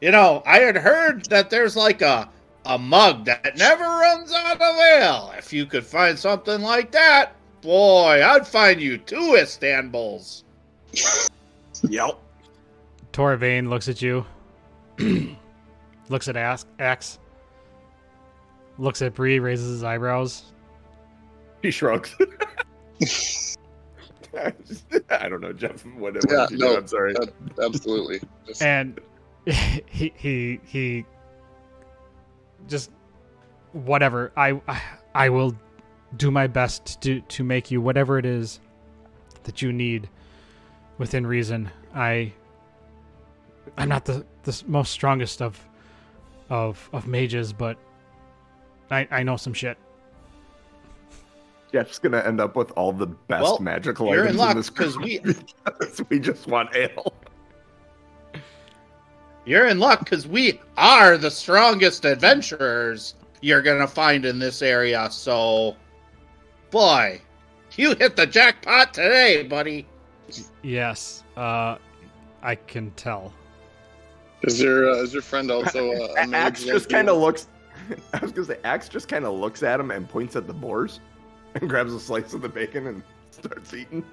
you 0.00 0.10
know, 0.10 0.42
I 0.44 0.58
had 0.58 0.76
heard 0.76 1.24
that 1.26 1.50
there's 1.50 1.76
like 1.76 2.02
a 2.02 2.28
a 2.66 2.78
mug 2.78 3.26
that 3.26 3.56
never 3.56 3.84
runs 3.84 4.32
out 4.32 4.60
of 4.60 4.76
ale. 4.76 5.32
If 5.38 5.52
you 5.52 5.66
could 5.66 5.84
find 5.86 6.18
something 6.18 6.62
like 6.62 6.90
that, 6.92 7.32
boy, 7.60 8.22
I'd 8.24 8.46
find 8.46 8.80
you 8.80 8.98
two 8.98 9.36
Istanbuls. 9.36 10.44
Yep. 11.88 12.18
Torvane 13.12 13.68
looks 13.68 13.88
at 13.88 14.00
you, 14.00 14.24
looks 16.08 16.28
at 16.28 16.36
Ax, 16.36 16.64
Axe, 16.78 17.18
looks 18.78 19.02
at 19.02 19.12
Bree, 19.14 19.38
raises 19.38 19.68
his 19.68 19.84
eyebrows. 19.84 20.44
He 21.60 21.70
shrugs. 21.70 22.14
I 25.10 25.28
don't 25.28 25.40
know, 25.40 25.52
Jeff. 25.52 25.84
What, 25.86 26.14
what 26.14 26.24
Yeah, 26.30 26.46
did 26.48 26.50
you 26.52 26.58
no, 26.58 26.72
do? 26.72 26.76
I'm 26.78 26.86
sorry. 26.88 27.12
that- 27.14 27.32
absolutely. 27.62 28.20
Just, 28.46 28.62
and 28.62 28.98
he 29.46 30.12
he 30.16 30.60
he 30.64 31.04
just 32.68 32.90
whatever 33.72 34.32
I 34.36 34.60
I, 34.68 34.82
I 35.14 35.28
will 35.28 35.54
do 36.16 36.30
my 36.30 36.46
best 36.46 37.00
to 37.02 37.20
to 37.22 37.44
make 37.44 37.70
you 37.70 37.80
whatever 37.80 38.18
it 38.18 38.26
is 38.26 38.60
that 39.44 39.60
you 39.62 39.72
need 39.72 40.08
within 40.96 41.26
reason 41.26 41.68
i 41.92 42.32
i'm 43.76 43.88
not 43.88 44.04
the 44.04 44.24
the 44.44 44.62
most 44.68 44.92
strongest 44.92 45.42
of 45.42 45.58
of 46.50 46.88
of 46.92 47.08
mages 47.08 47.52
but 47.52 47.76
i 48.92 49.06
i 49.10 49.22
know 49.24 49.36
some 49.36 49.52
shit 49.52 49.76
Jeff's 51.74 51.98
gonna 51.98 52.20
end 52.20 52.40
up 52.40 52.54
with 52.54 52.70
all 52.76 52.92
the 52.92 53.08
best 53.08 53.42
Well, 53.42 53.58
magical 53.58 54.06
you're 54.06 54.26
in 54.26 54.38
items 54.38 54.38
luck, 54.38 54.54
this 54.54 54.70
'cause 54.70 54.94
group 54.96 55.06
we- 55.08 55.18
because 55.64 56.04
we 56.08 56.20
just 56.20 56.46
want 56.46 56.72
ale. 56.76 57.12
you're 59.44 59.66
in 59.66 59.80
luck 59.80 59.98
because 59.98 60.24
we 60.28 60.60
are 60.76 61.16
the 61.18 61.32
strongest 61.32 62.04
adventurers 62.04 63.16
you're 63.40 63.60
gonna 63.60 63.88
find 63.88 64.24
in 64.24 64.38
this 64.38 64.62
area. 64.62 65.08
So, 65.10 65.74
boy, 66.70 67.20
you 67.76 67.96
hit 67.96 68.14
the 68.14 68.26
jackpot 68.28 68.94
today, 68.94 69.42
buddy. 69.42 69.84
Yes, 70.62 71.24
uh, 71.36 71.78
I 72.40 72.54
can 72.54 72.92
tell. 72.92 73.32
Is 74.42 74.62
your 74.62 74.90
uh, 74.92 75.02
is 75.02 75.12
your 75.12 75.22
friend 75.22 75.50
also 75.50 75.90
uh, 75.90 76.14
a? 76.18 76.20
Axe 76.36 76.62
just 76.62 76.88
kind 76.88 77.08
of 77.08 77.16
looks. 77.16 77.48
I 78.14 78.18
was 78.20 78.30
gonna 78.30 78.46
say 78.46 78.58
Axe 78.62 78.88
just 78.88 79.08
kind 79.08 79.24
of 79.24 79.34
looks 79.34 79.64
at 79.64 79.80
him 79.80 79.90
and 79.90 80.08
points 80.08 80.36
at 80.36 80.46
the 80.46 80.54
boars, 80.54 81.00
and 81.60 81.68
grabs 81.68 81.92
a 81.92 82.00
slice 82.00 82.34
of 82.34 82.42
the 82.42 82.48
bacon 82.48 82.86
and 82.86 83.02
starts 83.30 83.72
eating. 83.74 84.04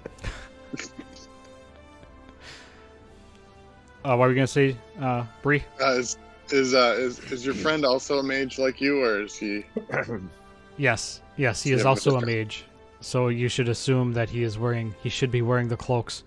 Uh, 4.04 4.16
what 4.16 4.26
are 4.26 4.30
we 4.30 4.36
gonna 4.36 4.48
say, 4.48 4.76
uh, 5.00 5.26
Bree? 5.44 5.64
Uh, 5.80 5.92
is 5.94 6.18
is, 6.52 6.74
uh, 6.74 6.96
is 6.98 7.20
is 7.32 7.46
your 7.46 7.54
friend 7.56 7.86
also 7.86 8.18
a 8.20 8.24
mage 8.24 8.58
like 8.58 8.82
you, 8.82 9.04
or 9.04 9.22
is 9.24 9.36
he? 9.36 9.66
Yes, 10.78 11.22
yes, 11.38 11.62
he 11.62 11.74
is 11.74 11.84
but 11.84 11.90
also 11.90 12.16
a 12.18 12.26
mage. 12.26 12.64
So 13.02 13.28
you 13.28 13.50
should 13.50 13.70
assume 13.70 14.14
that 14.14 14.30
he 14.30 14.42
is 14.42 14.58
wearing. 14.58 14.96
He 15.04 15.10
should 15.10 15.30
be 15.30 15.42
wearing 15.44 15.68
the 15.68 15.78
cloaks, 15.78 16.24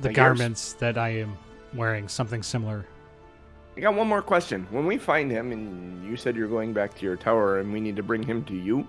the 0.00 0.08
Like 0.08 0.16
yours? 0.16 0.38
garments 0.38 0.72
that 0.74 0.98
I 0.98 1.10
am 1.10 1.38
wearing. 1.72 2.08
Something 2.08 2.42
similar. 2.42 2.84
I 3.76 3.80
got 3.80 3.94
one 3.94 4.08
more 4.08 4.22
question. 4.22 4.66
When 4.70 4.86
we 4.86 4.98
find 4.98 5.30
him, 5.30 5.52
and 5.52 6.04
you 6.08 6.16
said 6.16 6.36
you're 6.36 6.48
going 6.48 6.72
back 6.72 6.94
to 6.96 7.04
your 7.04 7.16
tower, 7.16 7.60
and 7.60 7.72
we 7.72 7.80
need 7.80 7.96
to 7.96 8.02
bring 8.02 8.22
him 8.22 8.44
to 8.44 8.54
you, 8.54 8.86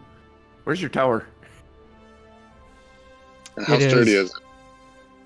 where's 0.64 0.82
your 0.82 0.90
tower? 0.90 1.28
How 3.66 3.76
It 3.76 3.90
sturdy 3.90 4.14
is- 4.14 4.30
is 4.30 4.36
it? 4.36 4.44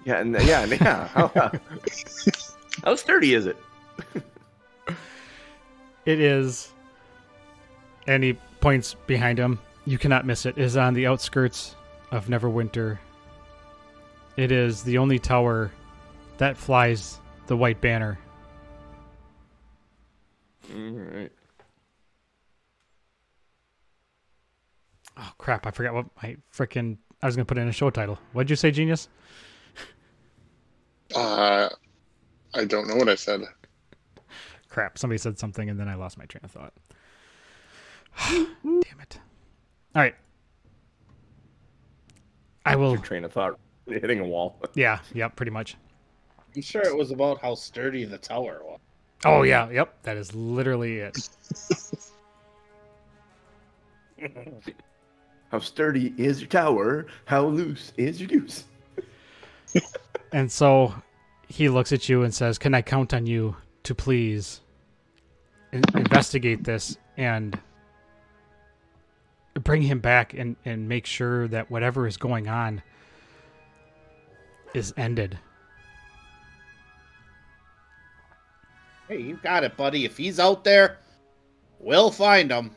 Yeah, 0.05 0.19
and 0.19 0.33
yeah, 0.43 0.65
yeah. 0.65 1.07
How, 1.13 1.31
uh, 1.35 1.49
how 2.83 2.95
sturdy 2.95 3.33
is 3.33 3.45
it? 3.47 3.57
It 6.05 6.19
is. 6.19 6.71
And 8.05 8.23
he 8.23 8.33
points 8.61 8.93
behind 9.07 9.39
him. 9.39 9.57
You 9.85 9.97
cannot 9.97 10.23
miss 10.23 10.45
it. 10.45 10.55
It 10.55 10.63
is 10.63 10.77
on 10.77 10.93
the 10.93 11.07
outskirts 11.07 11.75
of 12.11 12.27
Neverwinter. 12.27 12.99
It 14.37 14.51
is 14.51 14.83
the 14.83 14.99
only 14.99 15.17
tower 15.17 15.71
that 16.37 16.57
flies 16.57 17.19
the 17.47 17.57
white 17.57 17.81
banner. 17.81 18.19
All 20.73 20.91
right. 20.91 21.31
Oh 25.17 25.31
crap! 25.37 25.65
I 25.65 25.71
forgot 25.71 25.93
what 25.93 26.05
my 26.21 26.35
freaking. 26.53 26.97
I 27.21 27.25
was 27.25 27.35
gonna 27.35 27.45
put 27.45 27.57
in 27.57 27.67
a 27.67 27.71
show 27.71 27.89
title. 27.89 28.19
What'd 28.33 28.49
you 28.49 28.55
say, 28.55 28.71
genius? 28.71 29.07
Uh, 31.15 31.69
I 32.53 32.65
don't 32.65 32.87
know 32.87 32.95
what 32.95 33.07
I 33.07 33.15
said. 33.15 33.41
Crap! 34.69 34.97
Somebody 34.97 35.17
said 35.19 35.39
something, 35.39 35.69
and 35.69 35.79
then 35.79 35.87
I 35.87 35.95
lost 35.95 36.17
my 36.17 36.25
train 36.25 36.41
of 36.43 36.51
thought. 36.51 36.73
Damn 38.63 38.99
it! 39.01 39.19
All 39.95 40.01
right. 40.01 40.15
I 42.65 42.75
will. 42.75 42.93
Your 42.93 43.01
train 43.01 43.23
of 43.23 43.31
thought 43.31 43.59
hitting 43.87 44.19
a 44.19 44.25
wall. 44.25 44.59
Yeah. 44.73 44.99
Yep. 45.13 45.35
Pretty 45.35 45.51
much. 45.51 45.77
I'm 46.55 46.61
sure 46.61 46.81
it 46.81 46.95
was 46.95 47.11
about 47.11 47.41
how 47.41 47.55
sturdy 47.55 48.05
the 48.05 48.17
tower 48.17 48.61
was. 48.63 48.79
Oh 49.25 49.41
yeah. 49.41 49.69
Yep. 49.69 50.03
That 50.03 50.17
is 50.17 50.33
literally 50.35 50.99
it. 50.99 51.17
How 55.51 55.59
sturdy 55.59 56.13
is 56.17 56.41
your 56.41 56.49
tower? 56.49 57.07
How 57.25 57.45
loose 57.45 57.91
is 57.97 58.19
your 58.21 58.29
goose? 58.29 58.65
And 60.31 60.51
so 60.51 60.93
he 61.47 61.69
looks 61.69 61.93
at 61.93 62.09
you 62.09 62.23
and 62.23 62.33
says, 62.33 62.57
"Can 62.57 62.73
I 62.73 62.81
count 62.81 63.13
on 63.13 63.25
you 63.25 63.55
to 63.83 63.95
please 63.95 64.59
in- 65.71 65.83
investigate 65.93 66.65
this 66.65 66.97
and 67.15 67.57
bring 69.53 69.81
him 69.83 69.99
back 69.99 70.33
and, 70.33 70.57
and 70.65 70.89
make 70.89 71.05
sure 71.05 71.47
that 71.47 71.71
whatever 71.71 72.05
is 72.05 72.17
going 72.17 72.49
on 72.49 72.81
is 74.73 74.93
ended?" 74.97 75.39
Hey, 79.07 79.21
you 79.21 79.39
got 79.43 79.63
it, 79.63 79.77
buddy. 79.77 80.05
If 80.05 80.17
he's 80.17 80.39
out 80.39 80.63
there, 80.63 80.97
we'll 81.79 82.11
find 82.11 82.49
him. 82.51 82.71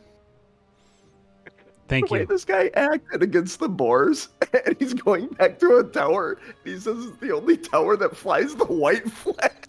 Thank 1.89 2.09
the 2.09 2.13
way 2.13 2.21
you. 2.21 2.27
this 2.27 2.45
guy 2.45 2.71
acted 2.75 3.23
against 3.23 3.61
the 3.61 3.69
boars, 3.69 4.29
and 4.67 4.77
he's 4.79 4.93
going 4.93 5.29
back 5.29 5.59
to 5.61 5.79
a 5.79 5.85
tower. 5.85 6.39
And 6.65 6.75
he 6.75 6.79
says 6.79 7.03
it's 7.07 7.17
the 7.19 7.33
only 7.33 7.57
tower 7.57 7.97
that 7.97 8.15
flies 8.17 8.55
the 8.55 8.67
white 8.67 9.11
flag. 9.11 9.67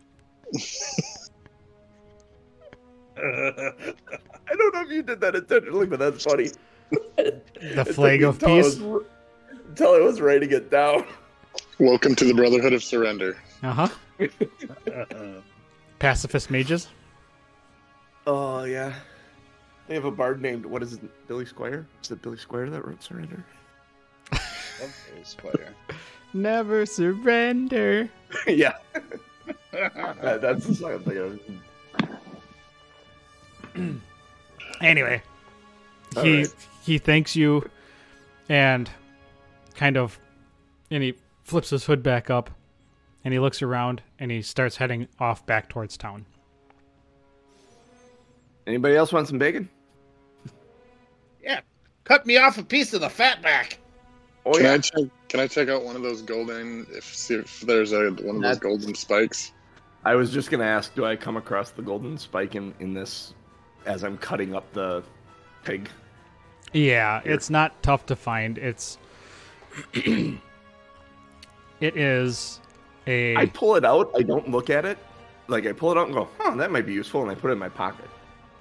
I 3.17 3.71
don't 4.57 4.73
know 4.73 4.81
if 4.81 4.89
you 4.89 5.03
did 5.03 5.19
that 5.21 5.35
intentionally, 5.35 5.85
but 5.85 5.99
that's 5.99 6.23
funny. 6.23 6.49
The 7.17 7.85
flag 7.93 8.23
of 8.23 8.35
Until 8.35 8.49
I 8.49 8.61
peace. 8.61 8.79
was- 8.79 9.03
Until 9.69 9.93
I 9.95 9.99
was 9.99 10.19
writing 10.21 10.51
it 10.51 10.69
down. 10.71 11.05
Welcome 11.79 12.15
to 12.15 12.25
the 12.25 12.33
Brotherhood 12.33 12.73
of 12.73 12.83
Surrender. 12.83 13.37
Uh 13.63 13.71
huh. 13.71 13.87
Pacifist 15.99 16.49
mages. 16.49 16.87
Oh 18.25 18.63
yeah, 18.63 18.93
they 19.87 19.95
have 19.95 20.05
a 20.05 20.11
bard 20.11 20.41
named 20.41 20.65
what 20.65 20.81
is 20.83 20.93
it? 20.93 21.27
Billy 21.27 21.45
Squier? 21.45 21.85
Is 22.03 22.11
it 22.11 22.21
Billy 22.21 22.37
Squier 22.37 22.69
that 22.71 22.85
wrote 22.85 23.01
Surrender? 23.03 23.43
Never 26.33 26.85
surrender. 26.85 28.09
yeah, 28.47 28.75
That- 29.71 30.39
that's 30.41 30.65
the 30.67 30.75
song 30.75 30.93
I'm 30.93 31.03
thinking 31.03 31.61
of. 33.75 33.75
Anyway, 34.81 35.21
All 36.15 36.23
he 36.23 36.37
right. 36.37 36.55
he 36.85 36.97
thanks 36.99 37.35
you, 37.35 37.69
and 38.47 38.89
kind 39.75 39.97
of, 39.97 40.17
and 40.89 41.03
he 41.03 41.15
flips 41.43 41.69
his 41.71 41.83
hood 41.83 42.01
back 42.01 42.29
up, 42.29 42.49
and 43.29 43.33
he 43.35 43.39
looks 43.39 43.61
around, 43.61 44.01
and 44.17 44.31
he 44.31 44.41
starts 44.41 44.75
heading 44.75 45.07
off 45.19 45.45
back 45.45 45.69
towards 45.69 45.95
town. 45.97 46.25
Anybody 48.65 48.95
else 48.95 49.13
want 49.13 49.27
some 49.27 49.37
bacon? 49.37 49.69
yeah, 51.43 51.61
cut 52.05 52.25
me 52.25 52.37
off 52.37 52.57
a 52.57 52.63
piece 52.63 52.91
of 52.95 53.01
the 53.01 53.09
fat 53.09 53.39
back. 53.43 53.77
Oh 54.47 54.53
can 54.53 54.63
yeah. 54.63 54.73
I 54.73 54.77
check? 54.79 55.03
Can 55.27 55.39
I 55.41 55.45
check 55.45 55.69
out 55.69 55.83
one 55.83 55.95
of 55.95 56.01
those 56.01 56.23
golden? 56.23 56.87
If 56.89 57.03
see 57.03 57.35
if 57.35 57.61
there's 57.61 57.91
a 57.91 58.09
one 58.09 58.37
of 58.37 58.41
those 58.41 58.57
golden 58.57 58.95
spikes. 58.95 59.53
I 60.03 60.15
was 60.15 60.31
just 60.31 60.49
gonna 60.49 60.63
ask, 60.63 60.95
do 60.95 61.05
I 61.05 61.15
come 61.15 61.37
across 61.37 61.69
the 61.69 61.83
golden 61.83 62.17
spike 62.17 62.55
in 62.55 62.73
in 62.79 62.95
this 62.95 63.35
as 63.85 64.03
I'm 64.03 64.17
cutting 64.17 64.55
up 64.55 64.73
the 64.73 65.03
pig? 65.63 65.87
Yeah, 66.73 67.21
it's 67.25 67.51
not 67.51 67.83
tough 67.83 68.07
to 68.07 68.15
find. 68.15 68.57
It's 68.57 68.97
it 69.93 70.35
is 71.95 72.59
a 73.07 73.35
I 73.35 73.45
pull 73.47 73.75
it 73.75 73.85
out. 73.85 74.11
I 74.15 74.21
don't 74.21 74.49
look 74.49 74.69
at 74.69 74.85
it. 74.85 74.97
Like 75.47 75.65
I 75.65 75.71
pull 75.73 75.91
it 75.91 75.97
out 75.97 76.05
and 76.07 76.15
go, 76.15 76.27
"Huh, 76.37 76.55
that 76.55 76.71
might 76.71 76.85
be 76.85 76.93
useful," 76.93 77.21
and 77.21 77.31
I 77.31 77.35
put 77.35 77.49
it 77.49 77.53
in 77.53 77.59
my 77.59 77.69
pocket. 77.69 78.05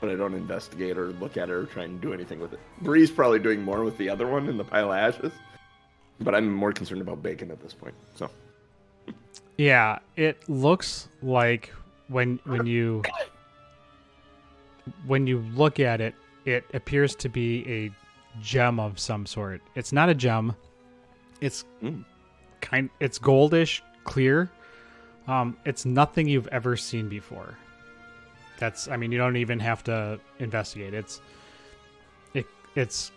But 0.00 0.10
I 0.10 0.14
don't 0.14 0.34
investigate 0.34 0.96
or 0.96 1.08
look 1.14 1.36
at 1.36 1.48
it 1.48 1.52
or 1.52 1.66
try 1.66 1.84
and 1.84 2.00
do 2.00 2.12
anything 2.12 2.38
with 2.40 2.52
it. 2.52 2.60
Bree's 2.82 3.10
probably 3.10 3.40
doing 3.40 3.62
more 3.62 3.82
with 3.82 3.98
the 3.98 4.08
other 4.08 4.26
one 4.28 4.48
in 4.48 4.56
the 4.56 4.64
pile 4.64 4.92
of 4.92 4.96
ashes. 4.98 5.32
But 6.20 6.34
I'm 6.34 6.52
more 6.52 6.72
concerned 6.72 7.00
about 7.00 7.22
bacon 7.22 7.50
at 7.50 7.60
this 7.60 7.72
point. 7.74 7.94
So 8.14 8.30
Yeah, 9.56 9.98
it 10.16 10.48
looks 10.48 11.08
like 11.20 11.72
when 12.08 12.38
when 12.44 12.64
you 12.66 13.02
when 15.06 15.26
you 15.26 15.40
look 15.54 15.80
at 15.80 16.00
it, 16.00 16.14
it 16.44 16.64
appears 16.74 17.14
to 17.16 17.28
be 17.28 17.66
a 17.68 18.40
gem 18.40 18.78
of 18.80 18.98
some 18.98 19.26
sort. 19.26 19.60
It's 19.74 19.92
not 19.92 20.08
a 20.08 20.14
gem. 20.14 20.54
It's 21.40 21.64
Mm. 21.82 22.04
kind 22.60 22.88
it's 23.00 23.18
goldish, 23.18 23.80
clear. 24.08 24.50
Um 25.26 25.56
it's 25.64 25.84
nothing 25.84 26.28
you've 26.28 26.48
ever 26.48 26.76
seen 26.76 27.08
before. 27.08 27.58
That's 28.58 28.88
I 28.88 28.96
mean, 28.96 29.12
you 29.12 29.18
don't 29.18 29.36
even 29.36 29.60
have 29.60 29.84
to 29.84 30.20
investigate. 30.38 30.94
It's 30.94 31.20
it 32.34 32.46
it's 32.74 33.12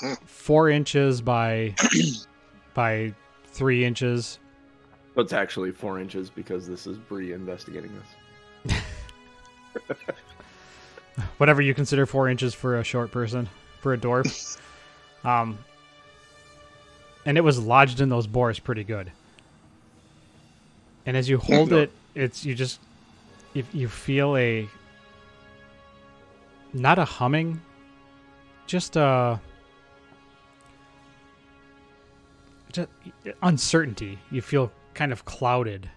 Hmm. 0.00 0.14
4 0.24 0.70
inches 0.70 1.20
by 1.22 1.74
by 2.74 3.14
3 3.46 3.84
inches 3.84 4.38
But 5.14 5.22
it's 5.22 5.32
actually 5.32 5.70
four 5.72 6.00
inches 6.00 6.30
because 6.30 6.66
this 6.66 6.86
is 6.86 6.98
Bree 6.98 7.32
investigating 7.32 7.92
this. 8.64 8.74
whatever 11.38 11.60
you 11.62 11.74
consider 11.74 12.06
four 12.06 12.28
inches 12.28 12.54
for 12.54 12.78
a 12.78 12.84
short 12.84 13.10
person, 13.10 13.48
for 13.80 13.92
a 13.94 13.98
dwarf. 13.98 14.58
um, 15.24 15.58
and 17.24 17.38
it 17.38 17.42
was 17.42 17.58
lodged 17.58 18.00
in 18.00 18.08
those 18.08 18.26
boars 18.26 18.58
pretty 18.58 18.84
good. 18.84 19.12
And 21.06 21.16
as 21.16 21.28
you 21.28 21.38
hold 21.38 21.72
it, 21.72 21.90
it's 22.14 22.44
you 22.44 22.54
just 22.54 22.80
you, 23.54 23.64
you 23.72 23.88
feel 23.88 24.36
a 24.36 24.68
not 26.72 26.98
a 26.98 27.04
humming, 27.04 27.60
just 28.66 28.96
a 28.96 29.40
just 32.72 32.88
uncertainty. 33.42 34.18
You 34.30 34.40
feel 34.40 34.72
kind 34.94 35.12
of 35.12 35.24
clouded. 35.24 35.90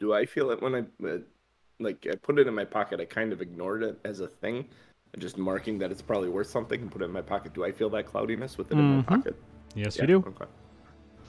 Do 0.00 0.12
I 0.12 0.26
feel 0.26 0.50
it 0.50 0.60
when 0.60 0.74
I 0.74 1.06
uh, 1.06 1.18
like 1.78 2.06
I 2.10 2.16
put 2.16 2.38
it 2.38 2.48
in 2.48 2.54
my 2.54 2.64
pocket? 2.64 3.00
I 3.00 3.04
kind 3.04 3.32
of 3.32 3.40
ignored 3.40 3.84
it 3.84 4.00
as 4.04 4.20
a 4.20 4.26
thing 4.26 4.68
just 5.18 5.36
marking 5.36 5.78
that 5.78 5.90
it's 5.90 6.02
probably 6.02 6.28
worth 6.28 6.46
something 6.48 6.80
and 6.80 6.90
put 6.90 7.02
it 7.02 7.06
in 7.06 7.12
my 7.12 7.20
pocket. 7.22 7.52
Do 7.52 7.64
I 7.64 7.72
feel 7.72 7.90
that 7.90 8.06
cloudiness 8.06 8.56
with 8.56 8.70
it 8.72 8.78
in 8.78 8.96
my 8.96 9.02
Mhm. 9.02 9.06
pocket? 9.06 9.36
Yes, 9.74 9.96
Yeah, 9.96 10.02
you 10.02 10.06
do. 10.08 10.34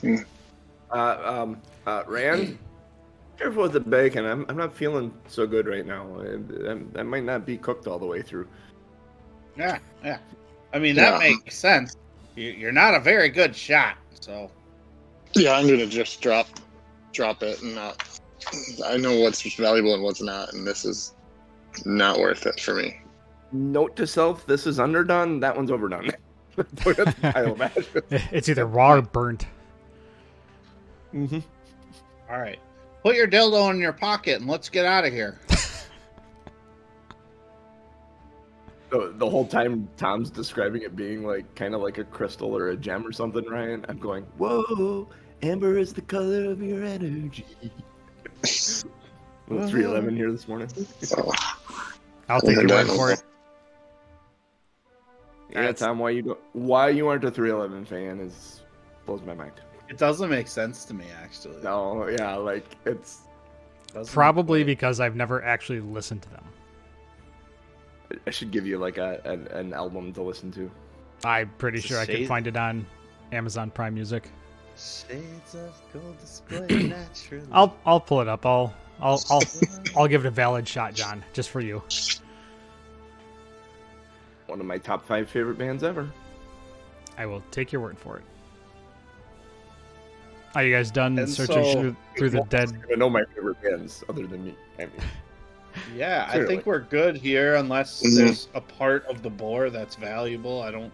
Okay. 0.04 0.24
Uh, 0.92 1.18
um, 1.26 1.62
uh, 1.88 2.04
Rand, 2.08 2.58
careful 3.38 3.64
with 3.64 3.74
the 3.74 3.80
bacon. 3.80 4.26
I'm, 4.26 4.46
I'm 4.48 4.58
not 4.58 4.74
feeling 4.76 5.14
so 5.28 5.46
good 5.48 5.68
right 5.68 5.86
now. 5.86 6.08
Uh, 6.16 6.38
That, 6.48 6.94
that 6.94 7.04
might 7.06 7.24
not 7.24 7.46
be 7.46 7.58
cooked 7.58 7.88
all 7.88 8.00
the 8.00 8.06
way 8.06 8.22
through. 8.22 8.48
Yeah, 9.58 9.80
yeah. 10.04 10.18
I 10.74 10.80
mean, 10.80 10.96
that 10.96 11.14
Yeah. 11.22 11.30
makes 11.30 11.58
sense. 11.58 11.96
You- 12.36 12.52
You're 12.52 12.72
not 12.72 12.96
a 12.96 13.00
very 13.00 13.30
good 13.30 13.56
shot, 13.56 13.98
so 14.20 14.50
Yeah, 15.36 15.54
I'm 15.58 15.68
gonna 15.68 15.88
just 15.88 16.22
drop 16.22 16.48
drop 17.12 17.42
it 17.44 17.62
and 17.62 17.76
not. 17.76 18.20
I 18.86 18.98
know 18.98 19.20
what's 19.20 19.42
valuable 19.56 19.94
and 19.96 20.04
what's 20.04 20.22
not, 20.22 20.54
and 20.54 20.66
this 20.66 20.84
is 20.86 21.14
not 21.86 22.20
worth 22.20 22.46
it 22.46 22.60
for 22.60 22.76
me. 22.76 23.00
Note 23.54 23.96
to 23.96 24.08
self: 24.08 24.46
This 24.48 24.68
is 24.68 24.80
underdone. 24.80 25.40
That 25.40 25.56
one's 25.56 25.72
overdone. 25.72 26.10
Put 26.78 27.00
it 27.00 27.00
in 27.00 27.06
the 27.06 27.32
pile 27.32 27.52
of 27.54 27.62
ashes. 27.62 27.88
It's 28.32 28.50
either 28.50 28.66
raw 28.66 28.96
or 28.96 29.02
burnt. 29.02 29.48
Mm-hmm. 31.14 31.40
all 32.30 32.40
right. 32.40 32.60
Put 33.04 33.16
your 33.16 33.28
dildo 33.28 33.70
in 33.72 33.80
your 33.80 33.94
pocket 33.94 34.40
and 34.40 34.50
let's 34.50 34.70
get 34.70 34.86
out 34.86 35.06
of 35.06 35.14
here. 35.14 35.40
The, 38.90 39.12
the 39.18 39.28
whole 39.28 39.48
time 39.48 39.90
Tom's 39.98 40.30
describing 40.30 40.84
it 40.84 40.96
being 40.96 41.26
like 41.26 41.56
kind 41.56 41.74
of 41.74 41.82
like 41.82 41.98
a 41.98 42.04
crystal 42.04 42.56
or 42.56 42.68
a 42.68 42.78
gem 42.78 43.04
or 43.08 43.12
something, 43.12 43.44
Ryan. 43.44 43.84
I'm 43.90 43.98
going, 43.98 44.24
whoa, 44.38 45.10
amber 45.42 45.80
is 45.80 45.94
the 45.94 46.04
color 46.04 46.46
of 46.52 46.62
your 46.62 46.84
energy. 46.84 47.44
Well, 49.50 49.68
311 49.68 50.16
here 50.16 50.32
this 50.32 50.48
morning. 50.48 50.70
So 51.02 51.32
I'll 52.30 52.40
take 52.40 52.56
your 52.56 52.62
word 52.62 52.88
Done. 52.88 52.96
for 52.96 53.12
it. 53.12 53.24
Yeah, 55.54 55.62
That's- 55.62 55.80
Tom, 55.80 56.00
why 56.00 56.10
you 56.12 56.22
don't, 56.24 56.40
why 56.54 56.90
you 56.90 57.08
aren't 57.08 57.24
a 57.24 57.32
311 57.32 57.86
fan 57.86 58.20
is 58.20 58.62
blows 59.06 59.22
my 59.22 59.34
mind. 59.34 59.54
It 59.90 59.98
doesn't 59.98 60.30
make 60.30 60.48
sense 60.48 60.86
to 60.86 60.94
me, 60.94 61.06
actually. 61.22 61.62
No, 61.62 62.08
yeah, 62.08 62.36
like 62.36 62.66
it's 62.86 63.22
Doesn't- 63.94 64.12
Probably 64.14 64.64
because 64.64 65.00
I've 65.00 65.16
never 65.16 65.44
actually 65.44 65.80
listened 65.82 66.24
to 66.24 66.30
them. 66.30 66.44
I 68.28 68.32
should 68.32 68.52
give 68.52 68.66
you 68.66 68.78
like 68.78 68.98
a 68.98 69.20
an, 69.26 69.48
an 69.48 69.74
album 69.74 70.14
to 70.14 70.22
listen 70.22 70.52
to. 70.54 70.70
I'm 71.26 71.52
pretty 71.58 71.78
It's 71.80 71.88
sure 71.88 72.00
I 72.00 72.06
could 72.06 72.28
find 72.28 72.48
it 72.48 72.58
on 72.58 72.86
Amazon 73.32 73.72
Prime 73.72 73.94
Music. 73.94 74.30
Shades 74.76 75.56
of 75.56 75.80
gold 75.94 76.20
display 76.20 76.68
naturally. 76.88 77.46
I'll 77.52 77.76
I'll 77.86 78.00
pull 78.00 78.22
it 78.22 78.28
up. 78.28 78.46
I'll 78.46 78.74
I'll 79.00 79.22
I'll 79.30 79.42
I'll 79.98 80.08
give 80.08 80.26
it 80.26 80.28
a 80.28 80.32
valid 80.32 80.68
shot, 80.68 80.94
John, 80.94 81.24
just 81.34 81.50
for 81.50 81.60
you. 81.62 81.82
One 84.54 84.60
of 84.60 84.68
my 84.68 84.78
top 84.78 85.04
five 85.08 85.28
favorite 85.32 85.58
bands 85.58 85.84
ever. 85.84 86.08
I 87.18 87.26
will 87.26 87.42
take 87.50 87.72
your 87.72 87.82
word 87.82 87.98
for 87.98 88.18
it. 88.18 88.24
Are 90.54 90.64
you 90.64 90.72
guys 90.72 90.92
done 90.92 91.18
And 91.18 91.28
searching 91.28 91.64
so- 91.64 91.74
through, 91.82 91.96
through 92.16 92.30
the 92.30 92.42
dead? 92.50 92.72
I 92.92 92.94
know 92.94 93.10
my 93.10 93.24
favorite 93.34 93.60
bands 93.64 94.04
other 94.08 94.28
than 94.28 94.46
me. 94.46 94.56
I 94.78 94.82
mean, 94.84 94.92
Yeah, 95.96 96.30
I 96.32 96.46
think 96.46 96.68
we're 96.68 96.82
good 96.82 97.16
here 97.18 97.56
unless 97.56 98.04
Mhm. 98.04 98.16
there's 98.16 98.48
a 98.54 98.62
part 98.62 99.08
of 99.08 99.24
the 99.24 99.30
boar 99.32 99.72
that's 99.72 99.96
valuable. 99.96 100.62
I 100.62 100.70
don't 100.70 100.94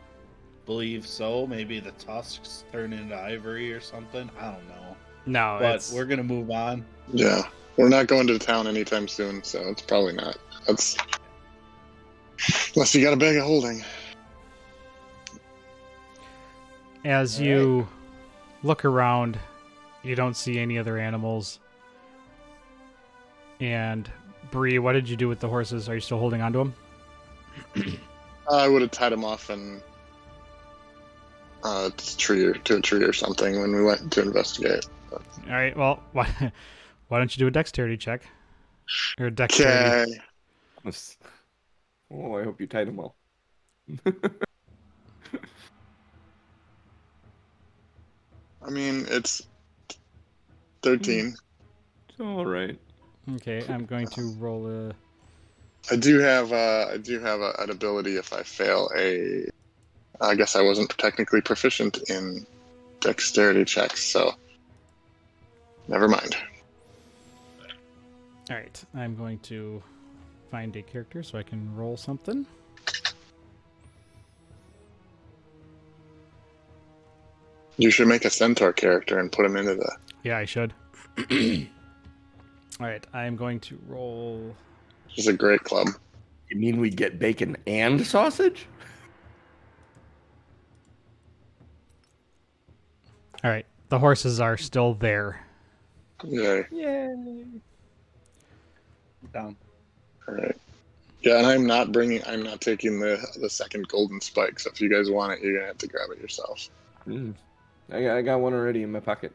believe 0.65 1.05
so. 1.05 1.45
Maybe 1.45 1.81
the 1.81 1.91
tusks 1.91 2.63
turn 2.71 2.93
into 2.93 3.13
ivory 3.13 3.73
or 3.73 3.81
something. 3.81 4.29
I 4.39 4.51
don't 4.51 4.67
know. 4.69 4.95
No, 5.25 5.57
But 5.59 5.75
it's, 5.75 5.91
we're 5.91 6.05
gonna 6.05 6.23
move 6.23 6.49
on. 6.49 6.85
yeah, 7.11 7.41
we're 7.75 7.89
not 7.89 8.07
going 8.07 8.25
to 8.27 8.39
town 8.39 8.67
anytime 8.67 9.09
soon, 9.09 9.43
so 9.43 9.59
it's 9.67 9.81
probably 9.81 10.13
not. 10.13 10.37
That's 10.65 10.95
unless 12.75 12.93
you 12.95 13.03
got 13.03 13.13
a 13.13 13.17
bag 13.17 13.35
of 13.37 13.43
holding. 13.43 13.83
as 17.05 17.39
All 17.39 17.45
you 17.45 17.87
look 18.63 18.85
around, 18.85 19.37
you 20.03 20.15
don't 20.15 20.35
see 20.35 20.59
any 20.59 20.77
other 20.77 20.97
animals. 20.97 21.59
And 23.59 24.09
Bree, 24.51 24.79
what 24.79 24.93
did 24.93 25.09
you 25.09 25.15
do 25.15 25.27
with 25.27 25.39
the 25.39 25.47
horses? 25.47 25.89
Are 25.89 25.95
you 25.95 26.01
still 26.01 26.19
holding 26.19 26.41
on 26.41 26.53
to 26.53 26.59
them? 26.59 26.73
I 28.51 28.67
would 28.67 28.81
have 28.81 28.91
tied 28.91 29.11
him 29.11 29.23
off 29.23 29.49
and 29.49 29.81
uh, 31.63 31.89
to 31.89 32.13
a 32.13 32.17
tree 32.17 32.43
or 32.45 32.53
to 32.53 32.77
a 32.77 32.81
tree 32.81 33.03
or 33.03 33.13
something 33.13 33.59
when 33.59 33.75
we 33.75 33.83
went 33.83 34.11
to 34.13 34.21
investigate. 34.21 34.85
All 35.11 35.19
right. 35.49 35.75
Well, 35.75 36.01
why 36.13 36.25
why 37.09 37.17
don't 37.17 37.35
you 37.35 37.39
do 37.39 37.47
a 37.47 37.51
dexterity 37.51 37.97
check? 37.97 38.21
Or 39.19 39.27
a 39.27 39.31
dexterity. 39.31 40.19
Okay. 40.85 40.95
It's- 42.09 42.25
oh, 42.25 42.37
I 42.37 42.43
hope 42.43 42.59
you 42.59 42.67
tied 42.67 42.87
them 42.87 42.97
well. 42.97 43.15
I 48.61 48.69
mean, 48.69 49.05
it's 49.09 49.41
thirteen. 50.83 51.35
It's 52.09 52.19
all 52.19 52.45
right. 52.45 52.77
Okay, 53.35 53.63
I'm 53.69 53.85
going 53.85 54.07
to 54.09 54.31
roll 54.39 54.67
a. 54.67 54.93
I 55.91 55.95
do 55.95 56.19
have 56.19 56.51
uh, 56.51 56.87
I 56.91 56.97
do 56.97 57.19
have 57.19 57.41
a, 57.41 57.53
an 57.59 57.69
ability 57.69 58.17
if 58.17 58.33
I 58.33 58.43
fail 58.43 58.89
a. 58.95 59.45
I 60.21 60.35
guess 60.35 60.55
I 60.55 60.61
wasn't 60.61 60.89
technically 60.97 61.41
proficient 61.41 61.97
in 62.09 62.45
dexterity 62.99 63.63
checks, 63.65 64.03
so 64.11 64.33
never 65.87 66.07
mind. 66.07 66.35
All 68.51 68.57
right, 68.57 68.83
I'm 68.93 69.15
going 69.15 69.39
to 69.39 69.81
find 70.49 70.75
a 70.75 70.81
character 70.81 71.23
so 71.23 71.37
I 71.37 71.43
can 71.43 71.75
roll 71.75 71.97
something. 71.97 72.45
You 77.77 77.91
should 77.91 78.07
make 78.07 78.25
a 78.25 78.29
centaur 78.29 78.73
character 78.73 79.19
and 79.19 79.31
put 79.31 79.45
him 79.45 79.55
into 79.55 79.75
the. 79.75 79.95
Yeah, 80.23 80.37
I 80.37 80.45
should. 80.45 80.73
All 82.79 82.87
right, 82.87 83.05
I'm 83.13 83.35
going 83.35 83.59
to 83.61 83.79
roll. 83.87 84.55
This 85.07 85.19
is 85.19 85.27
a 85.27 85.33
great 85.33 85.63
club. 85.63 85.87
You 86.49 86.57
mean 86.57 86.79
we 86.79 86.89
get 86.89 87.19
bacon 87.19 87.55
and 87.67 88.05
sausage? 88.05 88.65
All 93.43 93.49
right, 93.49 93.65
the 93.87 93.99
horses 93.99 94.41
are 94.41 94.57
still 94.57 94.93
there. 94.95 95.45
Yeah. 96.25 96.63
Yay! 96.71 97.45
Down. 99.33 99.55
All 100.29 100.35
right. 100.35 100.55
Yeah, 101.21 101.39
and 101.39 101.47
I'm 101.47 101.65
not 101.65 101.91
bringing. 101.91 102.23
I'm 102.25 102.43
not 102.43 102.61
taking 102.61 102.99
the 102.99 103.19
the 103.39 103.49
second 103.49 103.87
golden 103.87 104.21
spike. 104.21 104.59
So 104.59 104.69
if 104.71 104.79
you 104.79 104.89
guys 104.89 105.09
want 105.09 105.33
it, 105.33 105.41
you're 105.41 105.53
gonna 105.53 105.67
have 105.67 105.77
to 105.79 105.87
grab 105.87 106.09
it 106.11 106.19
yourself. 106.19 106.69
Mm. 107.07 107.33
I, 107.91 108.03
got, 108.03 108.17
I 108.17 108.21
got 108.21 108.39
one 108.39 108.53
already 108.53 108.83
in 108.83 108.91
my 108.91 108.99
pocket. 108.99 109.33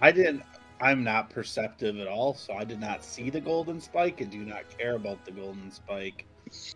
I 0.00 0.12
didn't. 0.12 0.42
I'm 0.80 1.02
not 1.02 1.30
perceptive 1.30 1.98
at 1.98 2.06
all, 2.06 2.34
so 2.34 2.54
I 2.54 2.64
did 2.64 2.80
not 2.80 3.02
see 3.02 3.30
the 3.30 3.40
golden 3.40 3.80
spike 3.80 4.20
and 4.20 4.30
do 4.30 4.44
not 4.44 4.62
care 4.76 4.94
about 4.94 5.24
the 5.24 5.32
golden 5.32 5.72
spike. 5.72 6.24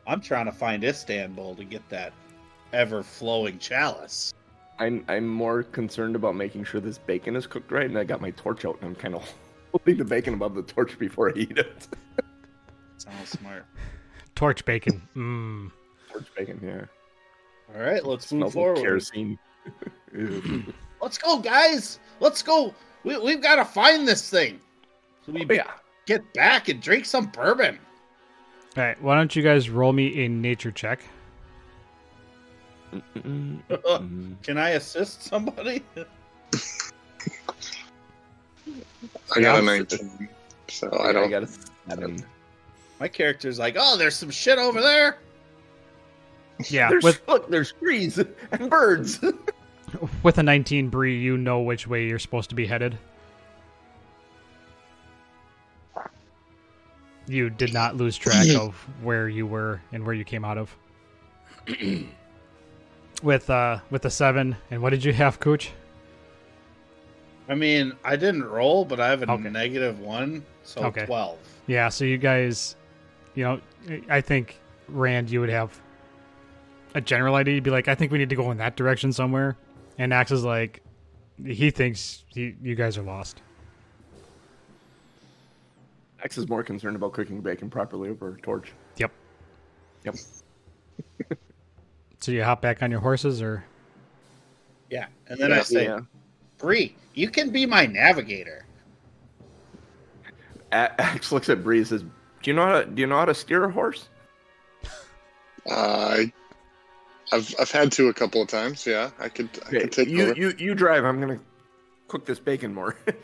I'm 0.07 0.21
trying 0.21 0.47
to 0.47 0.53
find 0.53 0.83
Istanbul 0.83 1.55
to 1.57 1.65
get 1.65 1.87
that 1.91 2.13
ever 2.73 3.03
flowing 3.03 3.59
chalice. 3.59 4.33
I'm 4.79 5.05
I'm 5.09 5.29
more 5.29 5.63
concerned 5.63 6.17
about 6.17 6.37
making 6.37 6.65
sure 6.65 6.81
this 6.81 6.99
bacon 6.99 7.37
is 7.37 7.47
cooked 7.47 7.71
right, 7.71 7.87
and 7.87 7.99
I 7.99 8.05
got 8.05 8.21
my 8.21 8.31
torch 8.31 8.65
out, 8.65 8.77
and 8.81 8.91
I'm 8.91 8.95
kind 8.95 9.15
of 9.15 9.35
holding 9.73 9.99
the 9.99 10.05
bacon 10.05 10.35
above 10.35 10.55
the 10.55 10.63
torch 10.63 10.99
before 10.99 11.31
I 11.31 11.33
eat 11.37 11.59
it. 11.59 11.89
Sounds 13.17 13.31
smart. 13.31 13.67
Torch 14.35 14.65
bacon. 14.65 15.03
Mmm. 15.17 15.71
torch 16.13 16.27
bacon, 16.37 16.61
yeah. 16.63 16.85
All 17.75 17.83
right, 17.83 18.05
let's 18.05 18.31
move 18.33 18.51
Smells 18.53 18.55
like 18.55 18.63
forward. 18.65 18.79
kerosene. 18.83 19.39
Let's 21.01 21.17
go, 21.19 21.39
guys. 21.39 21.99
Let's 22.21 22.43
go. 22.43 22.75
We, 23.05 23.17
we've 23.19 23.41
got 23.43 23.57
to 23.57 23.65
find 23.65 24.07
this 24.07 24.29
thing. 24.29 24.61
So 25.25 25.33
we 25.33 25.47
Oh, 25.49 25.53
yeah. 25.55 25.71
get 26.07 26.33
back 26.35 26.69
and 26.69 26.81
drink 26.83 27.05
some 27.07 27.27
bourbon. 27.27 27.79
All 28.77 28.83
right, 28.85 29.01
why 29.03 29.15
don't 29.17 29.35
you 29.35 29.43
guys 29.43 29.71
roll 29.71 29.93
me 29.93 30.25
a 30.25 30.29
nature 30.29 30.71
check? 30.71 31.01
Can 33.15 34.59
I 34.59 34.71
assist 34.71 35.23
somebody? 35.23 35.83
I 39.35 39.41
got 39.41 39.59
a 39.59 39.63
Yeah. 39.63 39.79
19, 39.79 40.29
so. 40.69 40.89
I 41.01 41.13
don't. 41.13 41.25
I 41.25 41.29
got 41.29 41.43
a 41.45 41.49
seven. 41.89 42.25
My 43.01 43.09
character's 43.09 43.59
like, 43.59 43.77
oh, 43.79 43.97
there's 43.97 44.17
some 44.17 44.31
shit 44.31 44.59
over 44.59 44.81
there. 44.81 45.19
Yeah, 46.69 46.89
There's, 46.91 47.03
with 47.03 47.23
look, 47.27 47.51
there's 47.51 47.73
trees 47.73 48.19
and 48.53 48.71
birds. 48.71 49.19
with 50.23 50.39
a 50.39 50.43
19 50.43 50.89
Bree, 50.89 51.19
you 51.19 51.37
know 51.37 51.61
which 51.61 51.87
way 51.89 52.07
you're 52.07 52.21
supposed 52.21 52.51
to 52.51 52.55
be 52.55 52.67
headed. 52.67 52.97
You 57.27 57.51
did 57.51 57.73
not 57.73 57.97
lose 57.97 58.17
track 58.17 58.47
of 58.57 58.75
where 59.03 59.29
you 59.29 59.47
were 59.47 59.81
and 59.93 60.05
where 60.05 60.15
you 60.15 60.25
came 60.25 60.45
out 60.45 60.59
of. 60.59 60.77
with 63.23 63.49
uh 63.51 63.79
with 63.91 64.05
a 64.05 64.11
7 64.11 64.57
and 64.71 64.83
what 64.83 64.91
did 64.91 65.05
you 65.05 65.13
have, 65.13 65.39
coach? 65.41 65.71
I 67.49 67.55
mean, 67.55 67.93
I 68.05 68.17
didn't 68.17 68.45
roll, 68.45 68.85
but 68.85 69.01
I 69.01 69.09
have 69.11 69.23
a 69.23 69.31
Okay. 69.31 69.51
negative 69.51 69.99
one, 70.01 70.45
so 70.63 70.85
Okay. 70.87 71.07
twelve. 71.07 71.39
Yeah, 71.67 71.89
so 71.89 72.05
you 72.05 72.17
guys, 72.17 72.77
you 73.35 73.45
know, 73.45 73.61
I 74.09 74.21
think 74.21 74.59
Rand, 74.89 75.31
you 75.31 75.41
would 75.41 75.49
have 75.49 75.79
a 76.95 77.01
general 77.01 77.35
idea. 77.35 77.55
You'd 77.55 77.65
be 77.65 77.71
like, 77.71 77.89
I 77.89 77.95
think 77.95 78.13
we 78.13 78.19
need 78.19 78.29
to 78.31 78.37
go 78.37 78.51
in 78.51 78.59
that 78.59 78.77
direction 78.77 79.13
somewhere. 79.13 79.57
And 79.99 80.13
Axe 80.13 80.31
is 80.33 80.45
like, 80.45 80.83
he 81.45 81.71
thinks 81.71 82.25
he, 82.29 82.55
you 82.63 82.75
guys 82.75 82.99
are 82.99 83.03
lost. 83.03 83.43
Axe 86.25 86.39
is 86.39 86.49
more 86.49 86.63
concerned 86.63 86.95
about 86.97 87.13
cooking 87.13 87.41
bacon 87.41 87.69
properly 87.69 88.11
over 88.11 88.35
a 88.37 88.41
torch. 88.41 88.73
Yep. 88.97 89.11
Yep. 90.05 90.15
So 92.21 92.31
you 92.31 92.45
hop 92.45 92.63
back 92.63 92.85
on 92.85 92.91
your 92.93 93.01
horses, 93.01 93.43
or 93.43 93.65
Yeah, 94.91 95.07
and 95.27 95.41
then 95.41 95.53
I 95.53 95.63
say, 95.63 95.87
Yeah. 95.87 96.03
Bree, 96.57 96.95
you 97.15 97.29
can 97.29 97.51
be 97.51 97.67
my 97.67 97.85
navigator. 97.85 98.65
A- 100.71 101.01
Axe 101.01 101.33
looks 101.33 101.49
at 101.49 101.65
Bree 101.65 101.79
and 101.79 101.87
says, 101.89 102.05
"Do 102.43 102.51
you 102.51 102.55
know 102.57 102.67
how 102.67 102.81
to, 102.81 102.87
do 102.87 103.01
you 103.01 103.07
know 103.07 103.17
how 103.19 103.25
to 103.25 103.35
steer 103.35 103.65
a 103.65 103.71
horse?" 103.73 104.09
Uh, 105.69 105.71
I, 105.71 106.33
I've 107.33 107.55
I've 107.61 107.71
had 107.71 107.93
to 107.93 108.09
a 108.09 108.15
couple 108.15 108.43
of 108.43 108.49
times. 108.49 108.87
Yeah, 108.87 109.11
I 109.19 109.29
could 109.29 109.49
I 109.65 109.69
Okay, 109.69 109.81
could 109.81 109.93
take 109.93 110.09
you, 110.09 110.23
over. 110.31 110.33
you 110.35 110.53
you 110.59 110.75
drive. 110.75 111.05
I'm 111.05 111.21
gonna 111.21 111.39
cook 112.09 112.27
this 112.27 112.39
bacon 112.39 112.75
more. 112.75 112.97
and 113.07 113.17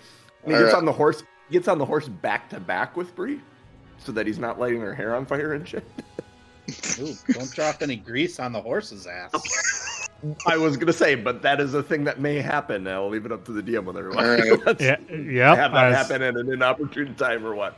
he 0.47 0.55
All 0.55 0.61
gets 0.61 0.73
right. 0.73 0.79
on 0.79 0.85
the 0.85 0.93
horse. 0.93 1.23
He 1.49 1.55
gets 1.55 1.69
on 1.69 1.79
the 1.79 1.85
horse 1.85 2.09
back 2.09 2.49
to 2.51 2.61
back 2.61 2.97
with 2.97 3.15
Bree, 3.17 3.41
so 3.99 4.13
that 4.13 4.27
he's 4.27 4.39
not 4.39 4.59
lighting 4.61 4.81
her 4.81 4.95
hair 4.95 5.15
on 5.17 5.27
fire 5.27 5.55
and 5.55 5.67
shit. 5.69 5.85
Ooh, 7.01 7.15
don't 7.33 7.51
drop 7.55 7.83
any 7.83 7.97
grease 7.97 8.39
on 8.39 8.53
the 8.53 8.61
horse's 8.61 9.07
ass. 9.07 10.09
I 10.47 10.57
was 10.59 10.77
gonna 10.77 10.93
say, 10.93 11.15
but 11.15 11.43
that 11.43 11.61
is 11.61 11.75
a 11.75 11.83
thing 11.83 12.05
that 12.05 12.21
may 12.21 12.41
happen. 12.41 12.87
I'll 12.87 13.09
leave 13.09 13.25
it 13.27 13.33
up 13.33 13.45
to 13.47 13.53
the 13.53 13.63
DM 13.63 13.85
whether 13.85 14.11
or 14.11 14.15
not 14.15 14.25
All 14.25 14.31
right. 14.67 14.81
yeah, 14.81 14.97
yep. 15.11 15.57
have 15.57 15.73
that 15.73 15.93
as- 15.93 15.97
happen 15.97 16.23
at 16.23 16.37
an 16.37 16.53
inopportune 16.53 17.15
time 17.17 17.45
or 17.47 17.55
what. 17.55 17.77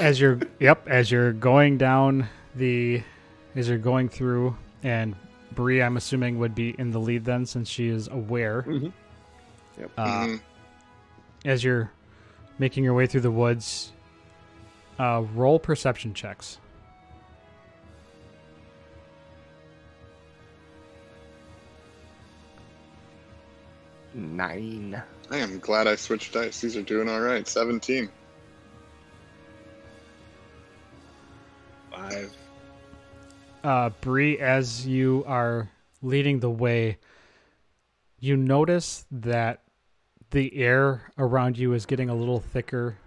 As 0.00 0.20
you're 0.20 0.38
yep 0.58 0.86
as 0.88 1.10
you're 1.10 1.32
going 1.32 1.78
down 1.78 2.28
the 2.54 3.02
as 3.54 3.68
you're 3.68 3.78
going 3.78 4.08
through 4.08 4.56
and 4.82 5.14
Bree 5.52 5.82
I'm 5.82 5.96
assuming 5.96 6.38
would 6.38 6.54
be 6.54 6.74
in 6.78 6.90
the 6.90 6.98
lead 6.98 7.24
then 7.24 7.46
since 7.46 7.68
she 7.68 7.88
is 7.88 8.08
aware 8.08 8.62
Mhm. 8.62 8.92
uh, 9.96 10.04
Mhm. 10.26 10.40
as 11.44 11.64
you're 11.64 11.90
making 12.58 12.84
your 12.84 12.94
way 12.94 13.06
through 13.06 13.22
the 13.22 13.30
woods 13.30 13.92
uh, 14.98 15.24
roll 15.34 15.58
perception 15.58 16.14
checks 16.14 16.58
Nine. 24.14 25.02
I 25.30 25.38
am 25.38 25.58
glad 25.58 25.86
I 25.86 25.96
switched 25.96 26.32
dice. 26.32 26.60
These 26.60 26.76
are 26.76 26.82
doing 26.82 27.08
all 27.08 27.20
right. 27.20 27.46
Seventeen. 27.46 28.08
Five. 31.96 32.36
uh, 33.64 33.90
Bree, 34.00 34.38
as 34.38 34.86
you 34.86 35.24
are 35.26 35.70
leading 36.02 36.40
the 36.40 36.50
way, 36.50 36.98
you 38.20 38.36
notice 38.36 39.06
that 39.10 39.62
the 40.30 40.54
air 40.56 41.10
around 41.16 41.56
you 41.56 41.72
is 41.72 41.86
getting 41.86 42.10
a 42.10 42.14
little 42.14 42.40
thicker. 42.40 42.98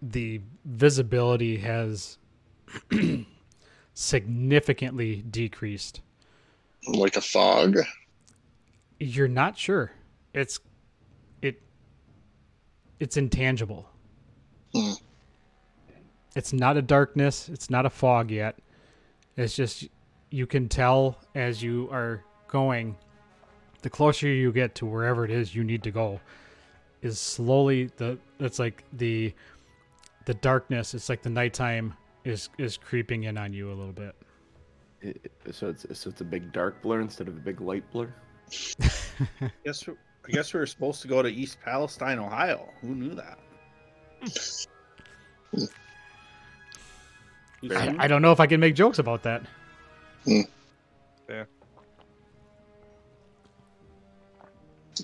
The 0.00 0.40
visibility 0.64 1.58
has 1.58 2.18
significantly 3.94 5.16
decreased. 5.28 6.00
Like 6.86 7.16
a 7.16 7.20
fog. 7.20 7.78
You're 8.98 9.28
not 9.28 9.58
sure. 9.58 9.92
It's 10.32 10.60
it 11.42 11.60
it's 13.00 13.16
intangible. 13.16 13.88
Hmm. 14.74 14.92
It's 16.36 16.52
not 16.52 16.76
a 16.76 16.82
darkness, 16.82 17.48
it's 17.48 17.70
not 17.70 17.86
a 17.86 17.90
fog 17.90 18.30
yet. 18.30 18.58
It's 19.36 19.54
just 19.54 19.88
you 20.30 20.46
can 20.46 20.68
tell 20.68 21.18
as 21.34 21.62
you 21.62 21.88
are 21.92 22.24
going 22.48 22.96
the 23.82 23.90
closer 23.90 24.26
you 24.28 24.50
get 24.52 24.74
to 24.76 24.86
wherever 24.86 25.24
it 25.24 25.30
is 25.30 25.54
you 25.54 25.62
need 25.62 25.82
to 25.82 25.90
go 25.90 26.20
is 27.02 27.18
slowly 27.20 27.90
the 27.98 28.18
it's 28.40 28.58
like 28.58 28.82
the 28.94 29.32
the 30.24 30.34
darkness, 30.34 30.94
it's 30.94 31.08
like 31.08 31.22
the 31.22 31.30
nighttime 31.30 31.94
is 32.24 32.48
is 32.58 32.76
creeping 32.78 33.24
in 33.24 33.36
on 33.36 33.52
you 33.52 33.68
a 33.70 33.74
little 33.74 33.92
bit. 33.92 34.14
It- 35.02 35.30
it- 35.44 35.54
so 35.54 35.68
it's 35.68 35.82
so 35.98 36.08
it's 36.10 36.20
a 36.20 36.24
big 36.24 36.50
dark 36.52 36.80
blur 36.82 37.00
instead 37.00 37.28
of 37.28 37.36
a 37.36 37.40
big 37.40 37.60
light 37.60 37.84
blur. 37.92 38.12
Guess 39.64 39.86
we- 39.86 39.94
I 40.26 40.30
guess 40.30 40.54
we 40.54 40.60
were 40.60 40.66
supposed 40.66 41.02
to 41.02 41.08
go 41.08 41.20
to 41.20 41.28
East 41.28 41.58
Palestine, 41.62 42.18
Ohio. 42.18 42.70
Who 42.80 42.94
knew 42.94 43.14
that? 43.14 43.38
Who 47.68 47.74
I. 47.74 47.94
I 47.98 48.08
don't 48.08 48.22
know 48.22 48.32
if 48.32 48.40
I 48.40 48.46
can 48.46 48.60
make 48.60 48.74
jokes 48.74 48.98
about 48.98 49.22
that. 49.22 49.42
Hmm. 50.24 50.40
Yeah. 51.28 51.44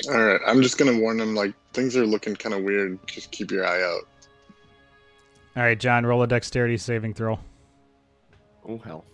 All 0.09 0.23
right. 0.23 0.41
I'm 0.47 0.63
just 0.63 0.79
gonna 0.79 0.99
warn 0.99 1.17
them. 1.17 1.35
Like 1.35 1.55
things 1.73 1.97
are 1.97 2.07
looking 2.07 2.37
kind 2.37 2.55
of 2.55 2.63
weird. 2.63 2.99
Just 3.07 3.31
keep 3.31 3.51
your 3.51 3.67
eye 3.67 3.83
out. 3.83 4.03
All 5.57 5.65
right, 5.65 5.79
John, 5.79 6.07
roll 6.07 6.23
a 6.23 6.27
dexterity 6.27 6.77
saving 6.77 7.15
throw. 7.15 7.39
Oh 8.69 8.79
hell. 8.79 9.05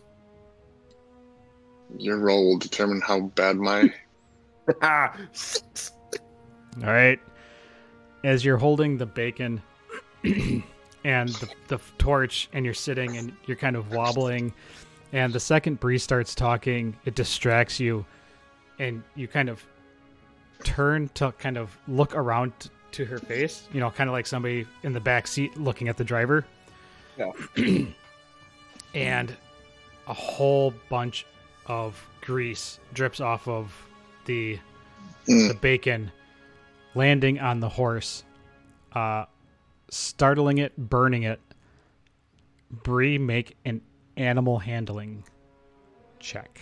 Your 1.98 2.18
roll 2.18 2.50
will 2.50 2.58
determine 2.58 3.00
how 3.00 3.20
bad 3.20 3.56
my. 3.56 3.92
All 4.82 5.10
right. 6.82 7.20
As 8.24 8.44
you're 8.44 8.56
holding 8.56 8.98
the 8.98 9.06
bacon 9.06 9.62
and 11.06 11.28
the, 11.28 11.48
the 11.68 11.78
torch, 11.98 12.48
and 12.52 12.64
you're 12.64 12.74
sitting 12.74 13.16
and 13.16 13.32
you're 13.46 13.56
kind 13.56 13.76
of 13.76 13.92
wobbling, 13.92 14.52
and 15.12 15.32
the 15.32 15.40
second 15.40 15.78
Bree 15.78 15.98
starts 15.98 16.34
talking, 16.34 16.96
it 17.04 17.14
distracts 17.14 17.78
you, 17.78 18.04
and 18.78 19.02
you 19.14 19.28
kind 19.28 19.48
of 19.48 19.64
turn 20.64 21.08
to 21.14 21.32
kind 21.38 21.56
of 21.56 21.76
look 21.86 22.14
around 22.16 22.52
to 22.92 23.04
her 23.04 23.18
face, 23.18 23.68
you 23.72 23.78
know, 23.78 23.90
kind 23.90 24.10
of 24.10 24.14
like 24.14 24.26
somebody 24.26 24.66
in 24.82 24.92
the 24.92 25.00
back 25.00 25.26
seat 25.26 25.56
looking 25.56 25.88
at 25.88 25.96
the 25.96 26.04
driver. 26.04 26.44
Yeah. 27.16 27.30
and 28.94 29.36
a 30.08 30.14
whole 30.14 30.74
bunch 30.88 31.24
of 31.66 32.04
grease 32.20 32.80
drips 32.92 33.20
off 33.20 33.46
of 33.48 33.72
the 34.24 34.58
Mm. 35.28 35.48
the 35.48 35.54
bacon 35.54 36.12
landing 36.94 37.40
on 37.40 37.58
the 37.58 37.68
horse, 37.68 38.22
uh, 38.92 39.24
startling 39.90 40.58
it, 40.58 40.76
burning 40.76 41.24
it. 41.24 41.40
Bree, 42.70 43.18
make 43.18 43.56
an 43.64 43.80
animal 44.16 44.58
handling 44.58 45.24
check. 46.18 46.60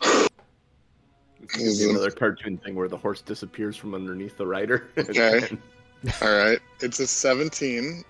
It's 0.00 1.56
gonna 1.56 1.70
be 1.70 1.90
another 1.90 2.10
cartoon 2.10 2.58
thing 2.58 2.74
where 2.74 2.88
the 2.88 2.96
horse 2.96 3.22
disappears 3.22 3.76
from 3.76 3.94
underneath 3.94 4.36
the 4.36 4.46
rider. 4.46 4.88
Okay. 4.98 5.48
All 6.22 6.36
right. 6.36 6.60
It's 6.80 7.00
a 7.00 7.06
17. 7.06 8.04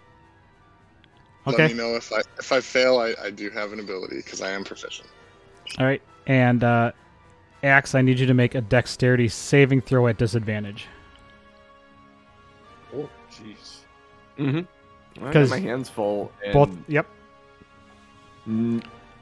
Okay. 1.46 1.56
Let 1.56 1.70
me 1.70 1.76
know 1.76 1.94
if 1.94 2.12
I 2.12 2.20
if 2.38 2.52
I 2.52 2.60
fail. 2.60 2.98
I, 2.98 3.14
I 3.22 3.30
do 3.30 3.48
have 3.48 3.72
an 3.72 3.80
ability 3.80 4.16
because 4.16 4.42
I 4.42 4.50
am 4.50 4.62
proficient. 4.62 5.08
All 5.78 5.86
right. 5.86 6.02
And 6.26 6.62
uh, 6.62 6.92
Axe, 7.62 7.94
I 7.94 8.02
need 8.02 8.18
you 8.18 8.26
to 8.26 8.34
make 8.34 8.54
a 8.54 8.60
dexterity 8.60 9.28
saving 9.28 9.80
throw 9.80 10.06
at 10.08 10.18
disadvantage. 10.18 10.86
Jeez. 13.42 13.76
mm-hmm. 14.38 14.58
I 15.20 15.24
got 15.24 15.32
'Cause 15.32 15.50
my 15.50 15.58
hands 15.60 15.88
full. 15.88 16.32
And 16.44 16.52
Both. 16.52 16.70
Yep. 16.88 17.06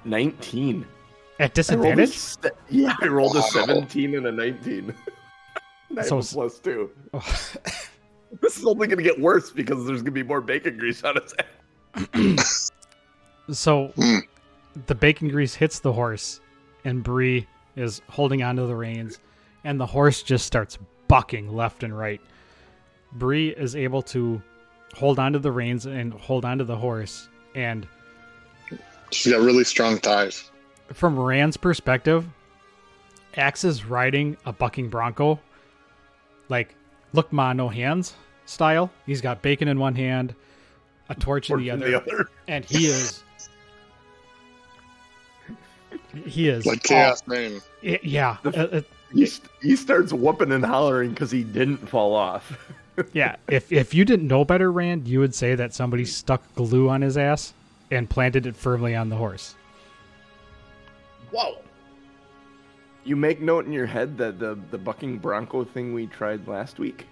nineteen. 0.05 0.87
At 1.39 1.51
I 1.51 1.55
disadvantage. 1.55 2.11
se- 2.17 2.51
yeah, 2.71 2.95
I 3.01 3.07
rolled 3.09 3.37
a 3.37 3.43
seventeen 3.43 4.15
and 4.17 4.27
a 4.27 4.33
nineteen. 4.33 4.95
I 5.97 6.03
So 6.03 6.17
have 6.17 6.25
a 6.25 6.27
s- 6.27 6.33
plus 6.33 6.59
two. 6.59 6.91
Oh. 7.15 7.37
This 8.43 8.59
is 8.59 8.67
only 8.67 8.89
going 8.89 8.99
to 8.99 9.05
get 9.05 9.19
worse 9.19 9.51
because 9.53 9.87
there's 9.87 10.01
going 10.03 10.07
to 10.07 10.11
be 10.11 10.23
more 10.25 10.41
bacon 10.41 10.77
grease 10.77 11.03
on 11.05 11.17
its 11.17 11.33
head. 11.39 12.39
So 13.53 13.93
the 14.87 14.95
bacon 14.97 15.29
grease 15.29 15.55
hits 15.55 15.79
the 15.79 15.93
horse, 15.93 16.41
and 16.85 17.03
Bree 17.05 17.47
is 17.77 18.03
holding 18.09 18.43
onto 18.43 18.67
the 18.67 18.75
reins, 18.75 19.21
and 19.63 19.79
the 19.81 19.87
horse 19.87 20.25
just 20.25 20.45
starts 20.45 20.77
bucking 21.07 21.55
left 21.55 21.85
and 21.85 21.97
right. 21.97 22.21
Bree 23.13 23.51
is 23.51 23.75
able 23.77 24.03
to 24.03 24.43
hold 24.95 25.19
onto 25.19 25.39
the 25.39 25.53
reins 25.53 25.87
and 25.87 26.13
hold 26.13 26.45
onto 26.45 26.65
the 26.65 26.77
horse, 26.77 27.29
and 27.55 27.87
She's 29.13 29.33
got 29.33 29.41
really 29.43 29.65
strong 29.65 29.99
thighs. 29.99 30.51
from 30.93 31.19
Rand's 31.19 31.57
perspective, 31.57 32.27
Axe 33.37 33.65
is 33.65 33.85
riding 33.85 34.37
a 34.47 34.53
bucking 34.53 34.89
bronco, 34.89 35.39
like 36.49 36.75
look 37.13 37.33
ma 37.33 37.53
no 37.53 37.69
hands 37.69 38.15
style. 38.47 38.91
He's 39.07 39.21
got 39.21 39.43
bacon 39.43 39.69
in 39.69 39.79
one 39.79 39.95
hand, 39.95 40.35
a 41.09 41.15
torch 41.15 41.51
in 41.51 41.59
the 41.61 41.71
Or 41.71 41.77
from 41.77 41.83
other, 41.85 41.97
other. 41.97 42.29
and 42.49 42.65
he 42.65 42.87
is. 42.87 43.23
He 46.25 46.49
is 46.49 46.65
Like 46.67 46.83
chaos 46.83 47.21
Bane. 47.23 47.61
Y- 47.83 48.01
Yeah, 48.03 48.39
uh, 48.45 48.49
uh, 48.49 48.81
he, 49.13 49.31
he 49.63 49.77
starts 49.77 50.13
whooping 50.13 50.51
and 50.51 50.65
hollering 50.65 51.11
because 51.11 51.31
he 51.31 51.45
didn't 51.45 51.87
fall 51.89 52.15
off. 52.15 52.59
Yeah, 53.13 53.37
if 53.49 53.73
if 53.73 53.95
you 53.95 54.05
didn't 54.05 54.29
know 54.29 54.45
better, 54.45 54.73
Rand, 54.73 55.07
you 55.07 55.21
would 55.21 55.35
say 55.35 55.55
that 55.55 55.75
somebody 55.75 56.05
stuck 56.05 56.55
glue 56.55 56.89
on 56.89 57.03
his 57.03 57.19
ass 57.19 57.53
and 57.91 58.09
planted 58.09 58.47
it 58.47 58.57
firmly 58.57 58.95
on 58.95 59.09
the 59.09 59.17
horse. 59.17 59.55
Whoa. 61.31 61.59
You 63.05 63.17
make 63.17 63.41
note 63.41 63.67
in 63.67 63.73
your 63.73 63.87
head 63.87 64.17
that 64.19 64.39
the 64.39 64.59
the 64.71 64.79
bucking 64.79 65.19
bronco 65.19 65.65
thing 65.65 65.93
we 65.93 66.07
tried 66.07 66.49
last 66.49 66.79
week. 66.79 67.07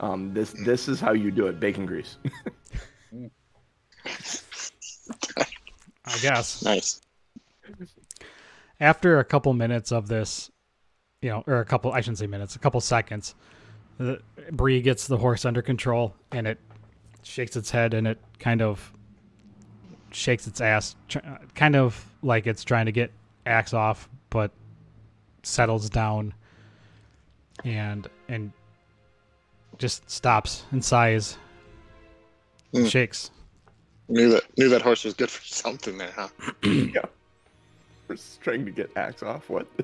Um, 0.00 0.32
this 0.34 0.52
this 0.64 0.88
is 0.88 1.00
how 1.00 1.12
you 1.12 1.30
do 1.30 1.46
it: 1.46 1.58
bacon 1.58 1.86
grease. 1.86 2.18
I 6.04 6.18
guess. 6.20 6.62
Nice. 6.62 7.00
After 8.80 9.18
a 9.18 9.24
couple 9.24 9.52
minutes 9.54 9.92
of 9.92 10.08
this, 10.08 10.50
you 11.20 11.30
know, 11.30 11.44
or 11.46 11.60
a 11.60 11.64
couple 11.64 11.92
I 11.92 12.00
shouldn't 12.00 12.18
say 12.18 12.26
minutes, 12.26 12.56
a 12.56 12.58
couple 12.58 12.80
seconds, 12.80 13.34
the 13.34 13.51
Bree 14.50 14.80
gets 14.82 15.06
the 15.06 15.16
horse 15.16 15.44
under 15.44 15.62
control 15.62 16.14
and 16.32 16.46
it 16.46 16.58
shakes 17.22 17.56
its 17.56 17.70
head 17.70 17.94
and 17.94 18.06
it 18.06 18.18
kind 18.38 18.62
of 18.62 18.92
shakes 20.10 20.46
its 20.46 20.60
ass, 20.60 20.96
tr- 21.08 21.18
kind 21.54 21.76
of 21.76 22.04
like 22.22 22.46
it's 22.46 22.64
trying 22.64 22.86
to 22.86 22.92
get 22.92 23.10
axe 23.46 23.72
off, 23.74 24.08
but 24.30 24.50
settles 25.42 25.88
down 25.90 26.34
and 27.64 28.08
and 28.28 28.52
just 29.78 30.08
stops 30.10 30.64
and 30.70 30.84
sighs, 30.84 31.38
Hmm. 32.72 32.86
shakes. 32.86 33.30
Knew 34.08 34.30
that 34.30 34.44
knew 34.58 34.68
that 34.68 34.82
horse 34.82 35.04
was 35.04 35.14
good 35.14 35.30
for 35.30 35.44
something 35.44 35.96
there, 35.98 36.12
huh? 36.14 36.28
yeah, 36.62 37.02
just 38.08 38.40
trying 38.40 38.64
to 38.64 38.70
get 38.70 38.90
axe 38.96 39.22
off. 39.22 39.48
What? 39.48 39.66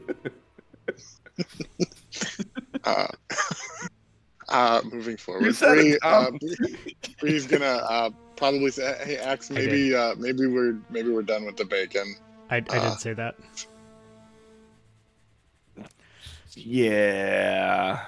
Uh, 2.85 3.07
uh, 4.49 4.81
moving 4.91 5.17
forward, 5.17 5.45
You 5.45 5.53
said 5.53 5.75
Bree, 5.75 5.93
it, 5.93 5.99
uh, 6.03 6.25
Tom. 6.27 6.39
Bree- 6.39 6.97
Bree's 7.21 7.47
gonna 7.47 7.65
uh, 7.89 8.11
probably 8.37 8.71
say, 8.71 8.97
"Hey, 9.05 9.17
Axe, 9.19 9.51
maybe 9.51 9.95
uh, 9.95 10.15
maybe 10.17 10.47
we're 10.47 10.79
maybe 10.91 11.11
we're 11.11 11.23
done 11.23 11.45
with 11.45 11.57
the 11.57 11.65
bacon." 11.65 12.15
I, 12.51 12.57
I 12.57 12.59
Uh, 12.79 12.91
did 12.91 13.01
say 13.01 13.13
that. 13.15 13.35
yeah. 16.55 18.05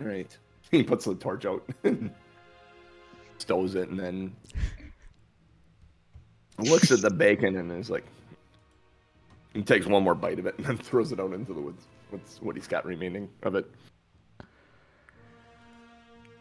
All 0.00 0.06
right. 0.06 0.36
He 0.70 0.82
puts 0.82 1.04
the 1.04 1.14
torch 1.14 1.46
out, 1.46 1.62
stows 3.38 3.76
it, 3.76 3.90
and 3.90 4.00
then 4.00 4.34
looks 6.58 6.90
at 6.90 7.00
the 7.00 7.10
bacon 7.10 7.54
and 7.56 7.70
is 7.70 7.90
like, 7.90 8.04
he 9.54 9.62
takes 9.62 9.86
one 9.86 10.02
more 10.02 10.14
bite 10.14 10.38
of 10.38 10.46
it 10.46 10.56
and 10.58 10.66
then 10.66 10.76
throws 10.90 11.12
it 11.12 11.20
out 11.20 11.32
into 11.32 11.54
the 11.54 11.60
woods. 11.60 11.86
What's 12.10 12.42
what 12.42 12.56
he's 12.56 12.68
got 12.68 12.84
remaining 12.84 13.30
of 13.42 13.54
it? 13.54 13.70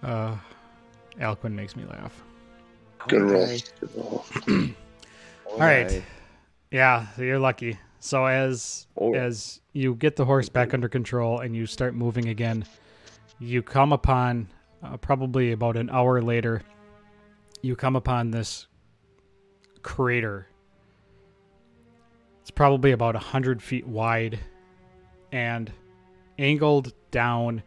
Uh, 0.02 0.36
Alquin 1.20 1.54
makes 1.54 1.76
me 1.76 1.86
laugh. 1.86 2.22
Good 3.08 3.22
roll. 3.22 3.44
Okay. 3.44 3.60
Good 3.80 3.90
roll. 3.96 4.26
All 5.46 5.60
right. 5.60 6.04
Yeah, 6.72 7.08
so 7.16 7.22
you're 7.22 7.40
lucky. 7.40 7.78
So 8.00 8.26
as 8.26 8.88
Oh. 8.98 9.14
as 9.14 9.62
you 9.72 9.96
get 9.96 10.16
the 10.18 10.26
horse 10.26 10.50
back 10.50 10.74
under 10.74 10.90
control 10.90 11.40
and 11.40 11.56
you 11.56 11.66
start 11.66 11.94
moving 11.96 12.28
again, 12.30 12.66
you 13.40 13.62
come 13.62 13.94
upon 13.94 14.48
uh, 14.84 14.98
probably 14.98 15.52
about 15.54 15.78
an 15.78 15.90
hour 15.90 16.22
later. 16.22 16.62
You 17.62 17.76
come 17.78 17.96
upon 17.96 18.32
this 18.32 18.68
crater. 19.84 20.48
It's 22.44 22.52
probably 22.52 22.92
about 22.92 23.16
a 23.16 23.20
hundred 23.20 23.64
feet 23.64 23.88
wide, 23.88 24.38
and 25.32 25.72
angled 26.38 26.92
down 27.10 27.64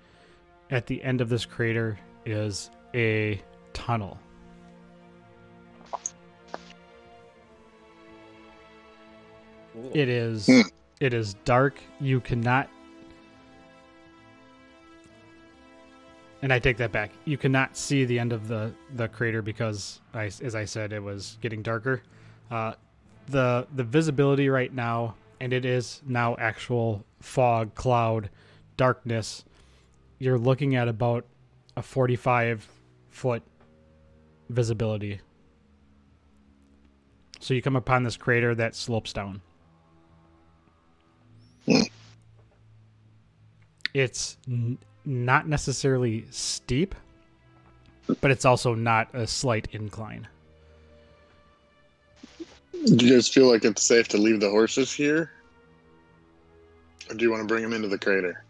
at 0.70 0.86
the 0.86 1.02
end 1.02 1.22
of 1.22 1.30
this 1.30 1.46
crater 1.46 1.98
is 2.26 2.70
a 2.94 3.40
tunnel. 3.72 4.18
It 9.94 10.10
is 10.10 10.46
Hmm. 10.46 10.60
it 11.00 11.14
is 11.14 11.34
dark. 11.46 11.80
You 11.98 12.20
cannot 12.20 12.68
And 16.42 16.52
I 16.52 16.58
take 16.58 16.76
that 16.76 16.92
back. 16.92 17.12
You 17.24 17.38
cannot 17.38 17.76
see 17.78 18.04
the 18.04 18.18
end 18.18 18.32
of 18.34 18.46
the 18.46 18.74
the 18.94 19.08
crater 19.08 19.40
because 19.40 20.02
I, 20.12 20.24
as 20.26 20.54
I 20.54 20.66
said 20.66 20.92
it 20.92 21.02
was 21.02 21.38
getting 21.40 21.62
darker. 21.62 22.02
Uh 22.50 22.74
the 23.26 23.66
the 23.74 23.84
visibility 23.84 24.48
right 24.48 24.72
now 24.72 25.14
and 25.40 25.52
it 25.52 25.64
is 25.64 26.02
now 26.06 26.36
actual 26.38 27.04
fog, 27.20 27.74
cloud, 27.74 28.30
darkness. 28.76 29.44
You're 30.18 30.38
looking 30.38 30.74
at 30.76 30.88
about 30.88 31.26
a 31.76 31.82
45 31.82 32.68
foot 33.10 33.42
visibility. 34.48 35.20
So 37.40 37.54
you 37.54 37.60
come 37.60 37.76
upon 37.76 38.02
this 38.02 38.16
crater 38.16 38.54
that 38.54 38.74
slopes 38.74 39.12
down. 39.12 39.42
It's 43.92 44.36
n- 44.48 44.78
not 45.04 45.48
necessarily 45.48 46.26
steep, 46.30 46.94
but 48.20 48.30
it's 48.30 48.44
also 48.44 48.74
not 48.74 49.14
a 49.14 49.26
slight 49.26 49.68
incline. 49.72 50.28
Do 52.86 53.04
you 53.04 53.14
guys 53.14 53.26
feel 53.26 53.50
like 53.50 53.64
it's 53.64 53.82
safe 53.82 54.06
to 54.08 54.16
leave 54.16 54.38
the 54.38 54.48
horses 54.48 54.92
here, 54.92 55.32
or 57.10 57.16
do 57.16 57.24
you 57.24 57.32
want 57.32 57.42
to 57.42 57.46
bring 57.46 57.64
them 57.64 57.72
into 57.72 57.88
the 57.88 57.98
crater? 57.98 58.44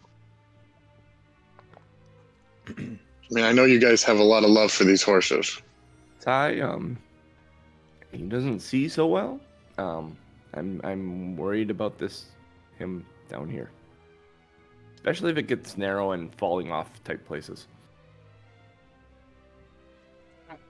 I 2.77 3.31
mean, 3.31 3.43
I 3.43 3.51
know 3.51 3.65
you 3.65 3.79
guys 3.79 4.03
have 4.03 4.19
a 4.19 4.23
lot 4.23 4.43
of 4.43 4.51
love 4.51 4.71
for 4.71 4.83
these 4.83 5.01
horses. 5.01 5.59
Ty, 6.19 6.59
um, 6.59 6.99
he 8.11 8.19
doesn't 8.19 8.59
see 8.59 8.87
so 8.87 9.07
well. 9.07 9.39
Um, 9.79 10.15
I'm 10.53 10.81
I'm 10.83 11.35
worried 11.35 11.71
about 11.71 11.97
this 11.97 12.25
him 12.77 13.07
down 13.29 13.49
here, 13.49 13.71
especially 14.95 15.31
if 15.31 15.37
it 15.37 15.47
gets 15.47 15.77
narrow 15.77 16.11
and 16.11 16.33
falling 16.35 16.71
off 16.71 17.03
type 17.03 17.25
places. 17.25 17.67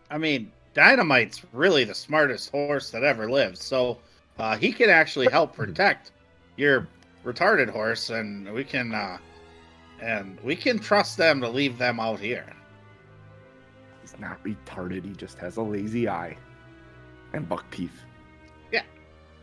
I 0.10 0.18
mean, 0.18 0.54
Dynamite's 0.78 1.42
really 1.54 1.84
the 1.84 1.96
smartest 1.96 2.52
horse 2.52 2.92
that 2.92 3.04
ever 3.04 3.30
lived, 3.30 3.58
so 3.58 3.98
uh, 4.38 4.56
he 4.56 4.72
can 4.72 4.90
actually 4.90 5.28
help 5.32 5.56
protect 5.56 6.12
your 6.56 6.88
retarded 7.26 7.70
horse, 7.70 8.12
and 8.12 8.52
we 8.54 8.64
can 8.64 8.94
uh, 8.94 9.18
and 10.02 10.40
we 10.42 10.56
can 10.56 10.78
trust 10.78 11.18
them 11.18 11.42
to 11.42 11.50
leave 11.50 11.78
them 11.80 12.00
out 12.00 12.20
here. 12.20 12.46
He's 14.02 14.18
not 14.20 14.42
retarded. 14.44 15.04
He 15.04 15.12
just 15.14 15.40
has 15.40 15.58
a 15.58 15.62
lazy 15.64 16.08
eye, 16.08 16.38
and 17.34 17.50
buck 17.50 17.66
teeth. 17.72 18.04
Yeah. 18.72 18.84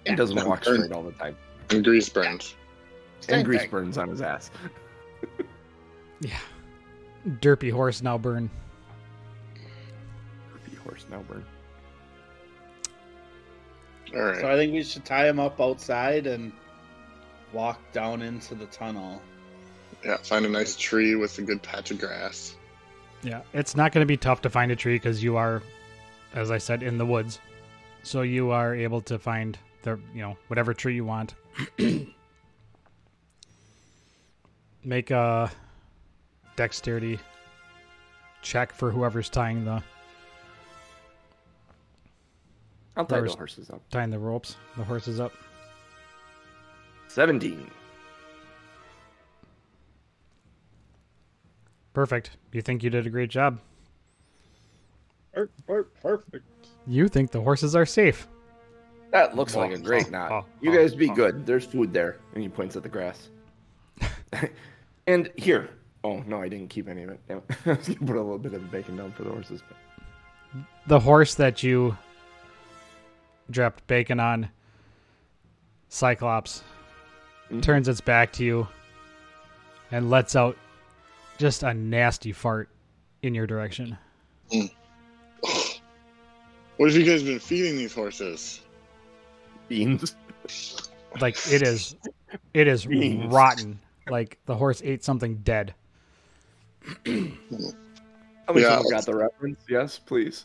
He 0.07 0.15
doesn't 0.15 0.37
walk 0.47 0.65
Burn. 0.65 0.77
straight 0.77 0.93
all 0.93 1.03
the 1.03 1.13
time, 1.13 1.37
And 1.71 1.83
grease 1.85 2.09
burns. 2.09 2.55
Same 3.21 3.37
and 3.39 3.45
grease 3.45 3.63
thing. 3.63 3.71
burns 3.71 3.99
on 3.99 4.09
his 4.09 4.21
ass. 4.23 4.51
Yeah. 6.21 6.39
Derpy 7.41 7.71
horse 7.71 8.01
now 8.01 8.17
burn. 8.17 8.49
Creepy 10.85 11.01
horse 11.01 11.07
now 11.11 11.23
burn. 11.23 11.45
All 14.15 14.23
right. 14.23 14.41
So 14.41 14.51
I 14.51 14.57
think 14.57 14.73
we 14.73 14.83
should 14.83 15.05
tie 15.05 15.29
him 15.29 15.39
up 15.41 15.61
outside 15.61 16.27
and 16.27 16.53
walk 17.53 17.81
down 17.93 18.23
into 18.23 18.55
the 18.55 18.67
tunnel. 18.67 19.21
Yeah, 20.05 20.19
find 20.19 20.45
a 20.45 20.49
nice 20.49 20.77
tree 20.77 21.15
with 21.15 21.39
a 21.39 21.43
good 21.43 21.63
patch 21.63 21.91
of 21.91 21.99
grass. 21.99 22.57
Yeah, 23.23 23.41
it's 23.55 23.75
not 23.75 23.93
going 23.93 24.03
to 24.03 24.07
be 24.07 24.19
tough 24.19 24.43
to 24.43 24.51
find 24.51 24.71
a 24.71 24.77
tree 24.77 24.97
because 24.97 25.23
you 25.23 25.37
are, 25.37 25.63
as 26.35 26.51
I 26.51 26.59
said, 26.59 26.83
in 26.83 26.99
the 26.99 27.07
woods. 27.07 27.39
So 28.03 28.21
you 28.21 28.51
are 28.51 28.75
able 28.75 29.01
to 29.03 29.19
find 29.19 29.57
the, 29.83 29.99
you 30.15 30.21
know, 30.21 30.37
whatever 30.49 30.75
tree 30.75 30.95
you 30.95 31.07
want. 31.07 31.35
Make 34.85 35.11
a 35.11 35.51
dexterity 36.57 37.19
check 38.43 38.75
for 38.75 38.91
whoever's 38.91 39.31
tying 39.31 39.65
the 39.65 39.83
I'll 42.97 43.05
tie 43.05 43.17
the 43.17 43.23
Where's- 43.23 43.35
horses 43.35 43.71
up. 43.71 43.83
tying 43.91 44.11
the 44.11 44.19
ropes, 44.19 44.57
the 44.77 44.85
horses 44.85 45.21
up. 45.21 45.33
Seventeen. 47.09 47.71
Perfect. 51.93 52.31
You 52.53 52.61
think 52.61 52.83
you 52.83 52.91
did 52.91 53.07
a 53.07 53.11
great 53.11 53.31
job. 53.31 53.61
Perfect. 56.03 56.45
You 56.87 57.09
think 57.09 57.31
the 57.31 57.41
horses 57.41 57.75
are 57.75 57.87
safe. 57.87 58.27
That 59.13 59.37
looks 59.37 59.55
like 59.55 59.71
a 59.71 59.79
great 59.79 60.09
oh, 60.09 60.11
knot. 60.11 60.33
oh, 60.33 60.45
you 60.61 60.73
oh, 60.73 60.77
guys 60.77 60.95
be 60.95 61.09
oh. 61.09 61.15
good. 61.15 61.47
There's 61.47 61.65
food 61.65 61.93
there. 61.93 62.19
And 62.35 62.43
he 62.43 62.49
points 62.49 62.75
at 62.75 62.83
the 62.83 62.89
grass. 62.89 63.29
and 65.07 65.31
here. 65.37 65.71
Oh, 66.03 66.19
no, 66.27 66.43
I 66.43 66.49
didn't 66.49 66.69
keep 66.69 66.89
any 66.89 67.05
of 67.05 67.11
it. 67.11 67.21
Damn 67.29 67.39
it. 67.39 67.45
I 67.67 67.69
was 67.71 67.87
going 67.87 67.99
to 68.01 68.05
put 68.05 68.17
a 68.17 68.21
little 68.21 68.39
bit 68.39 68.55
of 68.55 68.63
the 68.63 68.69
bacon 68.69 68.97
down 68.97 69.13
for 69.13 69.23
the 69.23 69.31
horses. 69.31 69.63
But... 69.69 70.65
the 70.89 70.99
horse 70.99 71.37
that 71.37 71.63
you 71.63 71.97
dropped 73.51 73.87
bacon 73.87 74.21
on, 74.21 74.49
Cyclops, 75.89 76.63
Mhm. 77.51 77.63
turns 77.63 77.89
its 77.89 78.01
back 78.01 78.33
to 78.35 78.45
you 78.45 78.69
and 79.91 80.11
lets 80.11 80.35
out 80.35 80.57
just 81.39 81.63
a 81.63 81.73
nasty 81.75 82.33
fart 82.33 82.69
in 83.23 83.35
your 83.35 83.47
direction. 83.47 83.97
What 86.77 86.91
have 86.91 86.97
you 87.01 87.05
guys 87.07 87.23
been 87.23 87.39
feeding 87.39 87.77
these 87.77 87.95
horses? 87.95 88.61
Beans. 89.69 90.17
Like 91.21 91.37
it 91.51 91.63
is 91.63 91.95
it 92.53 92.67
is 92.67 92.87
Beans. 92.87 93.33
rotten. 93.33 93.79
Like 94.09 94.39
the 94.47 94.57
horse 94.57 94.83
ate 94.85 95.05
something 95.05 95.37
dead. 95.39 95.75
How 96.85 96.93
many 97.05 98.63
Yeah. 98.63 98.77
people 98.79 98.91
got 98.91 99.07
the 99.07 99.15
reference? 99.15 99.61
Yes, 99.69 99.99
please. 99.99 100.45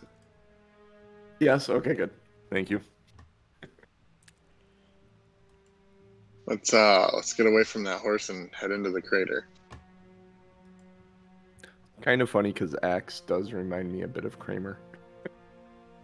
Yes. 1.40 1.70
Okay. 1.70 1.96
Good. 1.96 2.12
Thank 2.50 2.70
you. 2.70 2.82
Let's 6.46 6.74
uh 6.74 7.10
let's 7.14 7.34
get 7.34 7.46
away 7.46 7.64
from 7.64 7.84
that 7.84 8.00
horse 8.00 8.30
and 8.30 8.50
head 8.54 8.72
into 8.72 8.90
the 8.90 9.02
crater. 9.02 9.48
Kind 12.02 12.22
of 12.22 12.30
funny 12.30 12.52
because 12.52 12.76
Axe 12.82 13.20
does 13.22 13.52
remind 13.52 13.92
me 13.92 14.02
a 14.02 14.08
bit 14.08 14.26
of 14.26 14.40
Kramer. 14.40 14.80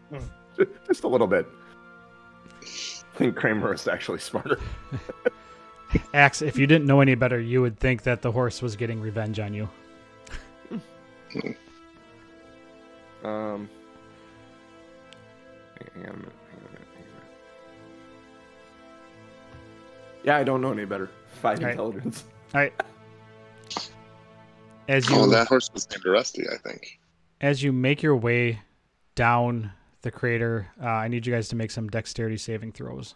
Hmm. 0.09 0.25
Just 0.87 1.03
a 1.03 1.07
little 1.07 1.27
bit. 1.27 1.47
I 2.61 3.17
think 3.17 3.35
Kramer 3.35 3.73
is 3.73 3.87
actually 3.87 4.19
smarter. 4.19 4.59
Axe, 6.13 6.41
if 6.41 6.57
you 6.57 6.67
didn't 6.67 6.85
know 6.85 6.99
any 6.99 7.15
better, 7.15 7.39
you 7.39 7.61
would 7.61 7.79
think 7.79 8.03
that 8.03 8.21
the 8.21 8.31
horse 8.31 8.61
was 8.61 8.75
getting 8.75 9.01
revenge 9.01 9.39
on 9.39 9.53
you. 9.53 9.69
Um. 13.23 13.69
Hang 15.93 16.05
on 16.05 16.13
a 16.13 16.17
minute. 16.17 16.31
Hang 16.51 16.59
on 16.59 16.65
a 16.67 16.71
minute. 16.71 16.87
Hang 16.95 17.03
on 17.03 17.09
a 17.09 17.13
minute. 17.13 17.27
Yeah, 20.23 20.37
I 20.37 20.43
don't 20.43 20.61
know 20.61 20.71
any 20.71 20.85
better. 20.85 21.09
Five 21.41 21.59
Right. 21.61 21.71
intelligence. 21.71 22.23
All 22.53 22.61
right. 22.61 22.73
As 24.87 25.09
you 25.09 25.15
Oh, 25.15 25.27
that 25.29 25.47
horse 25.47 25.71
was 25.73 25.89
named 25.89 26.05
Rusty, 26.05 26.47
I 26.47 26.57
think. 26.57 26.99
as 27.41 27.63
you 27.63 27.73
make 27.73 28.03
your 28.03 28.15
way 28.15 28.61
down 29.15 29.71
the 30.03 30.11
crater, 30.11 30.67
uh, 30.81 30.85
I 30.85 31.07
need 31.07 31.25
you 31.25 31.33
guys 31.33 31.47
to 31.49 31.55
make 31.55 31.71
some 31.71 31.89
dexterity 31.89 32.37
saving 32.37 32.71
throws. 32.73 33.15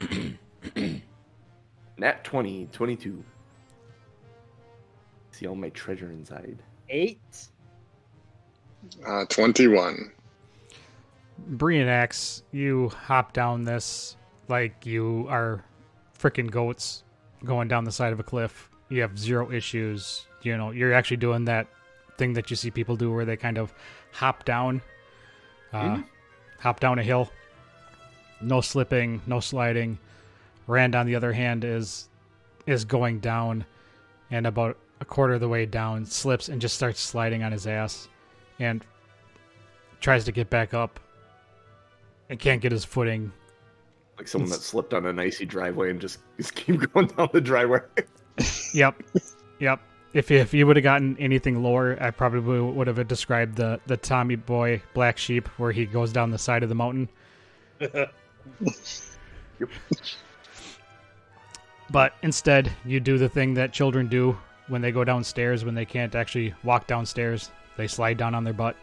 Nat 1.98 2.24
20, 2.24 2.66
22. 2.72 3.22
See 5.30 5.46
all 5.46 5.54
my 5.54 5.68
treasure 5.70 6.10
inside. 6.10 6.60
Eight. 6.88 7.20
Uh, 9.06 9.24
Twenty-one. 9.26 10.12
Brian 11.38 11.82
and 11.82 11.90
Axe, 11.90 12.42
you 12.52 12.90
hop 12.90 13.32
down 13.32 13.64
this 13.64 14.16
like 14.48 14.84
you 14.84 15.26
are 15.28 15.64
freaking 16.18 16.50
goats 16.50 17.02
going 17.44 17.66
down 17.68 17.84
the 17.84 17.92
side 17.92 18.12
of 18.12 18.20
a 18.20 18.22
cliff. 18.22 18.68
You 18.88 19.00
have 19.00 19.18
zero 19.18 19.50
issues. 19.50 20.26
You 20.42 20.56
know, 20.56 20.70
you're 20.70 20.92
actually 20.92 21.16
doing 21.16 21.44
that 21.46 21.66
thing 22.18 22.34
that 22.34 22.50
you 22.50 22.56
see 22.56 22.70
people 22.70 22.96
do 22.96 23.12
where 23.12 23.24
they 23.24 23.36
kind 23.36 23.58
of 23.58 23.72
hop 24.12 24.44
down, 24.44 24.82
uh, 25.72 26.02
hop 26.58 26.80
down 26.80 26.98
a 26.98 27.02
hill. 27.02 27.30
No 28.40 28.60
slipping, 28.60 29.22
no 29.26 29.40
sliding. 29.40 29.98
Rand, 30.66 30.94
on 30.94 31.06
the 31.06 31.14
other 31.14 31.32
hand, 31.32 31.64
is 31.64 32.08
is 32.66 32.84
going 32.84 33.20
down, 33.20 33.64
and 34.30 34.46
about 34.46 34.76
a 35.00 35.04
quarter 35.04 35.34
of 35.34 35.40
the 35.40 35.48
way 35.48 35.66
down, 35.66 36.04
slips 36.04 36.48
and 36.48 36.60
just 36.60 36.76
starts 36.76 37.00
sliding 37.00 37.42
on 37.42 37.52
his 37.52 37.66
ass, 37.66 38.08
and 38.60 38.84
tries 40.00 40.24
to 40.26 40.32
get 40.32 40.48
back 40.48 40.72
up 40.72 41.00
and 42.28 42.38
can't 42.38 42.60
get 42.60 42.70
his 42.70 42.84
footing. 42.84 43.32
Like 44.16 44.28
someone 44.28 44.50
that 44.50 44.60
slipped 44.60 44.94
on 44.94 45.06
an 45.06 45.18
icy 45.18 45.46
driveway 45.46 45.90
and 45.90 46.00
just, 46.00 46.20
just 46.36 46.54
keep 46.54 46.92
going 46.92 47.08
down 47.08 47.28
the 47.32 47.40
driveway. 47.40 47.80
Yep, 48.72 49.02
yep. 49.58 49.80
If 50.14 50.30
if 50.30 50.54
you 50.54 50.66
would 50.66 50.76
have 50.76 50.82
gotten 50.82 51.14
anything 51.18 51.62
lower, 51.62 51.98
I 52.00 52.10
probably 52.10 52.58
would 52.58 52.86
have 52.86 53.06
described 53.06 53.56
the 53.56 53.80
the 53.86 53.98
Tommy 53.98 54.36
Boy 54.36 54.80
Black 54.94 55.18
Sheep 55.18 55.46
where 55.58 55.72
he 55.72 55.84
goes 55.84 56.10
down 56.10 56.30
the 56.30 56.38
side 56.38 56.62
of 56.62 56.70
the 56.70 56.74
mountain. 56.74 57.08
But 61.90 62.14
instead, 62.22 62.70
you 62.84 63.00
do 63.00 63.18
the 63.18 63.28
thing 63.28 63.54
that 63.54 63.72
children 63.72 64.06
do 64.06 64.38
when 64.68 64.80
they 64.80 64.92
go 64.92 65.02
downstairs 65.02 65.64
when 65.64 65.74
they 65.74 65.84
can't 65.84 66.14
actually 66.14 66.54
walk 66.62 66.86
downstairs. 66.86 67.50
They 67.80 67.86
slide 67.86 68.18
down 68.18 68.34
on 68.34 68.44
their 68.44 68.52
butt. 68.52 68.76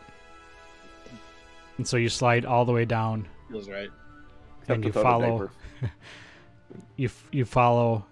And 1.77 1.87
so 1.87 1.97
you 1.97 2.09
slide 2.09 2.45
all 2.45 2.65
the 2.65 2.71
way 2.71 2.83
down 2.83 3.27
Feels 3.51 3.69
right. 3.69 3.91
and 4.67 4.83
you 4.83 4.91
follow 4.91 5.51
you 6.95 7.11
you 7.31 7.45
follow 7.45 8.03